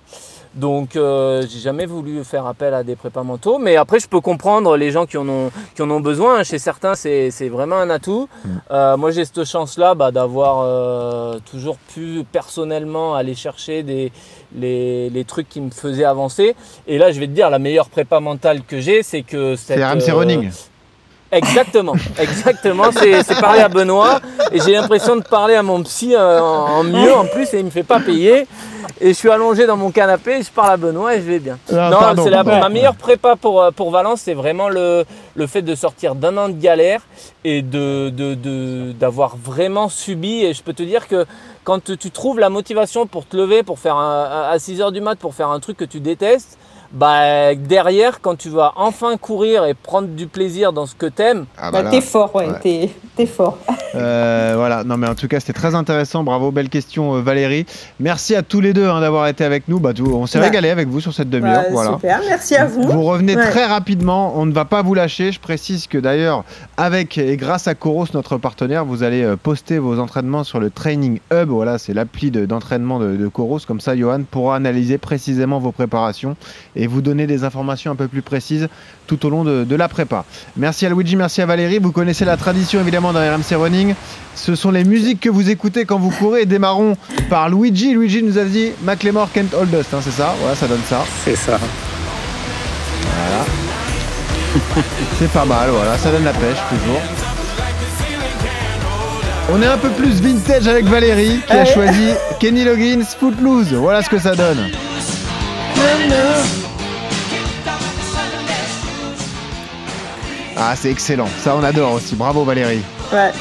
Donc, 0.54 0.96
euh, 0.96 1.42
j'ai 1.48 1.60
jamais 1.60 1.86
voulu 1.86 2.24
faire 2.24 2.46
appel 2.46 2.74
à 2.74 2.82
des 2.82 2.94
prépas 2.94 3.22
mentaux, 3.22 3.58
mais 3.58 3.76
après, 3.76 4.00
je 4.00 4.08
peux 4.08 4.20
comprendre 4.20 4.76
les 4.76 4.90
gens 4.90 5.06
qui 5.06 5.16
en 5.16 5.26
ont, 5.26 5.50
qui 5.74 5.80
en 5.80 5.90
ont 5.90 6.00
besoin. 6.00 6.42
Chez 6.42 6.58
certains, 6.58 6.94
c'est 6.94 7.30
c'est 7.30 7.48
vraiment 7.48 7.76
un 7.76 7.88
atout. 7.88 8.28
Euh, 8.70 8.98
moi, 8.98 9.10
j'ai 9.12 9.24
cette 9.24 9.44
chance-là 9.44 9.94
bah, 9.94 10.10
d'avoir 10.10 10.60
euh, 10.60 11.38
toujours 11.50 11.78
pu 11.78 12.24
personnellement 12.30 13.14
aller 13.14 13.34
chercher 13.34 13.82
des, 13.82 14.12
les, 14.56 15.10
les 15.10 15.24
trucs 15.24 15.48
qui 15.48 15.60
me 15.60 15.70
faisaient 15.70 16.04
avancer. 16.04 16.54
Et 16.86 16.98
là, 16.98 17.12
je 17.12 17.20
vais 17.20 17.26
te 17.26 17.32
dire, 17.32 17.50
la 17.50 17.58
meilleure 17.58 17.88
prépa 17.88 18.20
mentale 18.20 18.62
que 18.62 18.80
j'ai, 18.80 19.02
c'est 19.02 19.22
que 19.22 19.56
cette, 19.56 19.78
C'est 19.78 19.84
RMC 19.84 20.08
euh, 20.08 20.14
Running. 20.14 20.50
Exactement, 21.30 21.94
exactement. 22.18 22.92
C'est 22.92 23.22
c'est 23.22 23.40
parler 23.40 23.60
à 23.60 23.68
Benoît 23.70 24.20
et 24.52 24.60
j'ai 24.60 24.72
l'impression 24.72 25.16
de 25.16 25.22
parler 25.22 25.54
à 25.54 25.62
mon 25.62 25.82
psy 25.82 26.14
euh, 26.14 26.40
en, 26.40 26.80
en 26.80 26.84
mieux 26.84 27.14
en 27.14 27.24
plus 27.24 27.54
et 27.54 27.60
il 27.60 27.64
me 27.64 27.70
fait 27.70 27.82
pas 27.82 28.00
payer. 28.00 28.46
Et 29.04 29.08
je 29.08 29.12
suis 29.14 29.30
allongé 29.30 29.66
dans 29.66 29.76
mon 29.76 29.90
canapé, 29.90 30.40
je 30.42 30.50
parle 30.50 30.70
à 30.70 30.76
Benoît 30.76 31.16
et 31.16 31.18
je 31.20 31.26
vais 31.26 31.40
bien. 31.40 31.58
Ah, 31.72 31.90
non, 31.90 32.22
c'est 32.24 32.30
la, 32.30 32.44
ma 32.60 32.68
meilleure 32.68 32.94
prépa 32.94 33.34
pour, 33.34 33.60
euh, 33.60 33.70
pour 33.72 33.90
Valence, 33.90 34.20
c'est 34.20 34.34
vraiment 34.34 34.68
le, 34.68 35.04
le 35.34 35.46
fait 35.48 35.62
de 35.62 35.74
sortir 35.74 36.14
d'un 36.14 36.36
an 36.36 36.48
de 36.48 36.54
galère 36.54 37.00
et 37.42 37.62
de, 37.62 38.10
de, 38.10 38.34
de- 38.34 38.92
d'avoir 38.92 39.36
vraiment 39.36 39.88
subi. 39.88 40.44
Et 40.44 40.54
je 40.54 40.62
peux 40.62 40.72
te 40.72 40.84
dire 40.84 41.08
que 41.08 41.26
quand 41.64 41.82
tu 41.98 42.10
trouves 42.12 42.38
la 42.38 42.48
motivation 42.48 43.06
pour 43.08 43.26
te 43.26 43.36
lever, 43.36 43.64
pour 43.64 43.80
faire 43.80 43.96
un- 43.96 44.48
à 44.50 44.56
6 44.60 44.80
heures 44.80 44.92
du 44.92 45.00
mat, 45.00 45.18
pour 45.18 45.34
faire 45.34 45.48
un 45.50 45.58
truc 45.58 45.76
que 45.76 45.84
tu 45.84 45.98
détestes, 45.98 46.56
bah 46.92 47.54
derrière, 47.54 48.20
quand 48.20 48.36
tu 48.36 48.50
vas 48.50 48.72
enfin 48.76 49.16
courir 49.16 49.64
et 49.64 49.72
prendre 49.74 50.08
du 50.08 50.26
plaisir 50.26 50.72
dans 50.72 50.86
ce 50.86 50.94
que 50.94 51.06
t'aimes, 51.06 51.46
Ah, 51.58 51.70
Bah, 51.72 51.82
bah 51.82 51.90
t'es 51.90 52.02
fort, 52.02 52.34
ouais, 52.36 52.46
Ouais. 52.50 52.60
T'es 53.16 53.26
fort. 53.26 53.58
Euh, 53.94 54.54
voilà, 54.56 54.84
non 54.84 54.96
mais 54.96 55.06
en 55.06 55.14
tout 55.14 55.28
cas 55.28 55.38
c'était 55.40 55.52
très 55.52 55.74
intéressant, 55.74 56.24
bravo, 56.24 56.50
belle 56.50 56.68
question 56.70 57.16
euh, 57.16 57.20
Valérie. 57.20 57.66
Merci 58.00 58.34
à 58.34 58.42
tous 58.42 58.60
les 58.60 58.72
deux 58.72 58.88
hein, 58.88 59.00
d'avoir 59.00 59.26
été 59.28 59.44
avec 59.44 59.68
nous, 59.68 59.80
bah, 59.80 59.90
on 60.00 60.26
s'est 60.26 60.38
Ouais. 60.38 60.46
régalé 60.46 60.70
avec 60.70 60.88
vous 60.88 61.00
sur 61.00 61.12
cette 61.12 61.28
demi-heure. 61.30 61.62
Bah, 61.64 61.68
voilà. 61.72 61.90
Super, 61.92 62.20
merci 62.28 62.54
à 62.56 62.64
vous. 62.66 62.82
Vous 62.82 63.02
revenez 63.02 63.36
Ouais. 63.36 63.50
très 63.50 63.66
rapidement, 63.66 64.32
on 64.36 64.46
ne 64.46 64.52
va 64.52 64.64
pas 64.64 64.82
vous 64.82 64.94
lâcher. 64.94 65.30
Je 65.32 65.40
précise 65.40 65.86
que 65.86 65.98
d'ailleurs, 65.98 66.44
avec 66.76 67.18
et 67.18 67.36
grâce 67.36 67.68
à 67.68 67.74
Coros, 67.74 68.06
notre 68.14 68.38
partenaire, 68.38 68.84
vous 68.84 69.02
allez 69.02 69.22
euh, 69.22 69.36
poster 69.36 69.78
vos 69.78 69.98
entraînements 69.98 70.44
sur 70.44 70.58
le 70.60 70.70
Training 70.70 71.18
Hub. 71.32 71.48
Voilà, 71.50 71.78
c'est 71.78 71.92
l'appli 71.94 72.30
de- 72.30 72.46
d'entraînement 72.46 72.98
de, 72.98 73.16
de 73.16 73.28
Coros. 73.28 73.60
Comme 73.66 73.80
ça, 73.80 73.96
Johan 73.96 74.22
pourra 74.30 74.56
analyser 74.56 74.96
précisément 74.98 75.58
vos 75.58 75.72
préparations 75.72 76.36
et 76.76 76.86
vous 76.86 77.02
donner 77.02 77.26
des 77.26 77.44
informations 77.44 77.90
un 77.92 77.96
peu 77.96 78.08
plus 78.08 78.22
précises 78.22 78.68
tout 79.06 79.26
au 79.26 79.30
long 79.30 79.44
de, 79.44 79.64
de 79.64 79.76
la 79.76 79.88
prépa. 79.88 80.24
Merci 80.56 80.86
à 80.86 80.88
Luigi, 80.88 81.16
merci 81.16 81.42
à 81.42 81.46
Valérie. 81.46 81.78
Vous 81.78 81.92
connaissez 81.92 82.24
la 82.24 82.36
tradition 82.36 82.80
évidemment 82.80 83.01
dans 83.10 83.18
RMC 83.18 83.56
Running. 83.56 83.94
Ce 84.36 84.54
sont 84.54 84.70
les 84.70 84.84
musiques 84.84 85.20
que 85.20 85.28
vous 85.28 85.50
écoutez 85.50 85.84
quand 85.84 85.98
vous 85.98 86.10
courez. 86.10 86.46
Démarrons 86.46 86.96
par 87.28 87.48
Luigi. 87.48 87.92
Luigi 87.94 88.22
nous 88.22 88.38
a 88.38 88.44
dit 88.44 88.70
McLemore 88.82 89.32
Can't 89.32 89.52
Hold 89.58 89.74
Us, 89.74 89.86
hein, 89.92 89.98
c'est 90.02 90.12
ça 90.12 90.36
Voilà, 90.40 90.54
ça 90.54 90.68
donne 90.68 90.82
ça. 90.88 91.04
C'est 91.24 91.36
ça. 91.36 91.58
Voilà. 93.00 93.44
C'est 95.18 95.30
pas 95.32 95.44
mal, 95.44 95.70
voilà, 95.70 95.96
ça 95.96 96.10
donne 96.10 96.24
la 96.24 96.32
pêche 96.32 96.58
toujours. 96.68 97.00
On 99.50 99.60
est 99.62 99.66
un 99.66 99.78
peu 99.78 99.88
plus 99.90 100.20
vintage 100.20 100.68
avec 100.68 100.84
Valérie 100.86 101.40
qui 101.46 101.52
a 101.52 101.64
choisi 101.64 102.10
Kenny 102.38 102.64
Loggins 102.64 103.04
Footloose. 103.18 103.72
Voilà 103.74 104.02
ce 104.02 104.08
que 104.08 104.18
ça 104.18 104.34
donne. 104.34 104.70
Ah, 110.64 110.74
c'est 110.76 110.90
excellent. 110.92 111.26
Ça, 111.42 111.56
on 111.56 111.64
adore 111.64 111.92
aussi. 111.94 112.14
Bravo 112.14 112.44
Valérie. 112.44 112.82
Ouais, 113.12 113.32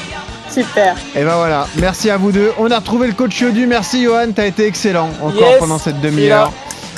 super. 0.50 0.96
Et 1.14 1.22
ben 1.22 1.36
voilà, 1.36 1.68
merci 1.76 2.10
à 2.10 2.16
vous 2.16 2.32
deux. 2.32 2.50
On 2.58 2.68
a 2.70 2.78
retrouvé 2.80 3.06
le 3.06 3.12
coach 3.12 3.40
Yodu. 3.40 3.66
Merci 3.68 4.02
Johan, 4.02 4.32
t'as 4.34 4.46
été 4.46 4.66
excellent 4.66 5.08
encore 5.22 5.50
Yes, 5.50 5.58
pendant 5.60 5.78
cette 5.78 6.00
demi-heure. 6.00 6.52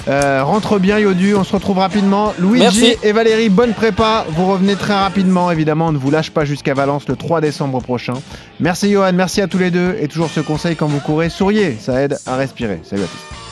Euh, 0.09 0.43
rentre 0.43 0.79
bien 0.79 0.99
Yodu, 0.99 1.35
on 1.35 1.45
se 1.45 1.53
retrouve 1.53 1.79
rapidement. 1.79 2.33
Luigi 2.39 2.63
Merci. 2.63 2.97
et 3.03 3.13
Valérie, 3.13 3.51
bonne 3.51 3.75
prépa. 3.75 4.25
Vous 4.31 4.47
revenez 4.51 4.77
très 4.77 4.95
rapidement, 4.95 5.51
évidemment. 5.51 5.89
On 5.89 5.93
ne 5.93 5.99
vous 5.99 6.11
lâche 6.11 6.31
pas 6.31 6.47
jusqu'à 6.47 6.73
Valence 6.73 7.07
le 7.07 7.17
3 7.17 7.43
décembre 7.43 7.81
prochain. 7.83 8.15
Merci 8.61 8.91
Johan, 8.93 9.13
merci 9.13 9.43
à 9.43 9.47
tous 9.47 9.59
les 9.59 9.71
deux. 9.71 9.95
Et 10.01 10.09
toujours 10.09 10.31
ce 10.31 10.41
conseil 10.41 10.75
quand 10.75 10.87
vous 10.87 11.01
courez, 11.01 11.29
souriez, 11.29 11.77
ça 11.79 12.01
aide 12.01 12.17
à 12.27 12.37
respirer. 12.37 12.81
Salut 12.83 13.03
à 13.03 13.07
tous. 13.07 13.43